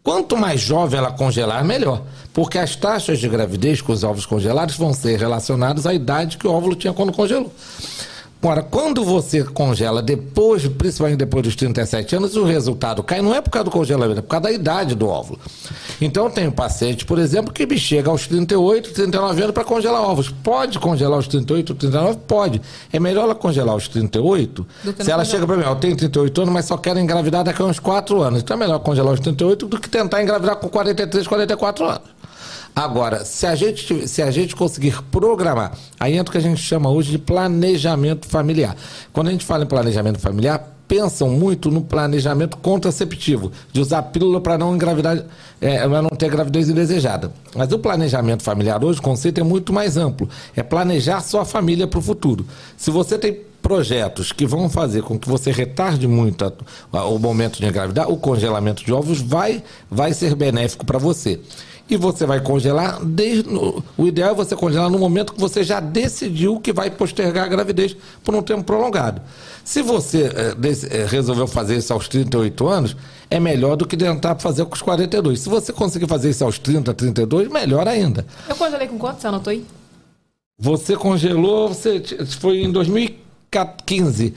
[0.02, 2.02] Quanto mais jovem ela congelar, melhor.
[2.34, 6.46] Porque as taxas de gravidez com os ovos congelados vão ser relacionadas à idade que
[6.46, 7.52] o óvulo tinha quando congelou.
[8.42, 13.22] Agora, quando você congela depois, principalmente depois dos 37 anos, o resultado cai.
[13.22, 15.38] Não é por causa do congelamento, é por causa da idade do óvulo.
[16.00, 20.02] Então, eu tenho paciente, por exemplo, que me chega aos 38, 39 anos para congelar
[20.02, 20.28] ovos.
[20.28, 22.18] Pode congelar aos 38, 39?
[22.26, 22.60] Pode.
[22.92, 24.66] É melhor ela congelar aos 38.
[24.82, 27.44] Do que Se ela chega para mim, eu tenho 38 anos, mas só quero engravidar
[27.44, 28.42] daqui a uns 4 anos.
[28.42, 32.21] Então é melhor congelar aos 38 do que tentar engravidar com 43, 44 anos.
[32.74, 36.60] Agora, se a gente, se a gente conseguir programar, aí entra o que a gente
[36.60, 38.74] chama hoje de planejamento familiar.
[39.12, 44.40] Quando a gente fala em planejamento familiar, pensam muito no planejamento contraceptivo, de usar pílula
[44.40, 45.22] para não engravidar,
[45.60, 47.30] é, não ter gravidez indesejada.
[47.54, 50.28] Mas o planejamento familiar hoje, o conceito é muito mais amplo.
[50.56, 52.46] É planejar sua família para o futuro.
[52.76, 56.52] Se você tem projetos que vão fazer com que você retarde muito a-
[56.98, 61.38] a- o momento de engravidar, o congelamento de ovos vai, vai ser benéfico para você.
[61.92, 63.50] E você vai congelar desde.
[63.50, 67.44] no- o ideal é você congelar no momento que você já decidiu que vai postergar
[67.44, 67.94] a gravidez
[68.24, 69.20] por um tempo prolongado.
[69.62, 72.96] Se você eh, dec- eh, resolveu fazer isso aos 38 anos,
[73.30, 75.40] é melhor do que tentar fazer com os 42.
[75.40, 78.24] Se você conseguir fazer isso aos 30, 32, melhor ainda.
[78.48, 79.20] Eu congelei com quanto?
[79.20, 79.62] Você anotou aí?
[80.58, 82.02] Você congelou, você
[82.40, 84.32] foi em 2015.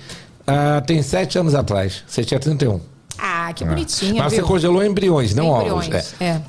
[0.46, 2.04] ah, tem sete anos atrás.
[2.06, 2.82] Você tinha 31.
[3.18, 4.48] Ah, que bonitinha, Mas você viu?
[4.48, 6.14] congelou embriões, não Embriões, ovos.
[6.20, 6.26] É.
[6.26, 6.42] é.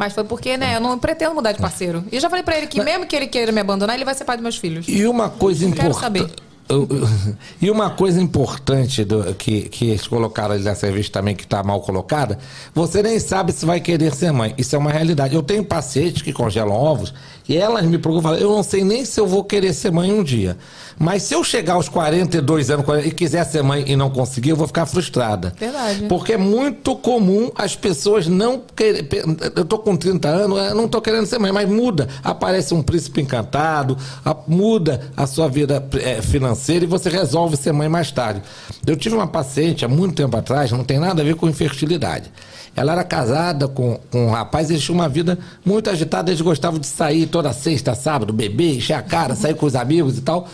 [0.00, 2.02] Mas foi porque, né, eu não pretendo mudar de parceiro.
[2.10, 4.14] E eu já falei pra ele que mesmo que ele queira me abandonar, ele vai
[4.14, 4.86] ser pai dos meus filhos.
[4.88, 6.20] E uma coisa Quero saber.
[6.20, 6.42] importante.
[7.60, 11.62] E uma coisa importante do- que, que eles colocaram ali nessa revista também, que está
[11.64, 12.38] mal colocada,
[12.72, 14.54] você nem sabe se vai querer ser mãe.
[14.56, 15.34] Isso é uma realidade.
[15.34, 17.12] Eu tenho pacientes que congelam ovos
[17.50, 20.22] e elas me procuram eu não sei nem se eu vou querer ser mãe um
[20.22, 20.56] dia.
[21.02, 24.50] Mas se eu chegar aos 42 anos 40 e quiser ser mãe e não conseguir,
[24.50, 25.52] eu vou ficar frustrada.
[25.58, 26.04] Verdade.
[26.08, 29.08] Porque é muito comum as pessoas não querer.
[29.56, 32.06] Eu tô com 30 anos, eu não tô querendo ser mãe, mas muda.
[32.22, 37.72] Aparece um príncipe encantado, a- muda a sua vida eh, financeira e você resolve ser
[37.72, 38.42] mãe mais tarde.
[38.86, 42.30] Eu tive uma paciente há muito tempo atrás, não tem nada a ver com infertilidade.
[42.76, 46.78] Ela era casada com, com um rapaz, eles tinham uma vida muito agitada, eles gostavam
[46.78, 50.46] de sair toda sexta, sábado, beber, encher a cara, sair com os amigos e tal.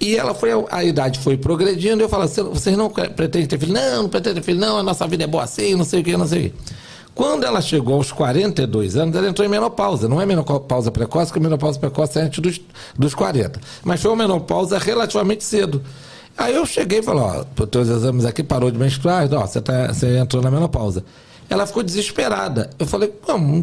[0.00, 3.72] E ela foi, a idade foi progredindo, eu falo, "Você- vocês não pretendem ter filho?
[3.72, 6.04] Não, não pretendo ter filho, não, a nossa vida é boa assim, não sei o
[6.04, 6.52] que, não sei o.
[7.14, 10.08] Quando ela chegou aos 42 anos, ela entrou em menopausa.
[10.08, 12.60] Não é menopausa precoce, porque menopausa precoce é antes dos,
[12.98, 13.60] dos 40.
[13.84, 15.82] Mas foi uma menopausa relativamente cedo.
[16.38, 19.88] Aí eu cheguei e falei, ó, teus exames aqui parou de menstruar, ó, você, tá,
[19.92, 21.04] você entrou na menopausa.
[21.52, 22.70] Ela ficou desesperada.
[22.78, 23.60] Eu falei, como?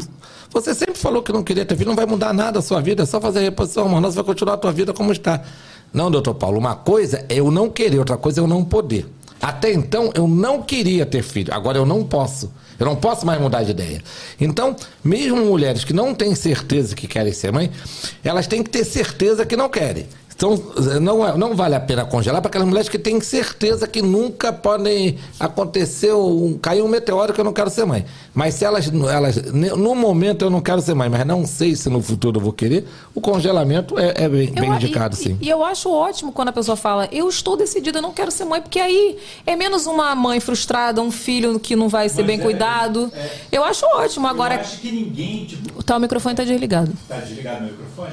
[0.52, 3.04] Você sempre falou que não queria ter filho, não vai mudar nada a sua vida,
[3.04, 5.42] é só fazer reposição hormonal, você vai continuar a tua vida como está.
[5.92, 9.06] Não, doutor Paulo, uma coisa é eu não querer, outra coisa é eu não poder.
[9.40, 12.52] Até então eu não queria ter filho, agora eu não posso.
[12.78, 14.02] Eu não posso mais mudar de ideia.
[14.40, 17.70] Então, mesmo mulheres que não têm certeza que querem ser mãe,
[18.24, 20.06] elas têm que ter certeza que não querem.
[20.40, 20.58] Então,
[21.02, 24.50] não, é- não vale a pena congelar para aquelas mulheres que têm certeza que nunca
[24.50, 28.06] podem acontecer, um, cair um meteoro que eu não quero ser mãe.
[28.32, 31.90] Mas se elas, elas, no momento eu não quero ser mãe, mas não sei se
[31.90, 35.36] no futuro eu vou querer, o congelamento é, é bem, bem Eu- indicado, e, sim.
[35.42, 38.30] E, e eu acho ótimo quando a pessoa fala, eu estou decidida, eu não quero
[38.30, 42.22] ser mãe, porque aí é menos uma mãe frustrada, um filho que não vai ser
[42.22, 43.12] Mas bem é- cuidado.
[43.52, 44.26] Eu acho ótimo.
[44.26, 46.90] Agora, Eu acho que ninguém, tipo, tá, o microfone tá desligado.
[47.06, 48.12] Tá desligado meu microfone?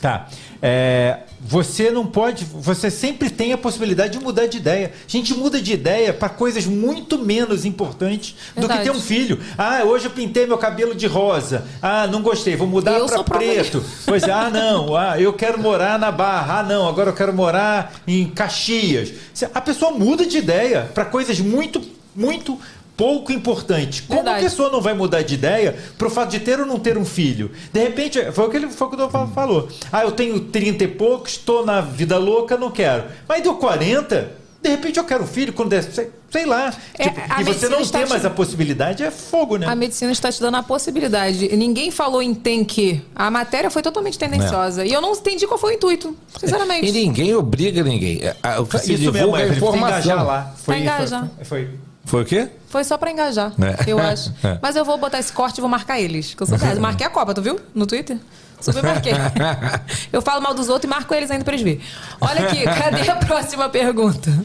[0.00, 0.26] Tá.
[0.60, 2.44] É, você não pode.
[2.44, 4.92] Você sempre tem a possibilidade de mudar de ideia.
[5.06, 8.84] A gente muda de ideia para coisas muito menos importantes do que Verdade.
[8.84, 9.38] ter um filho.
[9.58, 11.66] Ah, hoje eu pintei meu cabelo de rosa.
[11.82, 13.84] Ah, não gostei, vou mudar para preto.
[14.06, 14.96] Pois é, ah, não.
[14.96, 16.60] Ah, eu quero morar na Barra.
[16.60, 16.88] Ah, não.
[16.88, 19.12] Agora eu quero morar em Caxias.
[19.52, 21.82] A pessoa muda de ideia para coisas muito,
[22.16, 22.58] muito
[22.96, 24.00] pouco importantes.
[24.00, 24.44] Como a Verdade.
[24.44, 27.50] pessoa não vai mudar de ideia pro fato de ter ou não ter um filho?
[27.72, 29.68] De repente, foi o que ele foi o que o Dom falou.
[29.92, 33.04] Ah, eu tenho 30 e poucos, estou na vida louca, não quero.
[33.28, 36.72] Mas deu 40, De repente eu quero um filho, quando der, sei, sei lá.
[36.98, 39.66] É, Tipo, a e você não tem te- mais a possibilidade, é fogo, né?
[39.66, 41.54] A medicina está te dando a possibilidade.
[41.54, 43.02] Ninguém falou em tem que.
[43.14, 44.82] A matéria foi totalmente tendenciosa.
[44.86, 46.86] E eu não entendi qual foi o intuito, sinceramente.
[46.88, 48.20] E ninguém obriga ninguém.
[48.22, 49.88] É, a- O que se Isso mesmo, é a Evelyn, foi informação.
[49.98, 50.54] engajar lá.
[50.56, 51.30] Foi, engajar.
[51.36, 51.68] Foi, foi-
[52.04, 52.48] Foi o quê?
[52.68, 53.90] Foi só pra engajar, É.
[53.90, 54.32] eu acho.
[54.44, 54.58] É.
[54.60, 56.34] Mas eu vou botar esse corte e vou marcar eles.
[56.34, 56.58] Que eu sou.
[56.80, 57.58] Marquei a Copa, tu viu?
[57.74, 58.18] No Twitter.
[58.60, 59.12] Super marquei.
[60.12, 61.80] eu falo mal dos outros e marco eles ainda pra eles verem.
[62.20, 64.44] Olha aqui, cadê a próxima pergunta?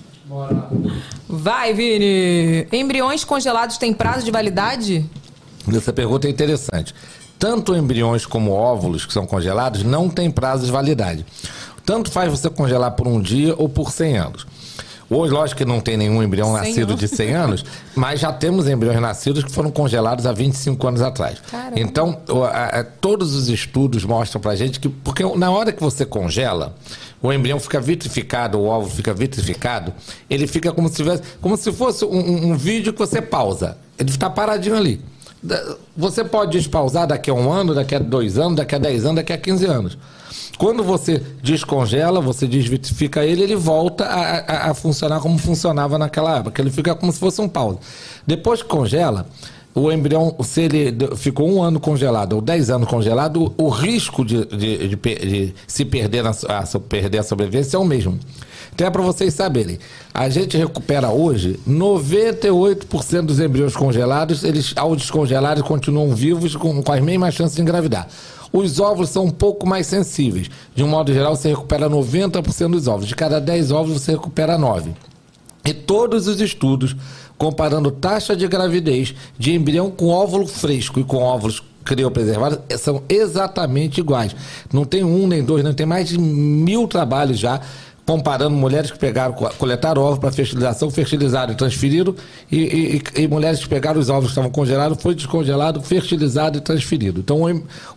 [1.27, 2.68] Vai, Vini.
[2.72, 5.10] Embriões congelados têm prazo de validade?
[5.73, 6.94] Essa pergunta é interessante.
[7.38, 11.26] Tanto embriões como óvulos que são congelados não têm prazo de validade.
[11.86, 14.48] Tanto faz você congelar por um dia ou por 100 anos.
[15.10, 17.65] Hoje, lógico que não tem nenhum embrião 100 nascido de 100 anos,
[17.95, 21.40] mas já temos embriões nascidos que foram congelados há 25 anos atrás.
[21.49, 21.80] Caramba.
[21.80, 25.81] Então, o- a- a- todos os estudos mostram pra gente que, porque na hora que
[25.81, 26.76] você congela,
[27.22, 29.94] o embrião fica vitrificado, o óvulo fica vitrificado,
[30.30, 33.77] ele fica como se, tivesse, como se fosse um, um- vídeo que você pausa.
[33.98, 35.02] Ele está paradinho ali.
[35.98, 39.15] Você pode despausar daqui a um ano, daqui a dois anos, daqui a 10 anos,
[39.15, 39.98] daqui a 15 anos.
[40.60, 46.38] Quando você descongela, você desvitrifica ele, ele volta a, a- a funcionar como funcionava naquela
[46.40, 46.61] época.
[46.61, 47.80] Ele fica como se fosse um pause.
[48.27, 49.26] Depois que congela,
[49.73, 54.45] o embrião, se ele ficou um ano congelado ou 10 anos congelado, o, risco de,
[54.48, 58.19] de- de de se perder, na, a, perder a sobrevivência é o mesmo.
[58.76, 59.80] Então é para vocês saberem.
[60.14, 66.91] A gente recupera hoje 98% dos embriões congelados, eles ao descongelar continuam vivos com, com
[66.91, 68.07] as mesmas chances de engravidar.
[68.52, 70.50] Os óvulos são um pouco mais sensíveis.
[70.76, 73.08] De um modo geral, você recupera 90% dos óvulos.
[73.08, 74.92] De cada 10 óvulos, você recupera 9.
[75.66, 76.96] E todos os estudos
[77.38, 84.00] comparando taxa de gravidez de embrião com óvulo fresco e com óvulos criopreservados são exatamente
[84.00, 84.36] iguais.
[84.72, 87.62] Não tem um nem dois, não tem mais de mil trabalhos já
[88.10, 92.15] comparando mulheres que pegaram, co- coletaram ovos para fertilização, fertilizaram e transferiram,
[92.52, 92.57] e,
[93.15, 97.19] e- e- mulheres que pegaram os ovos que estavam congelados, foi descongelado, fertilizado e transferido.
[97.19, 97.40] Então,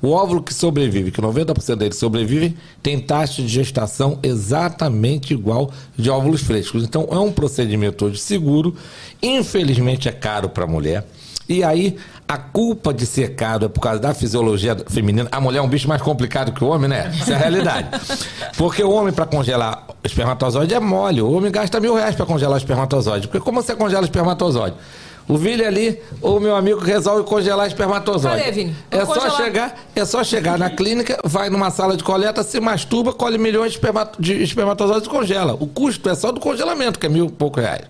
[0.02, 6.10] o, óvulo que sobrevive, que 90% deles sobrevivem, tem taxa de gestação exatamente igual de
[6.10, 6.84] óvulos frescos.
[6.84, 8.76] Então, é um procedimento hoje seguro,
[9.22, 11.06] infelizmente é caro para a mulher.
[11.48, 11.96] E aí,
[12.32, 15.28] a culpa de ser caro é por causa da fisiologia feminina.
[15.30, 17.10] A mulher é um bicho mais complicado que o homem, né?
[17.14, 17.88] Isso é a realidade.
[18.56, 21.20] Porque o homem, para congelar espermatozoide, é mole.
[21.22, 23.28] O homem gasta mil reais para congelar espermatozoide.
[23.28, 24.76] Porque como você congela espermatozoide?
[25.28, 28.38] O Vili ali, o meu amigo resolve congelar espermatozoide.
[28.38, 28.76] Cadê, Vini?
[28.90, 33.12] É só, chegar, é só chegar na clínica, vai numa sala de coleta, se masturba,
[33.12, 35.56] colhe milhões de, esperma- de espermatozoides e congela.
[35.60, 37.82] O custo é só do congelamento, que é mil e pouco reais.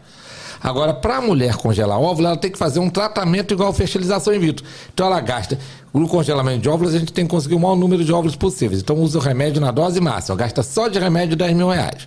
[0.63, 4.39] Agora, para a mulher congelar óvulo, ela tem que fazer um tratamento igual fertilização in
[4.39, 4.65] vitro.
[4.95, 5.59] Então, ela gasta.
[5.93, 8.81] No congelamento de óvulos, a gente tem que conseguir o maior número de óvulos possíveis.
[8.81, 10.37] Então, usa o remédio na dose máxima.
[10.37, 12.07] Gasta só de remédio 10 mil reais.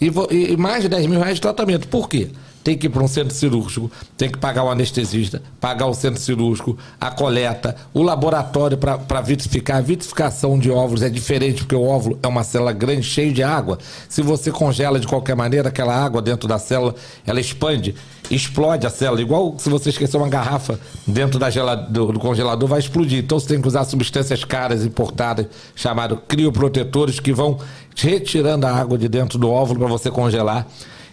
[0.00, 1.88] E- e mais de 10 mil reais de tratamento.
[1.88, 2.30] Por quê?
[2.64, 6.18] Tem que ir para um centro cirúrgico, tem que pagar o anestesista, pagar o centro
[6.18, 9.76] cirúrgico, a coleta, o laboratório para vitrificar.
[9.76, 13.42] A vitrificação de óvulos é diferente, porque o óvulo é uma célula grande, cheia de
[13.42, 13.78] água.
[14.08, 16.94] Se você congela de qualquer maneira, aquela água dentro da célula,
[17.26, 17.94] ela expande,
[18.30, 19.20] explode a célula.
[19.20, 23.22] Igual se você esquecer uma garrafa dentro da do, do congelador, vai explodir.
[23.22, 25.46] Então você tem que usar substâncias caras, importadas,
[25.76, 27.58] chamadas crioprotetores, que vão
[27.94, 30.66] retirando a água de dentro do óvulo para você congelar.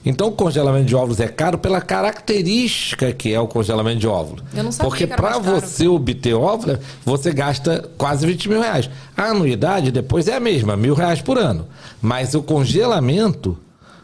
[0.06, 4.44] Então o congelamento de óvulos é caro pela característica que é o congelamento de óvulo.
[4.56, 8.90] Eu não sabia Porque para você obter óvulo, você gasta quase 20 mil reais.
[9.15, 11.68] A anuidade depois é a mesma, mil reais por ano.
[12.02, 13.57] Mas o congelamento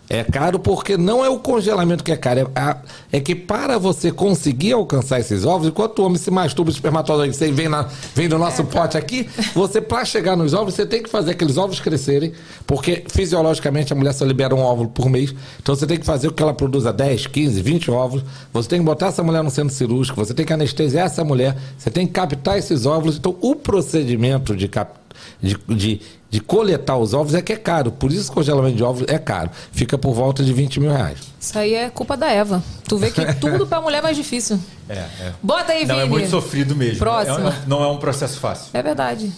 [0.10, 2.78] é caro porque não é o congelamento que é caro, é, a-
[3.12, 7.36] é que para você conseguir alcançar esses óvulos, enquanto o homem se masturba os espermatozoides,
[7.36, 11.04] você vem, na, vem do nosso pote aqui, você para chegar nos óvulos, você tem
[11.04, 12.32] que fazer aqueles óvulos crescerem,
[12.66, 16.30] porque fisiologicamente a mulher só libera um óvulo por mês, então você tem que fazer
[16.30, 18.24] com que ela produza 10, 15, 20 óvulos,
[18.54, 21.58] você tem que botar essa mulher no centro cirúrgico, você tem que anestesiar essa mulher,
[21.78, 25.02] você tem que captar esses óvulos, então o procedimento de captar
[25.42, 27.92] de, de, de coletar os ovos é que é caro.
[27.92, 29.50] Por isso o congelamento de ovos é caro.
[29.72, 31.20] Fica por volta de 20 mil reais.
[31.40, 32.62] Isso aí é culpa da Eva.
[32.88, 34.60] Tu vê que tudo pra mulher é mais difícil.
[34.90, 35.34] É, é.
[35.42, 36.08] Bota aí, Não, Vini.
[36.08, 37.00] é muito sofrido mesmo.
[37.00, 37.50] Próxima.
[37.50, 38.70] É- é- não é um processo fácil.
[38.74, 39.32] É verdade.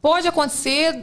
[0.00, 1.02] Pode acontecer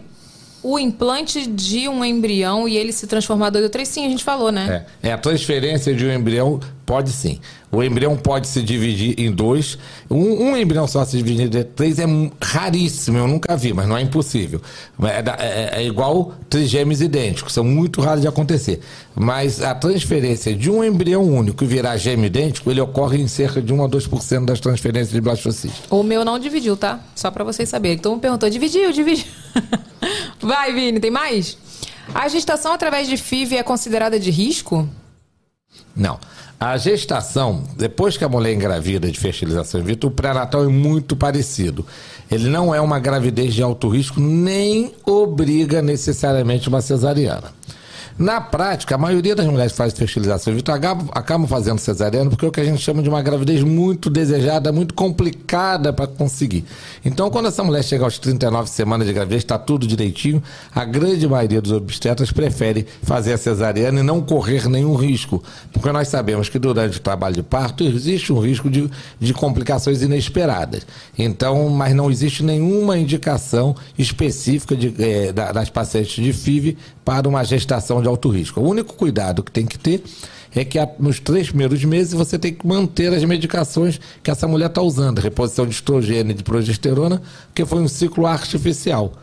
[0.61, 3.87] o implante de um embrião e ele se transformar dois ou três?
[3.87, 4.85] Sim, a gente falou, né?
[5.01, 6.59] É, é, a transferência de um embrião
[6.89, 7.39] pode sim.
[7.71, 9.77] O embrião pode se dividir em dois.
[10.09, 12.05] Um, um embrião só se dividir em três é
[12.41, 14.59] raríssimo, eu nunca vi, mas não é impossível.
[15.03, 18.79] É, da- é- é igual trigêmeos idênticos, são muito raros de acontecer.
[19.15, 23.61] Mas a transferência de um embrião único e virar gêmeo idêntico, ele ocorre em cerca
[23.61, 25.77] de 1 a 2% das transferências de blastocista.
[25.95, 26.99] O meu não dividiu, tá?
[27.15, 27.97] Só pra vocês saberem.
[27.97, 29.27] Então me perguntou, dividiu, dividiu.
[30.41, 31.55] Vai, Vini, tem mais?
[32.15, 34.89] A gestação através de FIV é considerada de risco?
[35.95, 36.19] Não.
[36.59, 41.15] A gestação, depois que a mulher engravida de fertilização in vitro, o pré-natal é muito
[41.15, 41.85] parecido.
[42.29, 47.53] Ele não é uma gravidez de alto risco, nem obriga necessariamente uma cesariana.
[48.19, 50.57] Na prática, a maioria das mulheres que fazem fertilização in
[51.13, 54.73] acabam, fazendo cesariana porque é o que a gente chama de uma gravidez muito desejada,
[54.73, 56.65] muito complicada para conseguir.
[57.05, 60.43] Então, quando essa mulher chega aos 39 semanas de gravidez, está tudo direitinho,
[60.75, 65.41] a grande maioria dos obstetras prefere fazer a cesariana e não correr nenhum risco.
[65.71, 70.01] Porque nós sabemos que durante o trabalho de parto existe um risco de, de complicações
[70.01, 70.85] inesperadas.
[71.17, 77.27] Então, mas não existe nenhuma indicação específica de, eh, da- das pacientes de FIV para
[77.29, 78.59] uma gestação de alto risco.
[78.59, 80.03] O único cuidado que tem que ter
[80.55, 84.67] é que nos três primeiros meses você tem que manter as medicações que essa mulher
[84.67, 89.13] está usando, reposição de estrogênio e de progesterona, porque foi um ciclo artificial.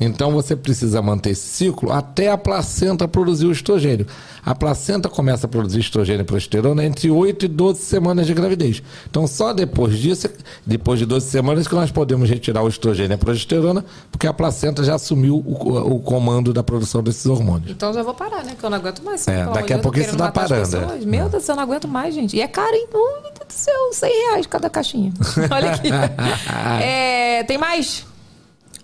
[0.00, 4.06] Então você precisa manter esse ciclo até a placenta produzir o estrogênio.
[4.44, 8.82] A placenta começa a produzir estrogênio e progesterona entre 8 e 12 semanas de gravidez.
[9.08, 10.28] Então só depois disso,
[10.66, 14.32] depois de 12 semanas, que nós podemos retirar o estrogênio e a progesterona, porque a
[14.32, 17.70] placenta já assumiu o, o comando da produção desses hormônios.
[17.70, 18.56] Então já vou parar, né?
[18.58, 19.28] Que eu não aguento mais.
[19.28, 21.06] É, daqui a querendo matar as parando, é.
[21.06, 22.36] Meu Deus, eu não aguento mais, gente.
[22.36, 22.86] E é caro, hein?
[22.92, 25.12] Oh, meu Deus do céu, 100 reais cada caixinha.
[25.50, 25.88] Olha aqui.
[26.82, 28.04] É, tem mais?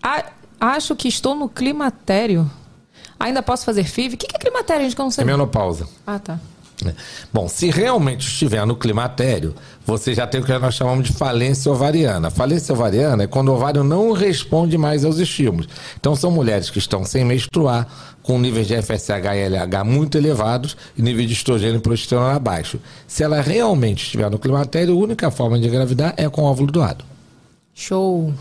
[0.03, 0.25] A-
[0.61, 2.51] acho que estou no climatério.
[3.19, 4.15] Ainda posso fazer FIV?
[4.15, 4.99] O que é climatério, gente?
[4.99, 5.23] Não sei.
[5.23, 5.89] É menopausa.
[6.07, 6.39] Ah, tá.
[6.87, 6.95] É.
[7.33, 9.55] Bom, se realmente estiver no climatério,
[9.85, 12.31] você já tem o que nós chamamos de falência ovariana.
[12.31, 15.69] Falência ovariana é quando o ovário não responde mais aos estímulos.
[15.99, 17.89] Então, são mulheres que estão sem menstruar,
[18.23, 22.79] com níveis de FSH e LH muito elevados e nível de estrogênio e progesterona baixo.
[23.07, 27.05] Se ela realmente estiver no climatério, a única forma de engravidar é com óvulo doado.
[27.75, 28.33] Show.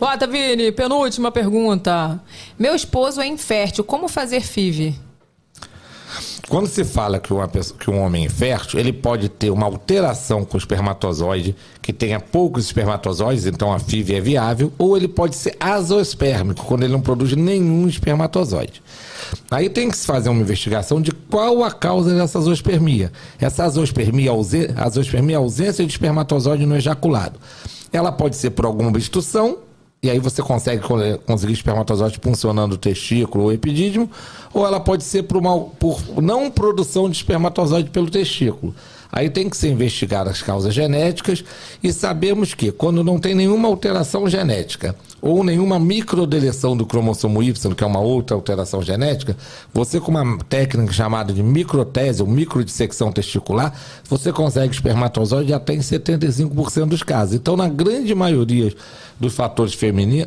[0.00, 2.18] Bota, Vini, penúltima pergunta.
[2.58, 4.94] Meu esposo é infértil, como fazer FIV?
[6.48, 9.66] Quando se fala que, uma pessoa- que um homem é infértil, ele pode ter uma
[9.66, 15.06] alteração com o espermatozoide, que tenha poucos espermatozoides, então a FIV é viável, ou ele
[15.06, 18.82] pode ser azoespérmico, quando ele não produz nenhum espermatozoide.
[19.50, 23.12] Aí tem que se fazer uma investigação de qual a causa dessa azoospermia.
[23.38, 27.38] Essa azoospermia, ause- azoospermia é ausência de espermatozoide no ejaculado.
[27.92, 29.58] Ela pode ser por alguma obstrução,
[30.02, 30.96] e aí você consegue co-
[31.26, 34.10] conseguir espermatozoide funcionando o testículo ou epidídimo,
[34.52, 38.74] ou ela pode ser por, uma, por não produção de espermatozoide pelo testículo.
[39.12, 41.44] Aí tem que ser investigado as causas genéticas
[41.82, 47.74] e sabemos que quando não tem nenhuma alteração genética ou nenhuma microdeleção do cromossomo Y,
[47.74, 49.36] que é uma outra alteração genética,
[49.72, 53.72] você com uma técnica chamada de microtese ou microdissecção testicular,
[54.08, 57.34] você consegue espermatozoide até em 75% dos casos.
[57.34, 58.74] Então, na grande maioria
[59.18, 59.76] dos fatores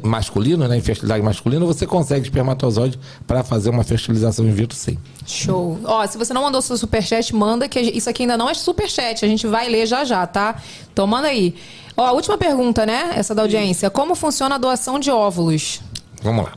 [0.03, 4.99] masculinos, né, infertilidade masculina, você consegue espermatozoide para fazer uma fertilização in vitro sim.
[5.25, 5.79] Show.
[5.83, 9.25] Ó, se você não mandou seu superchat, manda que isso aqui ainda não é superchat,
[9.25, 10.61] a gente vai ler já já, tá?
[10.91, 11.55] Então manda aí.
[11.95, 13.13] Ó, a última pergunta, né?
[13.15, 13.89] Essa da audiência.
[13.89, 15.81] Como funciona a doação de óvulos?
[16.21, 16.53] Vamos lá.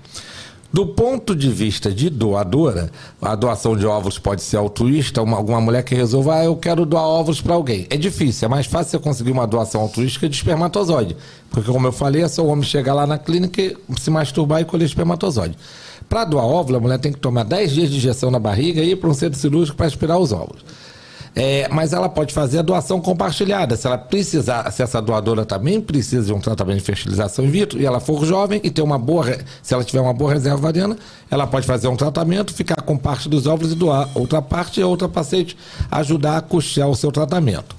[0.73, 2.91] Do ponto de vista de doadora,
[3.23, 6.85] a doação de óvulos pode ser altruísta, uma, alguma mulher que resolva, ah, eu quero
[6.85, 7.87] doar óvulos para alguém.
[7.89, 11.17] É difícil, é mais fácil você conseguir uma doação altruística de espermatozoide.
[11.51, 14.61] Porque, como eu falei, é só o homem chegar lá na clínica, e se masturbar
[14.61, 15.57] e colher espermatozoide.
[16.09, 18.91] Para doar óvulo, a mulher tem que tomar 10 dias de injeção na barriga e
[18.91, 20.63] ir para um centro cirúrgico para aspirar os óvulos.
[21.39, 23.77] É, mas ela pode fazer a doação compartilhada.
[23.77, 27.79] Se ela precisar, se essa doadora também precisa de um tratamento de fertilização in vitro
[27.79, 30.97] e ela for jovem e ter uma boa, se ela tiver uma boa reserva ovariana,
[31.31, 34.85] ela pode fazer um tratamento, ficar com parte dos óvulos e doar outra parte e
[34.85, 35.59] outra paciente
[35.91, 37.77] ajudar a custear o seu tratamento.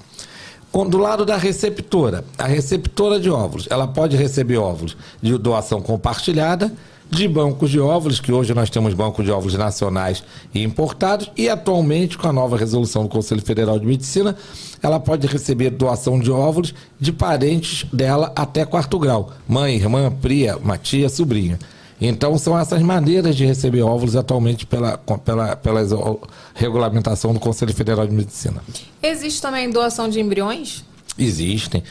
[0.72, 6.72] Do lado da receptora, a receptora de óvulos, ela pode receber óvulos de doação compartilhada,
[7.10, 10.22] de bancos de óvulos, que hoje nós temos bancos de óvulos nacionais
[10.54, 14.36] e importados, e atualmente, com a nova resolução do Conselho Federal de Medicina,
[14.82, 20.56] ela pode receber doação de óvulos de parentes dela até quarto grau: mãe, irmã, pria,
[20.56, 21.58] uma tia, sobrinha.
[22.00, 25.80] Então, são essas maneiras de receber óvulos atualmente pela, pela, pela
[26.54, 28.62] regulamentação do Conselho Federal de Medicina.
[29.02, 30.84] Existe também doação de embriões?
[31.18, 31.82] Existem.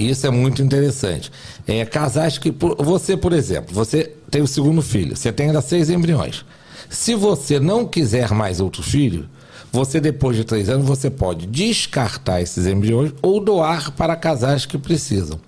[0.00, 1.30] Isso é muito interessante.
[1.66, 2.54] É, casais que.
[2.78, 6.42] Você, por exemplo, você tem o segundo filho, você tem ainda seis embriões.
[6.88, 9.28] Se você não quiser mais outro filho,
[9.70, 14.78] você, depois de três anos, você pode descartar esses embriões ou doar para casais que
[14.78, 15.38] precisam.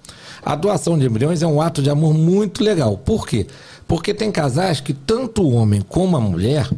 [0.45, 2.99] A doação de embriões é um ato de amor muito legal.
[2.99, 3.47] Por quê?
[3.89, 6.69] Porque tem casais que tanto o homem como a mulher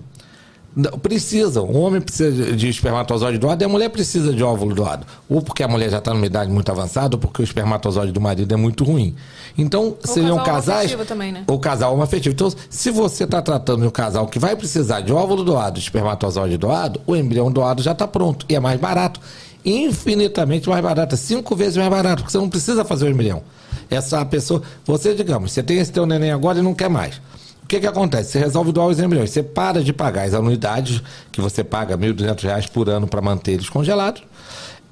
[0.76, 1.64] Não, Precisam.
[1.66, 5.06] O homem precisa de- de espermatozoide doado e a mulher precisa de óvulo doado.
[5.28, 8.20] Ou porque a mulher já está numa idade muito avançada, ou porque o espermatozoide do
[8.20, 9.14] marido é muito ruim.
[9.56, 11.06] Então, seriam casal casais.
[11.06, 11.44] também, né?
[11.46, 12.32] O casal homoafetivo.
[12.34, 16.56] Então, se você está tratando de um casal que vai precisar de óvulo doado, espermatozoide
[16.56, 18.44] doado, o embrião doado já está pronto.
[18.48, 19.20] E é mais barato.
[19.64, 21.14] Infinitamente mais barato.
[21.14, 23.42] É Cinco vezes mais barato, porque você não precisa fazer o embrião.
[23.90, 24.62] Essa pessoa.
[24.84, 27.20] Você, digamos, você tem esse teu neném agora e não quer mais.
[27.64, 28.32] O que, que acontece?
[28.32, 29.30] Você resolve doar os embriões.
[29.30, 33.52] Você para de pagar as anuidades, que você paga 1.200 reais por ano para manter
[33.52, 34.22] eles congelados.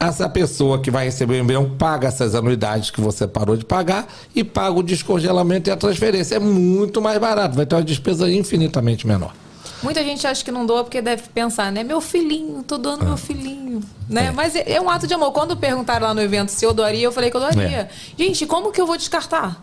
[0.00, 4.08] Essa pessoa que vai receber o embrião paga essas anuidades que você parou de pagar
[4.34, 6.36] e paga o descongelamento e a transferência.
[6.36, 9.32] É muito mais barato, vai ter uma despesa infinitamente menor.
[9.82, 11.84] Muita gente acha que não doa porque deve pensar, né?
[11.84, 13.08] Meu filhinho, tô doando Ah.
[13.08, 13.80] meu filhinho.
[14.08, 14.32] Né?
[14.34, 15.30] Mas é, é um ato de amor.
[15.32, 17.62] Quando perguntaram lá no evento se eu doaria, eu falei que eu doaria.
[17.62, 17.88] É.
[18.16, 19.62] Gente, como que eu vou descartar?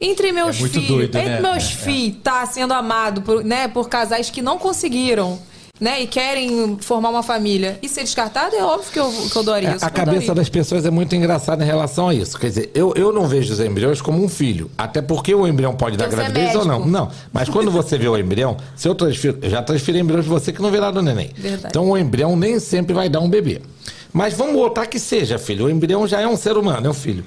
[0.00, 1.40] Entre meus É filhos, doido, entre né?
[1.40, 5.38] meus É, filhos, tá sendo amado por, né, por casais que não conseguiram,
[5.78, 6.02] né?
[6.02, 7.78] E querem formar uma família.
[7.82, 9.68] E ser descartado, é óbvio que eu, que eu doaria.
[9.70, 10.34] É, eu a cabeça doaria.
[10.34, 12.38] das pessoas é muito engraçada em relação a isso.
[12.38, 14.70] Quer dizer, eu, eu não vejo os embriões como um filho.
[14.76, 16.86] Até porque o embrião pode dar Então você é gravidez ou não.
[16.86, 17.10] Não.
[17.32, 19.38] Mas quando você vê o embrião, se eu transfiro.
[19.42, 21.30] eu Já transferi embriões de você que não viraram neném.
[21.36, 21.68] Verdade.
[21.68, 23.60] Então o embrião nem sempre vai dar um bebê.
[24.12, 25.66] Mas vamos botar que seja filho.
[25.66, 27.24] O embrião já é um ser humano, é um filho.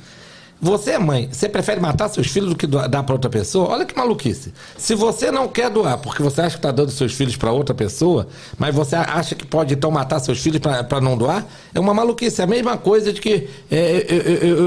[0.63, 3.67] Você é mãe, você prefere matar seus filhos do que dar para outra pessoa?
[3.67, 4.53] Olha que maluquice.
[4.77, 7.75] Se você não quer doar porque você acha que está dando seus filhos para outra
[7.75, 11.45] pessoa, mas você acha que pode então matar seus filhos para não doar,
[11.75, 12.39] é uma maluquice.
[12.39, 14.05] É a mesma coisa de que é,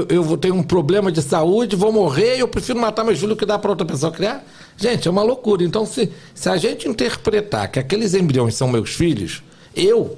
[0.07, 3.39] eu, ter um problema de saúde, vou morrer e eu prefiro matar meus filhos do
[3.39, 4.45] que dar para outra pessoa criar.
[4.77, 5.63] Gente, é uma loucura.
[5.63, 9.41] Então, se, se a gente interpretar que aqueles embriões são meus filhos,
[9.75, 10.15] eu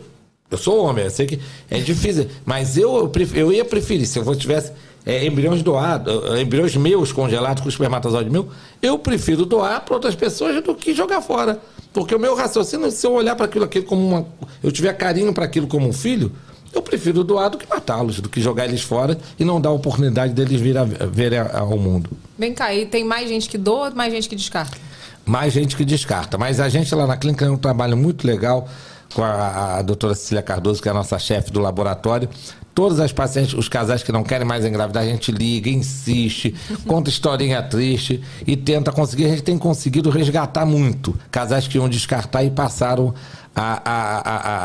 [0.52, 1.40] eu sou homem, eu sei que
[1.70, 4.72] é difícil, mas eu, eu, eu ia preferir, se eu tivesse
[5.06, 8.50] é, embriões doados, eh, embriões meus congelados com espermatozoide meu,
[8.82, 11.60] eu prefiro doar para outras pessoas do que jogar fora.
[11.92, 14.26] Porque o meu raciocínio, se eu olhar para aquilo, aquilo como uma.
[14.62, 16.32] Eu tiver carinho para aquilo como um filho,
[16.72, 19.74] eu prefiro doar do que matá-los, do que jogar eles fora e não dar a
[19.74, 22.10] oportunidade deles vir a, a- ao mundo.
[22.38, 24.78] Vem cá, e tem mais gente que doa, mais gente que descarta.
[25.26, 26.38] mais gente que descarta.
[26.38, 28.68] Mas a gente lá na clínica tem um trabalho muito legal
[29.14, 32.30] com a, a doutora Cecília Cardoso, que é a nossa chefe do laboratório.
[32.74, 36.56] Todas as pacientes, os casais que não querem mais engravidar, a gente liga, insiste,
[36.88, 39.26] conta historinha triste e tenta conseguir.
[39.26, 43.14] A gente tem conseguido resgatar muito casais que iam descartar e passaram
[43.60, 44.20] a, a,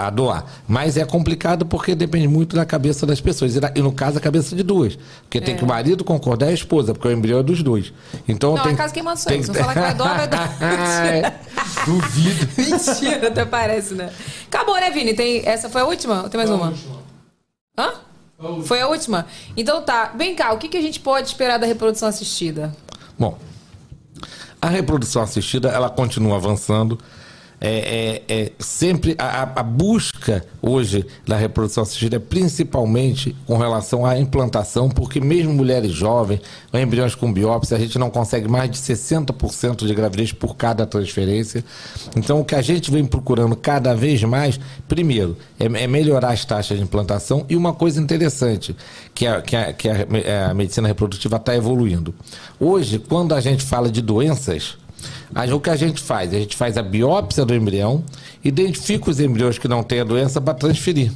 [0.04, 0.44] a- a doar.
[0.68, 3.56] Mas é complicado porque depende muito da cabeça das pessoas.
[3.56, 4.96] E, na- e no caso, a cabeça de duas.
[5.22, 7.92] Porque tem que o marido concordar e a esposa, porque o embrião é dos dois.
[8.28, 10.48] Então Não, tem é caso quem manda tem eu falar que vai doar, vai doar.
[10.60, 11.40] Mentira.
[11.84, 12.48] Duvido.
[12.56, 14.10] Mentira, até parece, né?
[14.46, 15.14] Acabou, né, Vini?
[15.14, 16.22] Tem, essa foi a última?
[16.22, 16.72] Ou tem mais uma?
[17.78, 17.92] Hã?
[18.64, 19.26] Foi a última?
[19.56, 20.12] Então tá.
[20.16, 22.74] Vem cá, o que, que a gente pode esperar da reprodução assistida?
[23.18, 23.38] Bom,
[24.60, 26.98] a reprodução assistida ela continua avançando.
[27.60, 34.04] É, é- é sempre a, a- busca hoje da reprodução assistida é principalmente com relação
[34.04, 36.40] à implantação, porque mesmo mulheres jovens,
[36.72, 41.64] embriões com biópsia, a gente não consegue mais de 60% de gravidez por cada transferência.
[42.16, 44.58] Então, o que a gente vem procurando cada vez mais,
[44.88, 48.74] primeiro, é, é melhorar as taxas de implantação e uma coisa interessante,
[49.14, 52.14] que que a, que a, a medicina reprodutiva está evoluindo.
[52.60, 54.76] Hoje, quando a gente fala de doenças,
[55.34, 56.32] Aí o que a gente faz?
[56.34, 58.02] A gente faz a biópsia do embrião,
[58.42, 61.12] identifica os embriões que não têm a doença para transferir.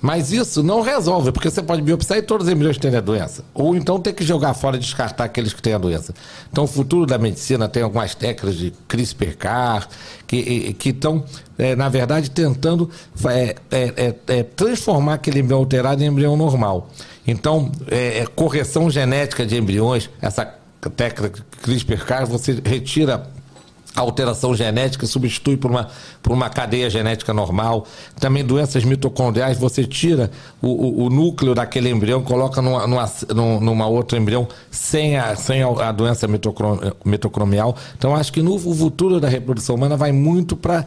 [0.00, 3.44] Mas isso não resolve, porque você pode biopsiar e todos os embriões terem a doença.
[3.52, 6.14] Ou então ter que jogar fora e descartar aqueles que têm a doença.
[6.50, 9.88] Então, o futuro da medicina tem algumas técnicas de CRISPR-Cas
[10.26, 11.24] que que estão,
[11.58, 12.88] eh, na verdade, tentando
[13.26, 16.88] eh, eh, eh, eh, transformar aquele embrião alterado em embrião normal.
[17.26, 23.26] Então, eh, correção genética de embriões, essa técnica CRISPR-Cas, você retira
[23.96, 25.88] a alteração genética substitui por uma,
[26.22, 27.84] por uma cadeia genética normal.
[28.20, 30.30] Também doenças mitocondriais, você tira
[30.62, 35.34] o, o- o núcleo daquele embrião, coloca numa, numa, num- numa outra embrião sem a,
[35.34, 37.74] sem a, doença mitocrom- mitocromial.
[37.96, 40.86] Então, acho que no futuro da reprodução humana vai muito para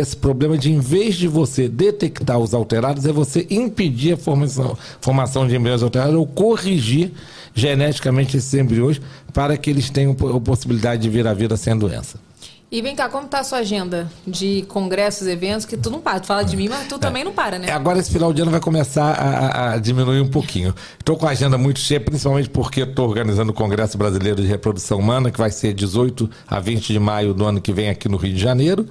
[0.00, 4.76] esse problema de, em vez de você detectar os alterados, é você impedir a formação,
[5.00, 7.12] formação de embriões alterados ou corrigir
[7.56, 9.00] geneticamente esses embriões
[9.32, 12.24] para que eles tenham a possibilidade de vir à vida sem doença.
[12.68, 16.18] E vem cá, como tá a sua agenda de congressos, eventos, que tu não para.
[16.18, 17.68] Tu fala de mim, mas tu também não para, né?
[17.68, 20.74] É, Agora esse final de ano vai começar a, a- a diminuir um pouquinho.
[20.98, 24.98] Estou com a agenda muito cheia, principalmente porque estou organizando o Congresso Brasileiro de Reprodução
[24.98, 28.16] Humana, que vai ser 18 a 20 de maio do ano que vem aqui no
[28.16, 28.84] Rio de Janeiro.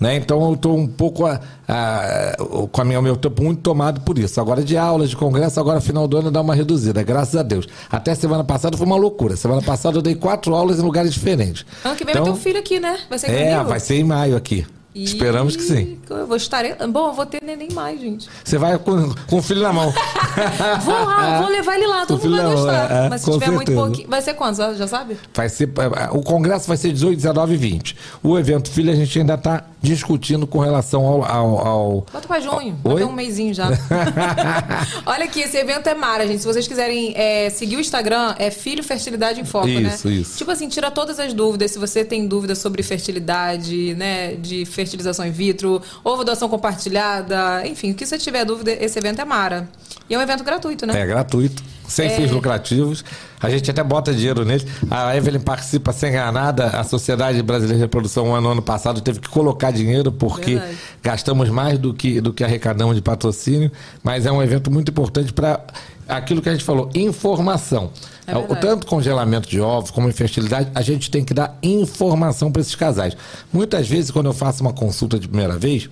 [0.00, 0.14] Né?
[0.14, 2.36] Então eu estou um pouco a- a-
[2.70, 4.40] com a minha, o meu tempo muito tomado por isso.
[4.40, 7.66] Agora de aulas, de congresso, agora final do ano dá uma reduzida, graças a Deus.
[7.90, 9.36] Até semana passada foi uma loucura.
[9.36, 11.64] Semana passada eu dei quatro aulas em lugares diferentes.
[11.84, 12.98] Ano que vem Então, vai ter um filho aqui, né?
[13.08, 14.66] Vai ser em É, vai ser em maio aqui.
[14.96, 15.98] E Esperamos que sim.
[16.08, 16.64] Eu vou estar.
[16.88, 18.26] Bom, eu vou ter neném mais, gente.
[18.42, 19.92] Você vai com, com o filho na mão.
[20.84, 22.90] Vou lá, vou levar ele lá, todo mundo vai gostar.
[22.90, 23.80] é, é, Mas se tiver muito certeza.
[23.86, 24.08] pouquinho.
[24.08, 24.58] Vai ser quantos?
[24.78, 25.16] Já sabe?
[25.34, 25.68] Vai ser,
[26.12, 27.96] o congresso vai ser 18, 19 e 20.
[28.22, 31.24] O evento filho a gente ainda está discutindo com relação ao.
[31.24, 32.78] ao, ao- Bota pra junho.
[32.84, 32.92] Oi?
[32.92, 33.68] Vai ter um mêsinho já.
[35.06, 36.40] Olha aqui, esse evento é mara, gente.
[36.40, 39.92] Se vocês quiserem é, seguir o Instagram, é Filho Fertilidade em Foco, né?
[39.94, 40.38] Isso, isso.
[40.38, 41.70] Tipo assim, tira todas as dúvidas.
[41.70, 44.34] Se você tem dúvidas sobre fertilidade, né?
[44.34, 49.20] De fertilização in vitro, ovo doação compartilhada, enfim, o que você tiver dúvida, esse evento
[49.20, 49.68] é mara.
[50.08, 51.00] E é um evento gratuito, né?
[51.00, 52.10] É gratuito, sem É.
[52.10, 53.04] fins lucrativos.
[53.40, 54.66] A gente até bota dinheiro nele.
[54.90, 56.68] A Evelyn participa sem ganhar nada.
[56.68, 60.78] A Sociedade Brasileira de Reprodução, um ano, ano passado, teve que colocar dinheiro porque Verdade.
[61.02, 63.70] gastamos mais do que, do que arrecadamos de patrocínio.
[64.02, 65.60] Mas é um evento muito importante para
[66.08, 67.90] aquilo que a gente falou, informação.
[68.26, 68.60] É o verdade.
[68.60, 73.16] tanto congelamento de ovos como infertilidade, a gente tem que dar informação para esses casais.
[73.52, 75.88] Muitas vezes, quando eu faço uma consulta de primeira vez,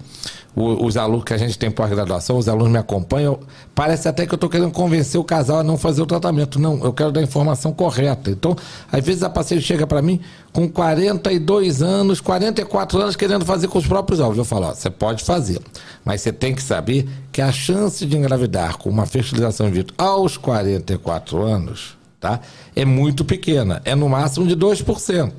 [0.57, 3.39] o- os alunos que a gente tem pós-graduação, os alunos me acompanham,
[3.75, 6.59] parece até que eu estou querendo convencer o casal a não fazer o tratamento.
[6.61, 8.31] Não, eu quero dar a informação correta.
[8.31, 8.57] Então,
[8.91, 10.21] às vezes a paciente chega para mim
[10.53, 14.39] com 42 anos, 44 anos, querendo fazer com os próprios ovos.
[14.39, 15.61] Eu falo, ó, você pode fazer,
[16.05, 19.95] mas você tem que saber que a chance de engravidar com uma fertilização in vitro
[19.99, 22.41] aos 44 anos, tá?
[22.75, 25.33] É muito pequena, é no máximo de 2%.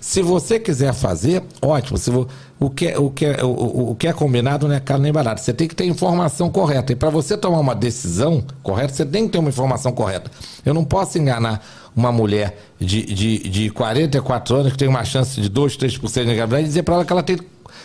[0.00, 1.98] Se você quiser fazer, ótimo.
[1.98, 2.28] Se vo-
[2.58, 5.12] o, que, é- o, que, é- o, o- que é combinado não é caro nem
[5.12, 5.40] barato.
[5.40, 6.92] Você tem que ter informação correta.
[6.92, 10.30] E para você tomar uma decisão correta, você tem que ter uma informação correta.
[10.64, 15.40] Eu não posso enganar uma mulher de, de, de 44 anos que tem uma chance
[15.40, 17.38] de 2, 3% de engravidar e dizer para ela que ela tem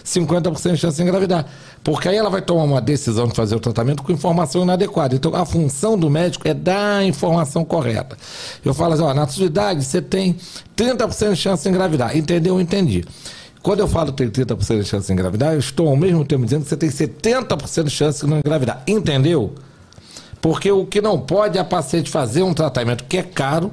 [0.07, 1.45] 50% de chance de engravidar.
[1.83, 5.15] Porque aí ela vai tomar uma decisão de fazer o tratamento com informação inadequada.
[5.15, 8.17] Então, a função do médico é dar a informação correta.
[8.63, 10.37] Eu falo assim, ó, na sua idade você tem
[10.75, 12.15] 30% de chance de engravidar.
[12.15, 12.59] Entendeu?
[12.59, 13.03] Entendi.
[13.61, 16.45] Quando eu falo que tem 30% de chance de engravidar, eu estou ao mesmo tempo
[16.45, 18.81] dizendo que você tem 70% de chance de não engravidar.
[18.87, 19.53] Entendeu?
[20.39, 23.71] Porque o que não pode é a paciente fazer um tratamento que é caro,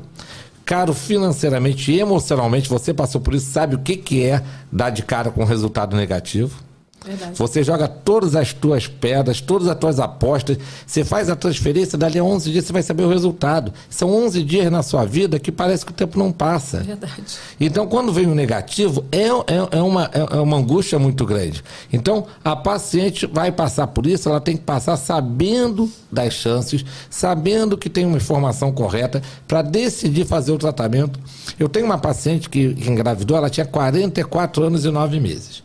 [0.64, 2.68] caro financeiramente e emocionalmente.
[2.68, 4.42] Você passou por isso, sabe o que, que é
[4.72, 6.62] dar de cara com resultado negativo.
[7.04, 7.32] Verdade.
[7.36, 12.18] Você joga todas as tuas pedras, todas as tuas apostas, você faz a transferência, dali
[12.18, 13.72] a 11 dias você vai saber o resultado.
[13.88, 16.80] São 11 dias na sua vida que parece que o tempo não passa.
[16.80, 17.22] Verdade.
[17.60, 21.62] Então, quando vem o negativo, é, é, é uma, é é uma angústia muito grande.
[21.92, 27.76] Então, a paciente vai passar por isso, ela tem que passar sabendo das chances, sabendo
[27.76, 31.18] que tem uma informação correta para decidir fazer o tratamento.
[31.58, 35.63] Eu tenho uma paciente que, que engravidou, ela tinha 44 anos e 9 meses.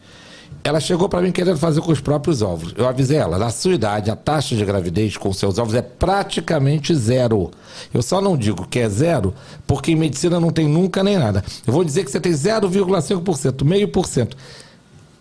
[0.69, 2.75] Ela chegou para mim querendo fazer com os próprios ovos.
[2.77, 6.93] Eu avisei ela, na sua idade, a taxa de gravidez com seus ovos é praticamente
[6.93, 7.49] zero.
[7.91, 9.33] Eu só não digo que é zero,
[9.65, 11.43] porque em medicina não tem nunca nem nada.
[11.65, 14.37] Eu vou dizer que você tem 0,5%, meio por cento.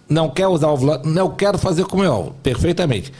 [0.06, 0.98] Não quer usar ovo?
[1.02, 2.34] Não, quero fazer com meu ovo.
[2.42, 3.10] Perfeitamente.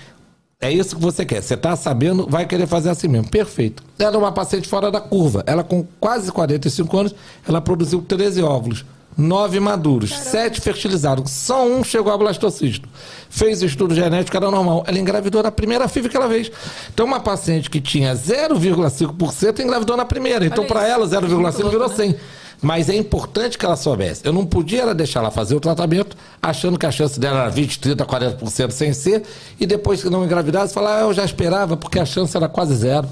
[0.61, 1.43] É isso que você quer.
[1.43, 3.31] Você está sabendo, vai querer fazer assim mesmo.
[3.31, 3.83] Perfeito.
[3.99, 5.43] Ela é uma paciente fora da curva.
[5.47, 7.15] Ela, com quase 45 anos,
[7.49, 8.85] ela produziu 13 óvulos.
[9.19, 11.33] Nove maduros, sete fertilizados.
[11.33, 12.89] Só um chegou a blastocisto.
[13.29, 14.85] Fez o estudo genético, era normal.
[14.87, 16.53] Ela engravidou na primeira FIV que ela fez.
[16.95, 20.47] Então, uma paciente que tinha 0,5% engravidou na primeira.
[20.47, 21.97] Então, para ela, Muito 0,5 louco, virou né?
[21.97, 22.17] 100.
[22.63, 24.23] Mas é importante que ela soubesse.
[24.25, 27.51] Eu não podia ela deixar ela fazer o tratamento achando que a chance dela era
[27.51, 29.25] 20, 30, 40% sem ser,
[29.59, 32.75] e depois que não engravidasse, falar, ah, eu já esperava, porque a chance era quase
[32.77, 33.09] zero.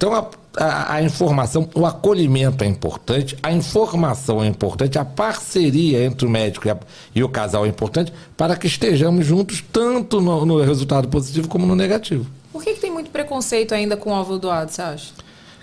[0.00, 6.02] Então a, a- a informação, o acolhimento é importante, a informação é importante, a parceria
[6.06, 6.78] entre o médico e, a-
[7.14, 11.66] e o casal é importante para que estejamos juntos tanto no, no resultado positivo como
[11.66, 12.24] no negativo.
[12.50, 15.12] Por que, que tem muito preconceito ainda com óvulo doado, você acha?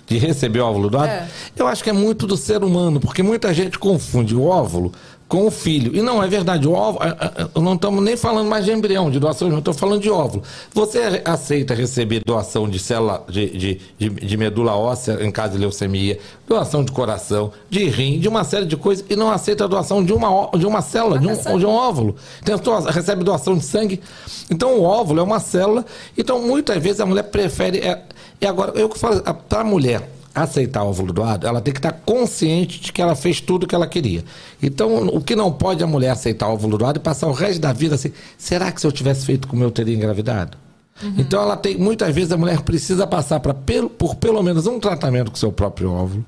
[0.06, 1.28] de receber óvulo doado, É.
[1.54, 4.90] eu acho que é muito do ser humano, porque muita gente confunde o óvulo
[5.28, 5.94] com o filho.
[5.94, 6.66] E não é verdade.
[6.66, 9.58] O óvulo, ah, ah, ah, não estamos nem falando mais de embrião, de doação, não
[9.58, 10.42] estou falando de óvulo.
[10.72, 15.58] Você aceita receber doação de célula de, de, de, de medula óssea em caso de
[15.58, 19.66] leucemia, doação de coração, de rim, de uma série de coisas, e não aceita a
[19.66, 22.16] doação de uma, de uma célula, de um, de um óvulo.
[22.42, 24.00] Então, recebe doação de sangue.
[24.50, 25.84] Então, o óvulo é uma célula.
[26.16, 27.78] Então, muitas vezes a mulher prefere.
[27.78, 28.02] É,
[28.40, 31.78] e agora, eu que falo, para a mulher aceitar o óvulo doado, ela tem que
[31.78, 34.24] estar consciente de que ela fez tudo o que ela queria.
[34.62, 37.60] Então, o que não pode a mulher aceitar o óvulo doado e passar o resto
[37.60, 40.56] da vida assim, será que se eu tivesse feito como eu teria engravidado?
[41.16, 44.80] Então ela tem, muitas vezes a mulher precisa passar pra, pelo- por pelo menos um
[44.80, 46.24] tratamento com seu próprio óvulo,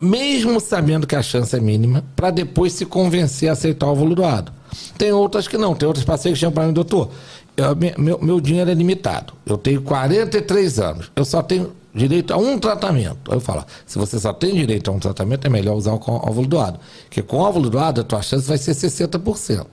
[0.00, 4.14] mesmo sabendo que a chance é mínima, para depois se convencer a aceitar o óvulo
[4.14, 4.52] doado.
[4.96, 7.10] Tem outras que não, tem outras pacientes que chegam para mim, doutor,
[7.56, 12.32] eu- me- meu, meu dinheiro é limitado, eu tenho 43 anos, eu só tenho direito
[12.32, 13.30] a um tratamento.
[13.30, 16.00] Aí eu falo, se você só tem direito a um tratamento, é melhor usar o
[16.06, 16.78] óvulo doado.
[17.04, 19.66] Porque com óvulo doado, a tua chance vai ser 60%.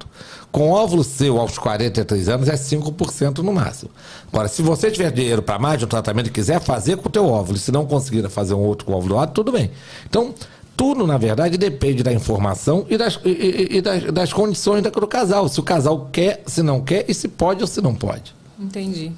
[0.52, 3.92] Com óvulo seu aos 43 anos é 5% no máximo.
[4.32, 7.12] Agora, se você tiver dinheiro para mais de um tratamento e quiser fazer com o
[7.12, 9.70] teu óvulo, se não conseguir fazer um outro com óvulo doado, tudo bem.
[10.10, 10.34] Então,
[10.76, 15.48] tudo, na verdade, depende da informação e das, e, e- das, das condições do casal.
[15.48, 18.34] Se o casal quer, se não quer, e se pode ou se não pode.
[18.58, 19.12] Entendi.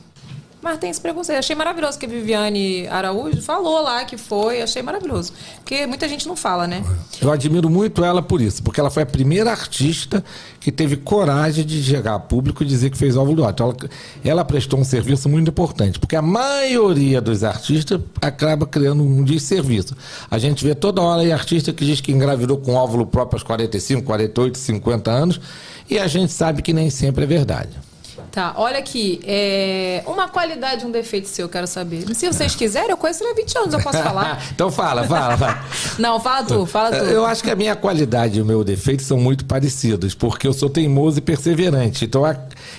[0.62, 1.40] Mas tem esse preconceito.
[1.40, 4.62] Achei maravilhoso que a Viviane Araújo falou lá que foi.
[4.62, 5.34] Achei maravilhoso.
[5.56, 6.84] Porque muita gente não fala, né?
[7.20, 10.24] Eu admiro muito ela por isso, porque ela foi a primeira artista
[10.60, 13.54] que teve coragem de chegar a público e dizer que fez óvulo doado.
[13.54, 13.90] Então, ela,
[14.24, 19.98] ela prestou um serviço muito importante, porque a maioria dos artistas acaba criando um desserviço.
[20.30, 23.44] A gente vê toda hora aí artista que diz que engravidou com óvulo próprio aos
[23.44, 25.42] 45, 48, 50 anos,
[25.90, 27.91] e a gente sabe que nem sempre é verdade.
[28.32, 29.20] Tá, olha aqui.
[29.26, 32.04] é, Uma qualidade, um defeito seu, eu quero saber.
[32.16, 34.42] Se vocês quiserem, eu conheço ele há 20 anos, eu posso falar.
[34.56, 35.66] então fala, fala, fala.
[36.00, 37.04] Não, fala tu, fala tu.
[37.06, 40.54] Eu acho que a minha qualidade e o meu defeito são muito parecidos, porque eu
[40.54, 42.06] sou teimoso e perseverante.
[42.06, 42.38] Então, a-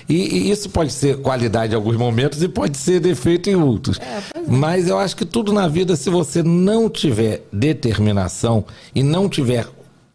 [0.09, 3.99] e, e isso pode ser qualidade em alguns momentos e pode ser defeito em outros.
[4.47, 8.65] Mas eu acho que tudo na vida, se você não tiver determinação
[8.95, 9.67] e não tiver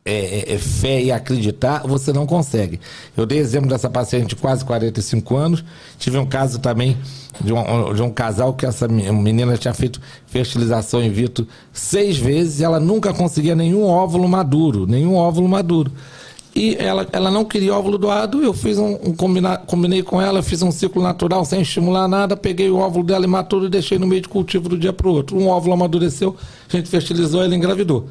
[0.09, 2.81] é, é, é, fé e acreditar, você não consegue.
[3.17, 5.65] Eu dei exemplo dessa paciente de quase 45 anos.
[5.99, 6.97] Tive um caso também
[7.41, 12.17] de um, de um casal que essa me- menina tinha feito fertilização in vitro seis
[12.17, 15.93] vezes e ela nunca conseguia nenhum óvulo maduro, nenhum óvulo maduro.
[16.57, 20.43] E ela, ela não queria óvulo doado, eu fiz um, um combina, combinei com ela,
[20.43, 24.07] fiz um ciclo natural sem estimular nada, peguei o óvulo dela imaturo e deixei no
[24.07, 25.37] meio de cultivo do dia para o outro.
[25.39, 26.35] Um óvulo amadureceu,
[26.69, 28.09] a gente fertilizou, ela engravidou.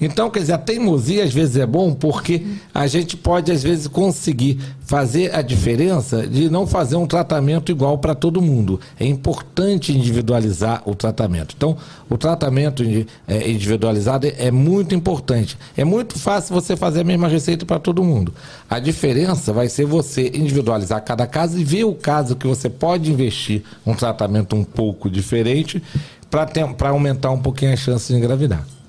[0.00, 2.42] Então, quer dizer, a teimosia às vezes é bom porque
[2.74, 4.58] a gente pode às vezes conseguir
[4.90, 8.80] fazer a diferença de não fazer um tratamento igual para todo mundo.
[8.98, 11.54] É importante individualizar o tratamento.
[11.56, 11.76] Então,
[12.08, 12.82] o tratamento
[13.28, 15.56] é, individualizado é- muito importante.
[15.76, 18.34] É muito fácil você fazer a mesma receita para todo mundo.
[18.68, 23.12] A diferença vai ser você individualizar cada caso e ver o caso que você pode
[23.12, 25.82] investir um tratamento um pouco diferente
[26.30, 28.79] para aumentar um pouquinho as chances de engravidar.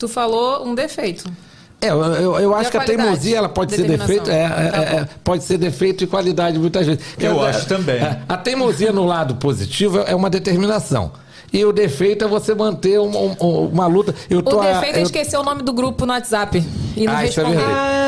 [0.00, 1.30] Tu falou um defeito.
[1.78, 4.46] É, eu, eu, eu acho a que a teimosia ela pode ser defeito, é, é,
[4.48, 7.04] Tá é, pode ser defeito e qualidade muitas vezes.
[7.18, 8.00] Eu Quer acho também.
[8.02, 11.12] A, a teimosia no lado positivo é uma determinação.
[11.52, 14.14] E o defeito é você manter um- um- uma luta.
[14.28, 16.64] Eu O tô a- defeito é eu- esquecer o nome do grupo no WhatsApp
[16.96, 17.64] e não Ah, isso é responder.
[17.66, 18.00] verdade.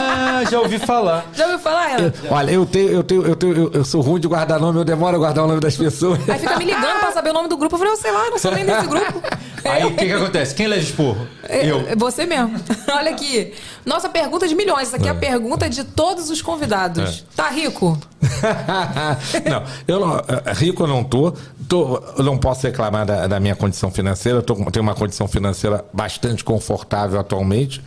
[0.00, 1.26] Ah, já ouvi falar.
[1.34, 2.12] Já ouviu falar, ela?
[2.30, 4.84] Olha, eu tenho, eu tenho, eu tenho, eu, eu sou ruim de guardar nome, eu
[4.84, 6.18] demoro a guardar o nome das pessoas.
[6.28, 7.74] Aí fica me ligando pra saber o nome do grupo.
[7.74, 9.22] Eu falei, eu sei lá, eu não sou nem desse grupo.
[9.64, 10.54] Aí o que, que acontece?
[10.54, 11.26] Quem leva esporro?
[11.48, 11.84] Eu.
[11.88, 12.54] É você mesmo.
[12.92, 13.52] Olha aqui.
[13.84, 14.88] Nossa pergunta de milhões.
[14.88, 17.24] Essa aqui é a pergunta de todos os convidados.
[17.34, 17.98] Tá rico?
[19.48, 21.32] não, eu não, eh, rico eu não tô,
[21.68, 25.84] tô eu não posso reclamar da, da minha condição financeira, eu tenho uma condição financeira
[25.92, 27.82] bastante confortável atualmente.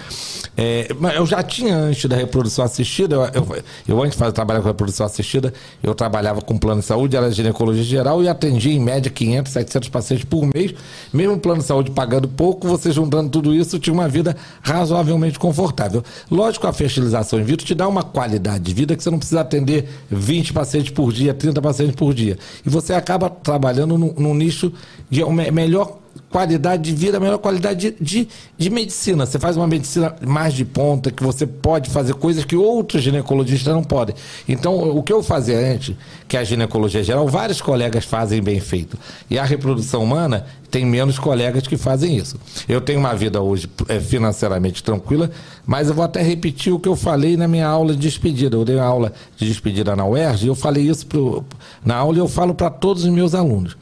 [0.55, 4.61] É, mas eu já tinha antes da reprodução assistida, eu, eu, eu antes de trabalhar
[4.61, 8.79] com reprodução assistida, eu trabalhava com plano de saúde, era ginecologia geral e atendia em
[8.79, 10.73] média 500, 700 pacientes por mês.
[11.11, 16.03] Mesmo plano de saúde pagando pouco, você juntando tudo isso, tinha uma vida razoavelmente confortável.
[16.29, 19.41] Lógico, a fertilização in vitro te dá uma qualidade de vida que você não precisa
[19.41, 22.37] atender 20 pacientes por dia, 30 pacientes por dia.
[22.65, 24.71] E você acaba trabalhando num, num nicho
[25.09, 28.27] de uma melhor qualidade de vida, melhor qualidade de, de,
[28.57, 29.25] de medicina.
[29.25, 33.73] Você faz uma medicina mais de ponta, que você pode fazer coisas que outros ginecologistas
[33.73, 34.15] não podem.
[34.47, 35.95] Então, o que eu fazia antes,
[36.27, 38.97] que é a ginecologia geral, vários colegas fazem bem feito.
[39.29, 42.37] E a reprodução humana tem menos colegas que fazem isso.
[42.67, 45.29] Eu tenho uma vida hoje eh, financeiramente tranquila,
[45.65, 48.55] mas eu vou até repetir o que eu falei na minha aula de despedida.
[48.55, 51.43] Eu dei uma aula de despedida na UERJ e eu falei isso pro,
[51.83, 53.75] na aula e eu falo para todos os meus alunos.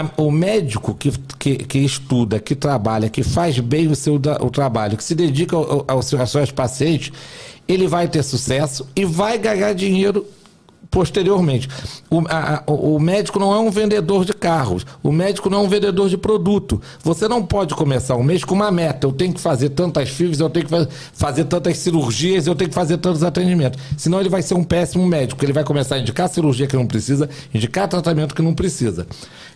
[0.00, 4.50] A- o médico que, que, que estuda, que trabalha, que faz bem o seu o
[4.50, 7.12] trabalho, que se dedica ao, ao- aos seus, pacientes,
[7.68, 10.26] ele vai ter sucesso e vai ganhar dinheiro
[10.90, 11.68] posteriormente.
[12.08, 15.68] O, a- o médico não é um vendedor de carros, o médico não é um
[15.68, 16.80] vendedor de produto.
[17.02, 19.06] Você não pode começar um mês com uma meta.
[19.06, 22.70] Eu tenho que fazer tantas FIVs, eu tenho que fa- fazer tantas cirurgias, eu tenho
[22.70, 23.80] que fazer tantos atendimentos.
[23.96, 25.44] Senão ele vai ser um péssimo médico.
[25.44, 29.06] Ele vai começar a indicar cirurgia que não precisa, indicar tratamento que não precisa.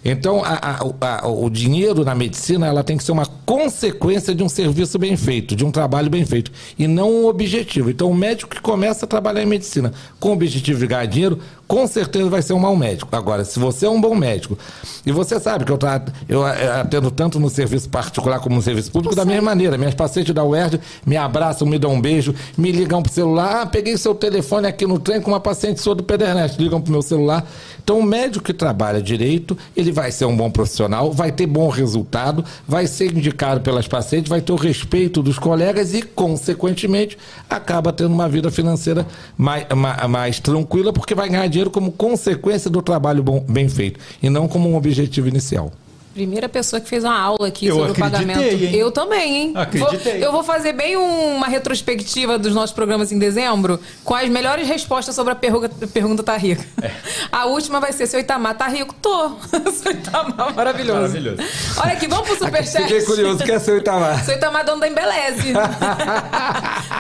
[0.05, 4.35] Então, a- a- o- a- o dinheiro na medicina ela tem que ser uma consequência
[4.35, 7.91] de um serviço bem feito, de um trabalho bem feito, e não um objetivo.
[7.91, 11.39] Então, o médico que começa a trabalhar em medicina com o objetivo de ganhar dinheiro,
[11.69, 13.15] com certeza vai ser um mau médico.
[13.15, 14.59] Agora, se você é um bom médico,
[15.07, 18.63] e você sabe que eu, tra- eu eh, atendo tanto no serviço particular como no
[18.63, 19.77] serviço público da mesma maneira.
[19.79, 23.61] Minhas pacientes da UERJ me abraçam, me dão um beijo, me ligam pro celular.
[23.63, 26.61] Ah, peguei seu telefone aqui no trem com uma paciente sua do Pedernest.
[26.61, 27.47] Ligam pro meu celular.
[27.91, 31.69] Então, o médico que trabalha direito, ele vai ser um bom profissional, vai ter bom
[31.69, 37.19] resultado, vai ser indicado pelas pacientes, vai ter o respeito dos colegas e, consequentemente,
[37.49, 39.05] acaba tendo uma vida financeira
[39.37, 43.99] mais, ma- mais tranquila, porque vai ganhar dinheiro como consequência do trabalho bom- bem feito
[44.23, 45.73] e não como um objetivo inicial.
[46.21, 48.41] Primeira pessoa que fez uma aula aqui Eu sobre o pagamento.
[48.43, 48.75] hein?
[48.77, 49.53] Eu também, hein?
[49.57, 50.13] Acreditei.
[50.19, 54.29] Vou- eu vou fazer bem um- uma retrospectiva dos nossos programas em dezembro com as
[54.29, 56.63] melhores respostas sobre a pergunta, pergunta tá rica.
[56.83, 56.91] É.
[57.33, 58.95] A última vai ser: seu Itamar tá rico?
[59.01, 59.31] Tô.
[59.73, 61.01] seu Itamar, maravilhoso.
[61.01, 61.43] Maravilhoso.
[61.83, 62.83] Olha aqui, vamos pro superchat.
[62.83, 64.23] Fiquei curioso, quer ser o Itamar?
[64.25, 65.55] Seu Itamar dono da Embeleze.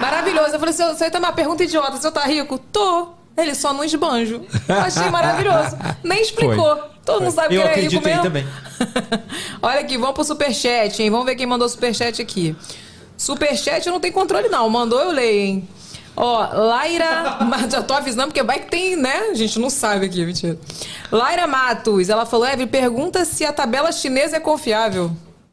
[0.01, 0.55] Maravilhoso.
[0.55, 2.59] Eu falei, seu, seu Itamar, pergunta idiota, seu tá rico?
[2.73, 3.20] Tô.
[3.41, 4.43] Ele só não esbanjo.
[4.69, 5.77] Achei maravilhoso.
[6.03, 6.77] Nem explicou.
[6.77, 6.91] Foi.
[7.05, 8.23] Todo mundo sabe Eu que ele é rico acreditei mesmo.
[8.23, 8.47] também.
[9.63, 11.11] Olha aqui, vamos pro superchat, hein?
[11.11, 12.55] Vamos ver quem mandou superchat aqui.
[13.17, 14.69] Superchat eu não tenho controle, não.
[14.69, 15.69] Mandou, eu leio, hein?
[16.17, 17.39] Ó, Laira.
[17.49, 19.29] Mas Já tô avisando, porque vai que tem, né?
[19.31, 20.59] A gente não sabe aqui, mentira.
[21.11, 25.11] Laira Matos, ela falou: Evelyn, pergunta se a tabela chinesa é confiável.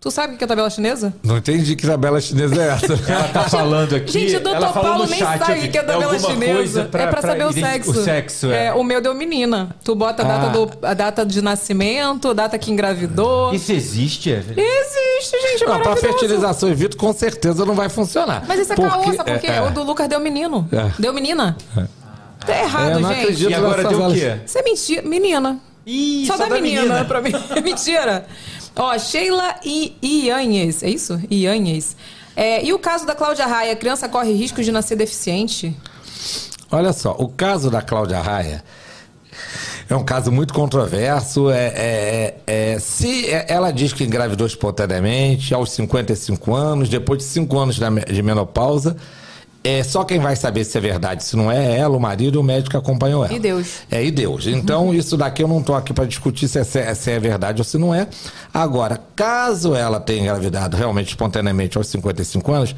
[0.08, 1.14] Tu sabe o que é a tabela chinesa?
[1.22, 2.94] Não entendi que tabela chinesa é essa.
[3.12, 4.10] Ela tá falando aqui.
[4.14, 6.54] Gente, o doutor ela falou Paulo nem chat sabe o que é tabela alguma chinesa.
[6.56, 7.92] coisa é pra saber o sexo.
[7.92, 8.74] O sexo, é.
[8.74, 9.76] O meu deu menina.
[9.84, 10.50] Tu bota a data, Ah.
[10.50, 13.54] do, a data de nascimento, a data que engravidou.
[13.54, 14.64] Isso existe, Evelyn?
[14.66, 18.46] Existe, gente, é Não, pra fertilização in vitro, com certeza não vai funcionar.
[18.48, 19.48] Mas isso é Porque- caô, sabe por quê?
[19.48, 19.62] é, é.
[19.62, 20.70] O do Lucas deu menino.
[20.72, 20.90] É.
[20.98, 21.58] Deu menina.
[22.46, 23.22] Tá errado, É, eu não gente.
[23.24, 24.38] acredito E agora deu o quê?
[24.46, 25.02] Isso é mentira.
[25.02, 25.60] Menina.
[25.90, 27.06] Ih, só, só dá dá menina, menina.
[27.06, 27.32] pra mim.
[27.56, 28.26] É mentira.
[28.78, 30.84] Ó, Sheila I Ianhes.
[30.84, 31.20] É isso?
[31.30, 31.95] Ianhes.
[32.36, 33.74] É, e o caso da Cláudia Raia?
[33.74, 35.76] A criança corre risco de nascer deficiente?
[36.72, 38.64] Olha só, o caso da Cláudia Raia
[39.90, 41.49] é um caso muito controverso.
[41.49, 47.58] É, é- é- se ela diz que engravidou espontaneamente aos 55 anos, depois de 5
[47.58, 48.95] anos de menopausa,
[49.68, 52.44] é só quem vai saber se é verdade, se não é ela, o marido, o
[52.44, 53.34] médico que acompanhou ela.
[53.34, 53.68] E Deus.
[53.91, 54.48] É, e Deus.
[54.48, 57.19] Então, isso daqui eu não estou aqui para discutir se é, se é- se é
[57.19, 58.07] verdade ou se não é.
[58.53, 62.76] Agora, caso ela tenha engravidado realmente espontaneamente aos 55 anos,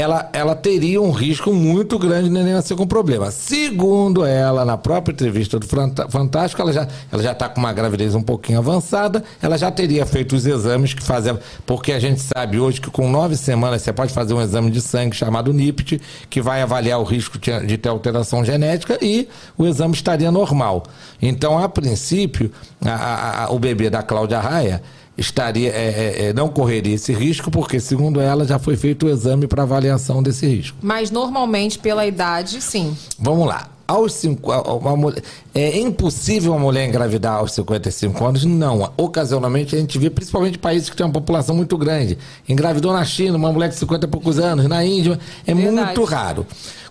[0.00, 3.30] ela, ela teria um risco muito grande de neném nascer com problema.
[3.30, 5.66] Segundo ela, na própria entrevista do
[6.08, 10.06] Fantástico, ela já ela já está com uma gravidez um pouquinho avançada, ela já teria
[10.06, 13.92] feito os exames que fazem, porque a gente sabe hoje que com nove semanas você
[13.92, 16.00] pode fazer um exame de sangue chamado NIPT,
[16.30, 19.28] que vai avaliar o risco de de ter alteração genética e
[19.58, 20.84] o exame estaria normal.
[21.20, 22.50] Então, a princípio,
[22.84, 24.80] a- a- a- o bebê da Cláudia Raia
[25.20, 29.08] estaria é, é, é, não correria esse risco, porque, segundo ela, já foi feito o
[29.10, 30.76] exame para avaliação desse risco.
[30.82, 32.96] Mas normalmente, pela idade, sim.
[33.18, 33.68] Vamos lá.
[33.86, 35.20] Aos cinco, uma mulher-
[35.52, 38.44] é impossível uma mulher engravidar aos 55 anos?
[38.44, 38.88] Não.
[38.96, 42.16] Ocasionalmente a gente vê, principalmente em países que têm uma população muito grande.
[42.48, 45.18] Engravidou na China, uma mulher de 50 e poucos anos, na Índia.
[45.44, 45.86] É Verdade.
[45.86, 46.46] muito raro.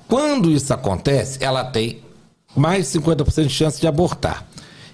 [0.09, 1.99] Quando isso acontece, ela tem
[2.55, 4.45] mais de 50% de chance de abortar.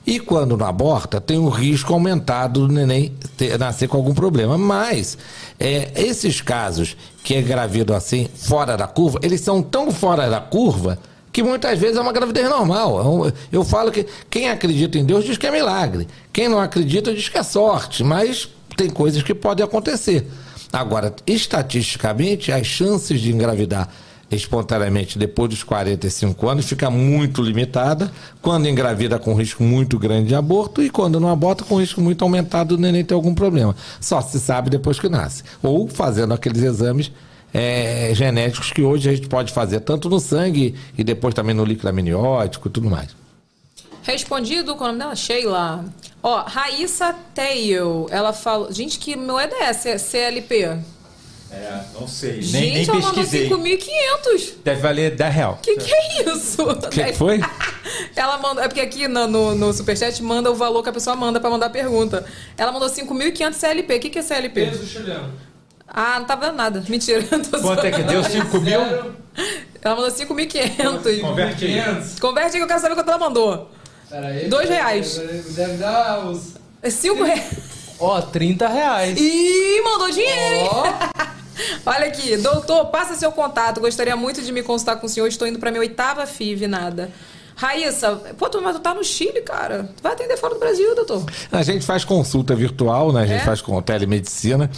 [0.05, 4.57] E quando não aborta, tem o risco aumentado do neném ter- nascer com algum problema.
[4.57, 5.17] Mas
[5.59, 10.39] é, esses casos que é gravido assim, fora da curva, eles são tão fora da
[10.39, 10.99] curva
[11.31, 12.99] que muitas vezes é uma gravidez normal.
[12.99, 16.07] É um- Eu falo que quem acredita em Deus diz que é milagre.
[16.31, 18.03] Quem não acredita diz que é sorte.
[18.03, 20.27] Mas tem coisas que podem acontecer.
[20.71, 23.89] Agora, estatisticamente, as chances de engravidar
[24.31, 28.11] espontaneamente depois dos 45 anos fica muito limitada,
[28.41, 32.23] quando engravida com risco muito grande de aborto e quando não aborta com risco muito
[32.23, 33.75] aumentado do neném ter algum problema.
[33.99, 35.43] Só se sabe depois que nasce.
[35.61, 37.11] Ou fazendo aqueles exames
[37.53, 41.63] eh, genéticos que hoje a gente pode fazer tanto no sangue e depois também no
[41.63, 43.15] líquido amniótico e tudo mais.
[44.03, 45.15] Respondido, é o nome dela?
[45.15, 45.85] Sheila.
[46.21, 48.71] Ó, Raíssa Teil, ela falou...
[48.71, 49.97] Gente, que moeda é essa?
[49.97, 50.94] CLP?
[51.51, 52.33] É, não sei.
[52.33, 53.49] Nem, Gente, nem ela mandou pesquisei.
[53.49, 54.53] 5.500.
[54.63, 55.59] Deve valer 10 real.
[55.61, 56.63] Que que é isso?
[56.63, 57.39] O que, que foi?
[58.15, 61.15] Ela mandou, é porque aqui no, no, no Superchat manda o valor que a pessoa
[61.15, 62.25] manda pra mandar a pergunta.
[62.57, 63.95] Ela mandou 5.500 CLP.
[63.95, 64.65] O que, que é CLP?
[64.65, 65.31] Peso chileno.
[65.87, 66.83] Ah, não tá vendo nada.
[66.89, 67.23] Mentira.
[67.61, 68.23] Quanto é que deu?
[68.23, 68.79] 5 mil?
[69.81, 71.21] Ela mandou 5.500.
[71.21, 71.83] Converte aí.
[71.83, 72.19] 500.
[72.19, 73.71] Converte aí que eu quero saber quanto ela mandou.
[74.09, 74.47] Pera aí.
[74.49, 75.17] Dois reais.
[75.55, 76.55] Deve dar uns...
[76.81, 77.74] É 5 reais.
[77.99, 79.19] Ó, 30 reais.
[79.19, 80.69] Ih, mandou dinheiro, hein?
[80.71, 80.83] Ó,
[81.85, 83.79] Olha aqui, doutor, passa seu contato.
[83.79, 85.27] Gostaria muito de me consultar com o senhor.
[85.27, 87.11] Estou indo pra minha oitava FIV, nada.
[87.55, 89.89] Raíssa, pô, tu, mas tu tá no Chile, cara.
[89.95, 91.23] Tu vai atender fora do Brasil, doutor.
[91.51, 93.21] A gente faz consulta virtual, né?
[93.21, 93.45] A gente É?
[93.45, 94.69] faz com telemedicina.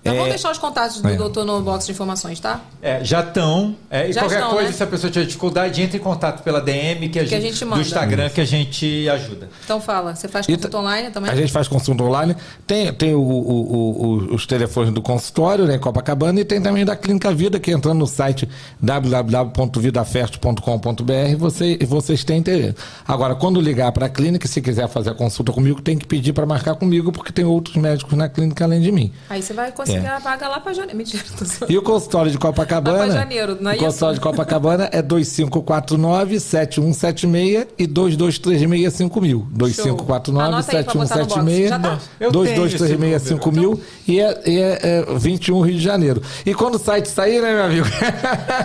[0.00, 1.14] Então É, vamos deixar os contatos do é.
[1.14, 2.60] doutor no box de informações, tá?
[2.80, 3.76] É, já estão.
[3.90, 4.72] e Já qualquer estão, coisa, né?
[4.74, 7.56] se a pessoa tiver dificuldade, entre em contato pela DM que a Que a gente,
[7.58, 9.50] gente do Instagram que a gente ajuda.
[9.62, 11.30] Então fala, você faz E consulta online também?
[11.30, 12.34] A gente faz consulta online,
[12.66, 16.62] tem, tem o- o- o- o- os telefones do consultório, né, em Copacabana, e tem
[16.62, 18.48] também da Clínica Vida, que entrando no site
[18.80, 22.74] www.vidafest.com.br, você, vocês têm interesse.
[23.06, 26.32] Agora, quando ligar para a clínica, se quiser fazer a consulta comigo, tem que pedir
[26.32, 29.12] para marcar comigo, porque tem outros médicos na clínica além de mim.
[29.28, 30.06] Aí você vai conseguir É.
[30.08, 30.96] a vaga lá pra janeiro.
[30.96, 31.22] Mentira.
[31.68, 32.98] E o consultório de Copacabana.
[32.98, 40.40] Lá pra janeiro, não é o consultório de Copacabana é 2549-7176 e 22365000.
[40.40, 41.40] Anota aí pra botar no box.
[41.40, 41.68] 22365000.
[41.68, 41.98] Já tá?
[42.18, 46.22] Eu tenho esse 22365000 e é, e é, é 21 Rio de Janeiro.
[46.44, 47.86] E quando o site sair, né, meu amigo?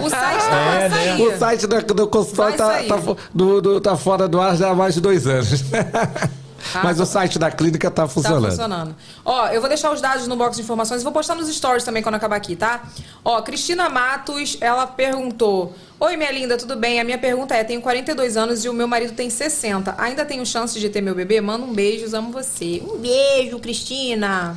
[0.03, 1.15] O site tá É, né?
[1.17, 2.99] o site do, do consultório tá, tá,
[3.33, 5.63] do, do- tá fora do ar já há mais de dois anos.
[6.83, 8.45] Mas o site da clínica tá Tá funcionando.
[8.49, 8.95] funcionando.
[9.23, 12.01] Ó, eu vou deixar os dados no box de informações vou postar nos stories também
[12.03, 12.83] quando acabar aqui, tá?
[13.23, 16.99] Ó, Cristina Matos, ela perguntou: Oi, minha linda, tudo bem?
[16.99, 19.95] A minha pergunta é: tenho 42 anos e o meu marido tem 60.
[19.97, 21.39] Ainda tenho chance de ter meu bebê?
[21.41, 22.81] Manda um beijo, amo você.
[22.85, 24.55] Um beijo, Cristina.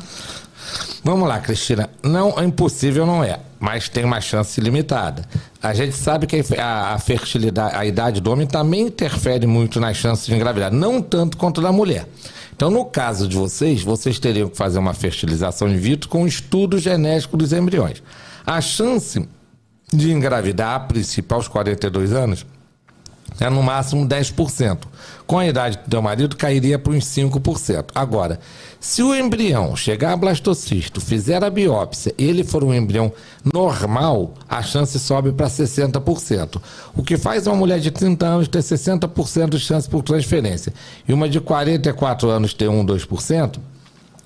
[1.05, 1.89] Vamos lá, Cristina.
[2.03, 5.24] Não é impossível, não é, mas tem uma chance limitada.
[5.62, 9.97] A gente sabe que a, a fertilidade, a idade do homem também interfere muito nas
[9.97, 12.07] chances de engravidar, não tanto quanto da mulher.
[12.55, 16.78] Então, no caso de vocês, vocês teriam que fazer uma fertilização in vitro com estudo
[16.78, 18.03] genético dos embriões.
[18.45, 19.28] A chance
[19.93, 22.45] de engravidar, a princípio, aos 42 anos,
[23.40, 24.78] é no máximo 10%.
[25.27, 27.86] Com a idade do teu marido, cairia para uns 5%.
[27.94, 28.40] Agora,
[28.81, 33.12] se o embrião chegar a blastocisto, fizer a biópsia e ele for um embrião
[33.52, 36.60] normal, a chance sobe para 60%.
[36.97, 40.73] O que faz uma mulher de 30 anos ter 60% de chance por transferência
[41.06, 43.59] e uma de 44 anos ter 1, 2%,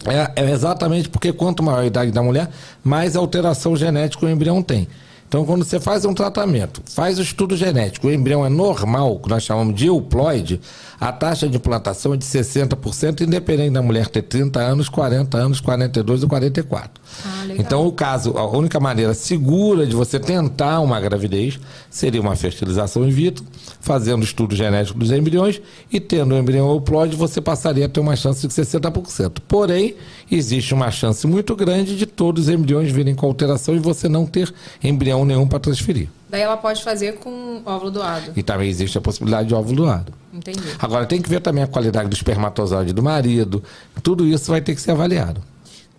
[0.05, 2.51] é, é exatamente porque quanto maior a idade da mulher,
[2.83, 4.89] mais alteração genética o embrião tem.
[5.33, 9.31] Então, quando você faz um tratamento, faz o estudo genético, o embrião é normal, que
[9.31, 10.61] nós chamamos de euploide,
[11.01, 15.59] a taxa de implantação é de 60%, independente da mulher ter 30 anos, 40 anos,
[15.59, 17.03] 42 ou 44.
[17.25, 17.47] Ah.
[17.59, 23.09] Então, o caso, a única maneira segura de você tentar uma gravidez seria uma fertilização
[23.09, 23.43] in vitro,
[23.81, 28.17] fazendo estudo genético dos embriões e tendo o embrião euploide, você passaria a ter uma
[28.17, 29.39] chance de 60%.
[29.49, 29.97] Porém,
[30.31, 34.27] existe uma chance muito grande de todos os embriões virem com alteração e você não
[34.27, 34.53] ter
[34.85, 36.09] embrião nenhum para transferir.
[36.29, 38.33] Daí ela pode fazer com óvulo doado.
[38.35, 40.13] E também existe a possibilidade de óvulo doado.
[40.33, 40.63] Entendi.
[40.79, 43.63] Agora, tem que ver também a qualidade do espermatozoide do marido.
[44.03, 45.43] Tudo isso vai ter que ser avaliado.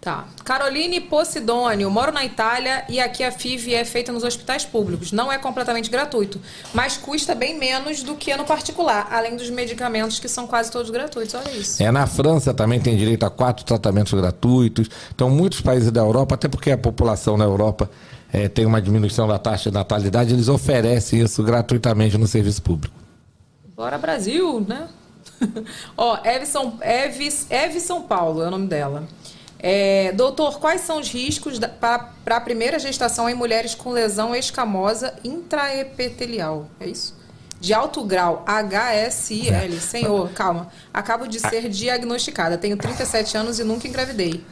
[0.03, 0.25] Tá.
[0.43, 5.13] Caroline Posidônio, moro na Itália e aqui a FIV é feita nos hospitais públicos.
[5.13, 6.41] Não é completamente gratuito,
[6.73, 10.91] mas custa bem menos do que no particular, além dos medicamentos que são quase todos
[10.91, 11.33] gratuitos.
[11.35, 11.81] Olha isso.
[11.81, 14.89] É, na França também tem direito a quatro tratamentos gratuitos.
[15.15, 17.89] Então, muitos países da Europa, até porque a população na Europa
[18.33, 22.95] eh, tem uma diminuição da taxa de natalidade, eles oferecem isso gratuitamente no serviço público.
[23.75, 24.89] Bora Brasil, né?
[25.95, 29.03] Ó, Eve São, Eve, Eve São Paulo é o nome dela.
[29.59, 35.13] É, doutor, quais são os riscos para a primeira gestação em mulheres com lesão escamosa
[35.23, 36.67] intraepitelial?
[36.79, 37.15] É isso?
[37.61, 39.79] De alto grau, HSIL.
[39.79, 40.67] Senhor, calma.
[40.93, 42.57] Acabo de ser diagnosticada.
[42.57, 44.43] Tenho 37 anos e nunca engravidei.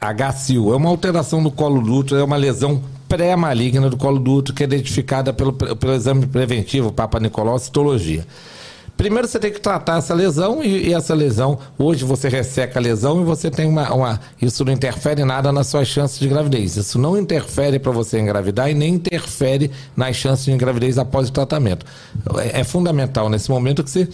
[0.00, 4.32] HCU é uma alteração do colo do útero, é uma lesão pré-maligna do colo do
[4.34, 8.26] útero que é identificada pelo, pelo exame preventivo Papa Nicolau Citologia.
[8.96, 12.82] Primeiro você tem que tratar essa lesão e, e essa lesão, hoje você resseca a
[12.82, 16.76] lesão e você tem uma, uma- Isso não interfere nada nas suas chances de gravidez.
[16.76, 21.32] Isso não interfere para você engravidar e nem interfere nas chances de gravidez após o
[21.32, 21.84] tratamento.
[22.38, 24.08] É, é fundamental nesse momento que você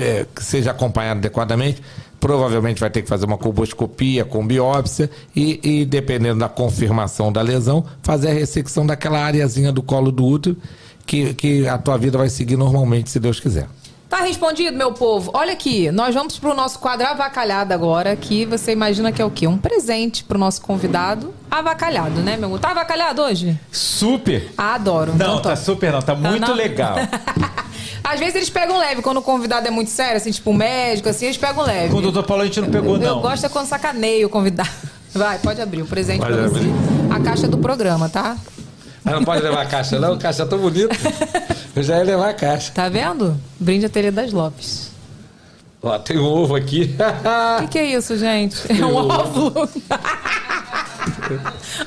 [0.00, 1.80] eh, que seja acompanhado adequadamente.
[2.20, 7.42] Provavelmente vai ter que fazer uma colposcopia com biópsia e, e, dependendo da confirmação da
[7.42, 10.56] lesão, fazer a ressecção daquela areazinha do colo do útero
[11.06, 13.68] que, que a tua vida vai seguir normalmente, se Deus quiser.
[14.08, 15.32] Tá respondido, meu povo.
[15.34, 19.30] Olha aqui, nós vamos pro nosso quadro avacalhado agora, que você imagina que é o
[19.30, 19.48] quê?
[19.48, 21.34] Um presente pro nosso convidado.
[21.50, 22.60] Avacalhado, né, meu amor?
[22.60, 23.58] Tá avacalhado hoje?
[23.72, 24.52] Super.
[24.56, 25.10] Ah, adoro.
[25.16, 26.54] Não, Então tá super não, tá muito não?
[26.54, 26.94] legal.
[28.04, 31.08] Às vezes eles pegam leve, quando o convidado é muito sério, assim, tipo um médico,
[31.08, 31.90] assim, eles pegam leve.
[31.90, 33.20] Com o doutor Paulo a gente não pegou, Eu não.
[33.20, 34.70] gosto é quando sacaneio o convidado.
[35.12, 36.56] Vai, pode abrir o presente Pode pra você.
[36.58, 36.72] abrir.
[37.10, 38.36] A caixa do programa, tá?
[39.06, 40.14] Mas não pode levar a caixa, não?
[40.14, 40.94] A caixa é tão bonita.
[41.76, 42.72] Eu já ia levar a caixa.
[42.74, 43.40] Tá vendo?
[43.60, 44.90] Brinde Ateliê das Lopes.
[45.80, 46.92] Ó, tem um ovo aqui.
[47.56, 48.56] O que, que é isso, gente?
[48.68, 49.68] É um óvulo.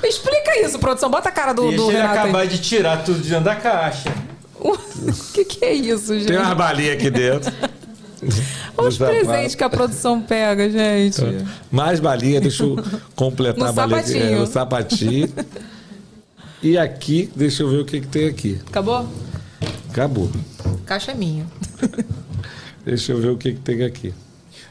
[0.02, 1.10] Explica isso, produção.
[1.10, 4.10] Bota a cara do, Deixa do Renato acabar de tirar tudo de dentro da caixa.
[4.58, 4.78] O
[5.34, 6.28] que, que é isso, gente?
[6.28, 7.52] Tem uma balinha aqui dentro.
[8.78, 11.22] Olha os presentes que a produção pega, gente.
[11.72, 12.78] Mais balinha, deixa eu
[13.16, 14.00] completar No a balinha.
[14.00, 14.10] aqui.
[14.10, 14.38] sapatinho.
[14.38, 15.34] É, o sapatinho.
[16.62, 18.60] E aqui, deixa eu ver o que, que tem aqui.
[18.68, 19.08] Acabou?
[19.90, 20.30] Acabou.
[20.86, 21.46] Caixa é minha.
[22.86, 24.14] Deixa eu ver o que, que tem aqui.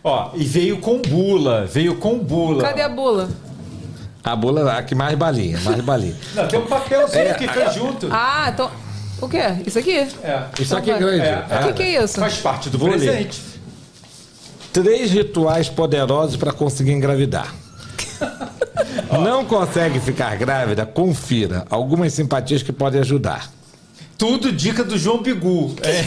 [0.02, 2.62] Ó, e veio com bula, veio com bula.
[2.64, 3.28] Cadê a bula?
[4.24, 6.16] A bula, aqui mais balinha, mais balinha.
[6.34, 8.08] Não, tem um papelzinho É, que foi junto.
[8.10, 8.70] Ah, então.
[9.20, 9.40] O quê?
[9.66, 9.98] Isso aqui?
[9.98, 10.44] É.
[10.58, 11.02] Isso aqui é vai.
[11.02, 11.22] grande.
[11.22, 11.60] É.
[11.60, 12.18] O que, que é isso?
[12.18, 12.98] Faz parte do Vou ler.
[12.98, 13.40] presente.
[14.72, 17.54] Três rituais poderosos para conseguir engravidar.
[19.22, 20.84] Não consegue ficar grávida?
[20.86, 21.64] Confira.
[21.70, 23.50] Algumas simpatias que podem ajudar.
[24.16, 25.74] Tudo dica do João Bigu.
[25.82, 26.04] É.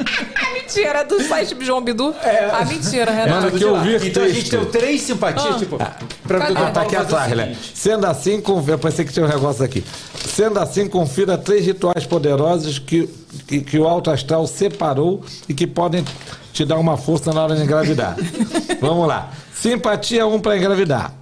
[0.54, 2.14] Mentira, é do site João Bidu?
[2.52, 3.46] Ah, mentira, Manda Renato.
[3.48, 5.58] aqui de eu vi Então a gente deu três simpatias, Ah.
[5.58, 6.54] tipo, pra Cadê?
[6.54, 7.56] Dudu Ah, tá aqui atrás, né?
[7.74, 9.84] Sendo assim, conf- eu pensei que tinha um negócio aqui.
[10.32, 13.08] Sendo assim, confira três rituais poderosos que,
[13.48, 16.04] que, que o alto astral separou e que podem
[16.52, 18.14] te dar uma força na hora de engravidar.
[18.80, 19.30] Vamos lá.
[19.52, 21.12] Simpatia 1 para engravidar.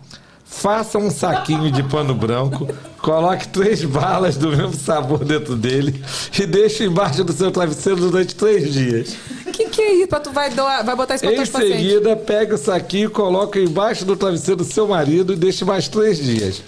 [0.51, 2.66] Faça um saquinho de pano branco,
[3.01, 6.03] coloque três balas do mesmo sabor dentro dele
[6.37, 9.15] e deixe embaixo do seu travesseiro durante três dias.
[9.47, 10.09] O que, que é isso?
[10.09, 14.16] Tu vai, doar, vai botar isso pra Em seguida, pegue o saquinho, coloque embaixo do
[14.16, 16.62] travesseiro do seu marido e deixe mais três dias.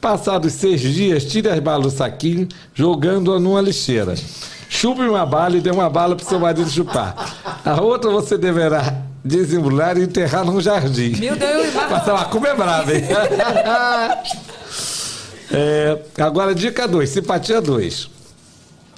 [0.00, 4.14] Passados seis dias, tire as balas do saquinho, jogando-a numa lixeira.
[4.68, 7.60] Chupe uma bala e dê uma bala para o seu marido chupar.
[7.64, 11.16] A outra você deverá desembrulhar e enterrar num jardim.
[11.18, 13.02] Meu Deus, vai- Passa lá, como é brava, hein?
[15.52, 18.08] É, agora, dica 2, simpatia 2.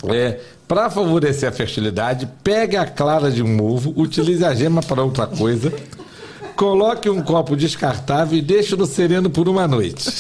[0.09, 0.39] É,
[0.69, 5.27] para favorecer a fertilidade, pegue a clara de um ovo, utilize a gema para outra
[5.27, 5.73] coisa,
[6.55, 10.11] coloque um copo descartável e deixe no sereno por uma noite.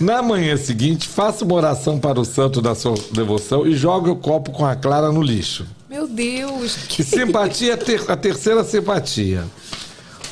[0.00, 4.16] Na manhã seguinte, faça uma oração para o santo da sua devoção e jogue o
[4.16, 5.66] copo com a clara no lixo.
[5.90, 6.76] Meu Deus.
[6.88, 9.42] Que simpatia, ter- a terceira simpatia.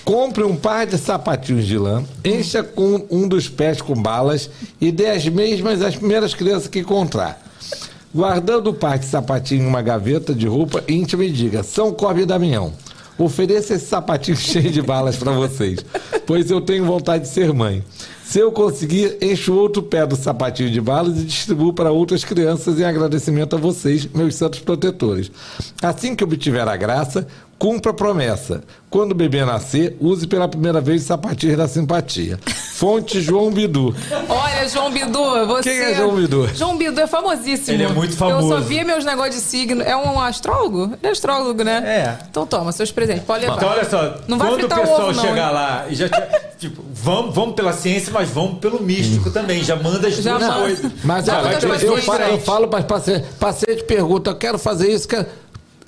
[0.04, 4.48] Compre um par de sapatinhos de lã, encha com um dos pés com balas
[4.80, 7.42] e dê as mesmas às primeiras crianças que encontrar.
[8.14, 12.22] Guardando o par de sapatinho em uma gaveta de roupa íntima e diga: São Cobre
[12.22, 12.72] e Damião,
[13.18, 15.80] ofereça esse sapatinho cheio de balas para vocês,
[16.24, 17.82] pois eu tenho vontade de ser mãe.
[18.28, 22.78] Se eu conseguir, encho outro pé do sapatinho de balas e distribuo para outras crianças
[22.78, 25.32] em agradecimento a vocês, meus santos protetores.
[25.82, 27.26] Assim que obtiver a graça,
[27.58, 28.62] cumpra a promessa.
[28.88, 32.38] Quando o bebê nascer, use pela primeira vez os sapatinhos da simpatia.
[32.72, 33.94] Fonte João Bidu.
[34.28, 35.68] Olha, João Bidu, você.
[35.70, 36.48] Quem é João Bidu?
[36.54, 37.76] João Bidu é famosíssimo.
[37.76, 38.62] Ele é muito Eu só famoso.
[38.62, 39.82] via meus negócios de signo.
[39.82, 40.84] É um astrólogo?
[40.84, 41.82] Ele é astrólogo, né?
[41.84, 42.18] É.
[42.30, 43.24] Então toma, seus presentes.
[43.24, 43.56] Pode levar.
[43.56, 45.54] Então, olha só, Não vai quando o pessoal ovo, não, chegar hein?
[45.54, 46.08] lá e já.
[46.58, 49.62] Tipo, vamos, vamos pela ciência, mas vamos pelo místico também.
[49.62, 50.60] Já manda as Já duas manda.
[50.60, 50.92] coisas.
[51.04, 54.58] Mas Já olha, eu, as eu, falo, eu falo para paciente, paciente pergunta, eu quero
[54.58, 55.24] fazer isso, quero...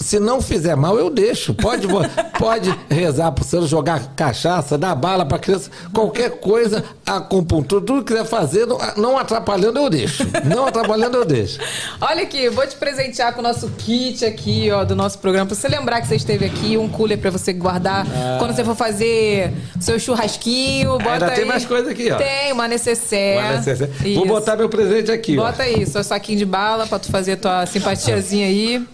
[0.01, 1.55] se não fizer mal, eu deixo.
[1.55, 1.87] Pode,
[2.39, 8.13] pode rezar pro santo, jogar cachaça, dar bala pra criança, qualquer coisa, acupuntura, tudo que
[8.13, 10.27] quiser fazer, não, não atrapalhando, eu deixo.
[10.45, 11.59] Não atrapalhando, eu deixo.
[12.01, 15.47] Olha aqui, vou te presentear com o nosso kit aqui, ó, do nosso programa.
[15.47, 18.07] Pra você lembrar que você esteve aqui, um cooler pra você guardar
[18.39, 20.93] quando você for fazer seu churrasquinho.
[20.93, 21.13] Bota Ah.
[21.15, 21.49] Ainda tem aí.
[21.49, 22.17] mais coisa aqui, ó.
[22.17, 23.69] Tem, uma necessaire.
[23.69, 25.45] É, é, Vou botar meu presente aqui, ó.
[25.45, 28.87] Bota aí, seu saquinho de bala pra tu fazer tua simpatiazinha aí.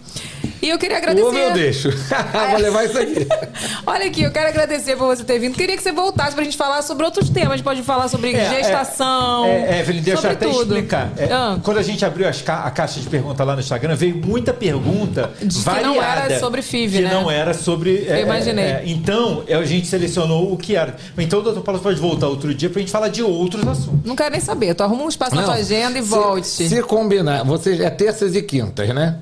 [0.59, 1.23] E eu queria agradecer.
[1.23, 1.89] O ovo eu deixo.
[2.51, 3.27] Vou levar isso aqui.
[3.85, 5.55] Olha aqui, eu quero agradecer por você ter vindo.
[5.55, 7.53] Queria que você voltasse pra gente falar sobre outros temas.
[7.53, 9.45] A gente pode falar sobre É, gestação.
[9.45, 10.61] É, é, Evelyn, deixa eu sobre até tudo.
[10.75, 11.11] explicar.
[11.15, 11.59] É, Ah.
[11.63, 14.51] Quando a gente abriu as ca- a caixa de pergunta lá no Instagram, veio muita
[14.51, 15.87] pergunta Diz que variada.
[15.93, 17.13] não era sobre FIV, que né?
[17.13, 18.05] não era sobre...
[18.07, 18.65] é, Eu imaginei.
[18.65, 20.95] é, então, é, a gente selecionou o que era.
[21.17, 23.99] Então, o doutor Paulo pode voltar outro dia pra gente falar de outros assuntos.
[24.03, 24.73] Não quero nem saber.
[24.73, 26.47] Tu arruma um espaço na Não, tua agenda e se- volte.
[26.47, 29.17] Se combinar, vocês é terças e quintas, né?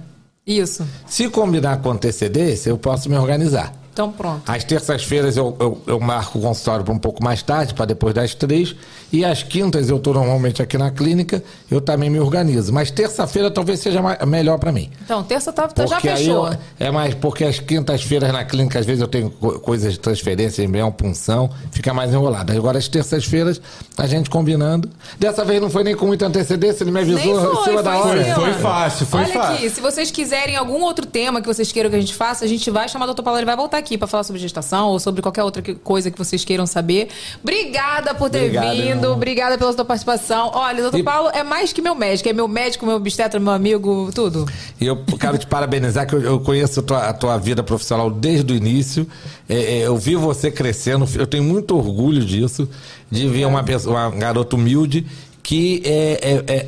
[0.46, 0.88] Isso.
[1.08, 3.74] Se combinar com antecedência, eu posso me organizar.
[3.96, 4.42] Então pronto.
[4.52, 8.14] Às terças-feiras eu, eu, eu marco o consultório para um pouco mais tarde, para depois
[8.14, 8.76] das três.
[9.10, 11.42] E às quintas eu estou normalmente aqui na clínica,
[11.72, 12.74] eu também me organizo.
[12.74, 14.90] Mas terça-feira talvez seja ma- melhor para mim.
[15.06, 16.48] Então, terça tá, tá já fechou.
[16.50, 20.00] eu- é mais porque as quintas-feiras na clínica, às vezes eu tenho co- coisas de
[20.00, 22.52] transferência, embrião, punção, fica mais enrolado.
[22.52, 23.62] Agora as terças-feiras,
[23.98, 24.90] a gente combinando.
[25.18, 27.82] Dessa vez não foi nem com muita antecedência, ele me avisou Nem em foi, cima
[27.82, 28.32] da foi hora.
[28.32, 28.36] ó.
[28.42, 29.54] Foi fácil, foi Olha fácil.
[29.56, 32.48] aqui, se vocês quiserem algum outro tema que vocês queiram que a gente faça, a
[32.48, 33.22] gente vai chamar o Dr.
[33.22, 36.10] Paulo, ele vai voltar aqui pra falar sobre gestação ou sobre qualquer outra que- coisa
[36.12, 37.10] que vocês queiram saber.
[37.44, 39.12] Obrigada por ter Obrigado, vindo, irmão.
[39.14, 40.52] obrigada pela sua participação.
[40.54, 40.98] Olha, Dr.
[40.98, 44.46] E- Paulo é mais que meu médico, é meu médico, meu obstetra, meu amigo, tudo.
[44.82, 48.10] E eu quero te parabenizar, que eu, eu conheço a tua, a tua vida profissional
[48.10, 49.08] desde o início.
[49.48, 52.68] É, é, eu vi você crescendo, eu tenho muito orgulho disso,
[53.12, 55.06] de ver uma pessoa, uma garota humilde
[55.44, 56.68] que é, é, é,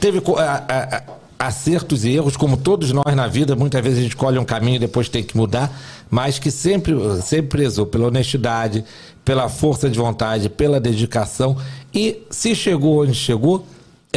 [0.00, 0.22] teve.
[0.38, 1.02] a- a-
[1.36, 4.76] acertos e erros, como todos nós na vida, muitas vezes a gente escolhe um caminho
[4.76, 5.70] e depois tem que mudar,
[6.10, 8.84] mas que sempre, sempre prezou pela honestidade,
[9.24, 11.56] pela força de vontade, pela dedicação.
[11.92, 13.66] E se chegou onde chegou,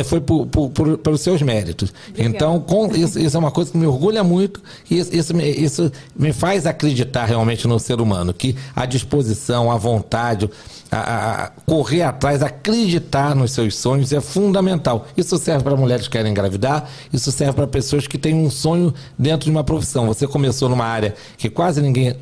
[0.04, 1.94] foi por, por, por- pelos seus méritos.
[2.18, 5.50] Então, com- isso, isso é uma coisa que me orgulha muito e isso, isso, me,
[5.50, 10.50] isso me faz acreditar realmente no ser humano, que a disposição, a vontade,
[10.92, 10.98] a,
[11.46, 15.08] a- correr atrás, acreditar nos seus sonhos é fundamental.
[15.18, 18.94] Isso serve para mulheres que querem engravidar, isso serve para pessoas que têm um sonho
[19.18, 20.06] dentro de uma profissão.
[20.08, 22.16] Você começou numa área que quase ninguém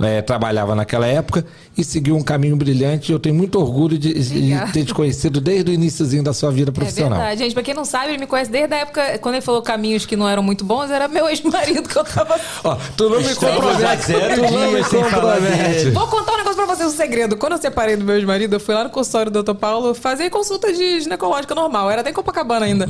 [0.00, 1.44] eh, trabalhava naquela época
[1.76, 3.10] e seguiu um caminho brilhante.
[3.12, 4.72] Eu tenho muito orgulho de, de Obrigada.
[4.72, 7.15] ter te conhecido desde o iníciozinho da sua vida É profissional.
[7.16, 7.54] Verdade, gente.
[7.54, 10.16] Pra quem não sabe, ele me conhece desde a época, quando ele falou caminhos que
[10.16, 12.38] não eram muito bons, era meu ex-marido que eu tava.
[12.64, 15.90] Ó, tu não me compromete, tu não me compromete.
[15.90, 17.36] Vou contar um negócio pra vocês, um segredo.
[17.36, 19.54] Quando eu separei do meu ex-marido, eu fui lá no consultório do Dr.
[19.54, 21.90] Paulo fazer consulta de ginecológica normal.
[21.90, 22.88] Era até em Copacabana ainda.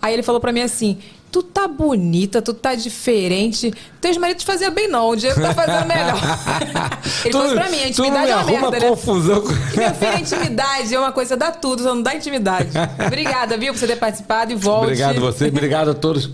[0.00, 0.98] Aí ele falou pra mim assim:
[1.30, 3.72] Tu tá bonita, tu tá diferente.
[4.00, 5.10] Teu ex-marido te fazia bem, não.
[5.10, 6.18] O Diego tá fazendo melhor.
[7.24, 8.88] ele falou pra mim: a tu intimidade é uma merda, né?
[8.88, 9.44] confusão.
[9.76, 12.70] Minha filha, a intimidade é uma coisa, dá tudo, só não dá intimidade.
[13.06, 14.84] Obrigada, viu, por você ter participado e volte.
[14.84, 16.30] Obrigado a você, obrigado a todos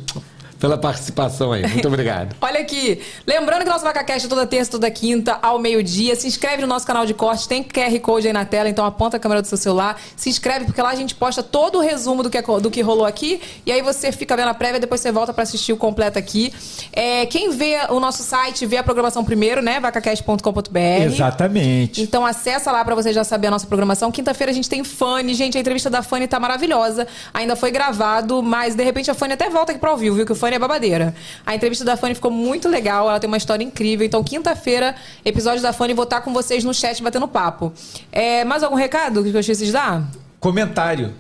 [0.58, 1.66] pela participação aí.
[1.66, 2.34] Muito obrigado.
[2.40, 6.14] Olha aqui, lembrando que nosso VacaCast é toda terça, toda quinta, ao meio-dia.
[6.16, 9.16] Se inscreve no nosso canal de corte, tem QR Code aí na tela, então aponta
[9.16, 10.00] a câmera do seu celular.
[10.16, 12.80] Se inscreve, porque lá a gente posta todo o resumo do que, é- do que
[12.80, 13.40] rolou aqui.
[13.66, 16.52] E aí você fica vendo a prévia, depois você volta pra assistir o completo aqui.
[16.92, 19.80] É, quem vê o nosso site, vê a programação primeiro, né?
[19.80, 20.78] vacacast.com.br.
[21.04, 22.02] Exatamente.
[22.02, 24.10] Então acessa lá pra você já saber a nossa programação.
[24.10, 25.34] Quinta-feira a gente tem Fanny.
[25.34, 27.06] Gente, a entrevista da Fanny tá maravilhosa.
[27.32, 30.24] Ainda foi gravado, mas de repente a Fanny até volta aqui pra ouvir, viu?
[30.24, 31.14] Que o Fanny é babadeira.
[31.46, 34.06] A entrevista da Fanny ficou muito legal, ela tem uma história incrível.
[34.06, 34.94] Então quinta-feira,
[35.24, 37.72] episódio da Fanny, vou estar com vocês no chat batendo papo.
[38.12, 39.30] É, mais algum recado que
[39.64, 40.06] de dar?
[40.44, 41.14] Comentário.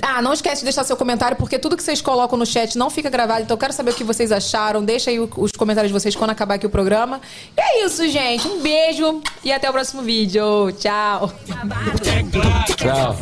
[0.00, 2.88] Ah, não esquece de deixar seu comentário, porque tudo que vocês colocam no chat não
[2.88, 3.42] fica gravado.
[3.42, 4.82] Então eu quero saber o que vocês acharam.
[4.82, 7.20] Deixa aí os comentários de vocês quando acabar aqui o programa.
[7.54, 8.48] E é isso, gente.
[8.48, 10.72] Um beijo e até o próximo vídeo.
[10.78, 11.30] Tchau.
[12.74, 13.16] Tchau.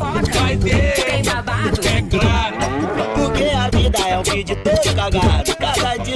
[3.15, 5.55] Porque a vida é um vídeo todo cagado.
[5.57, 6.11] Cada dia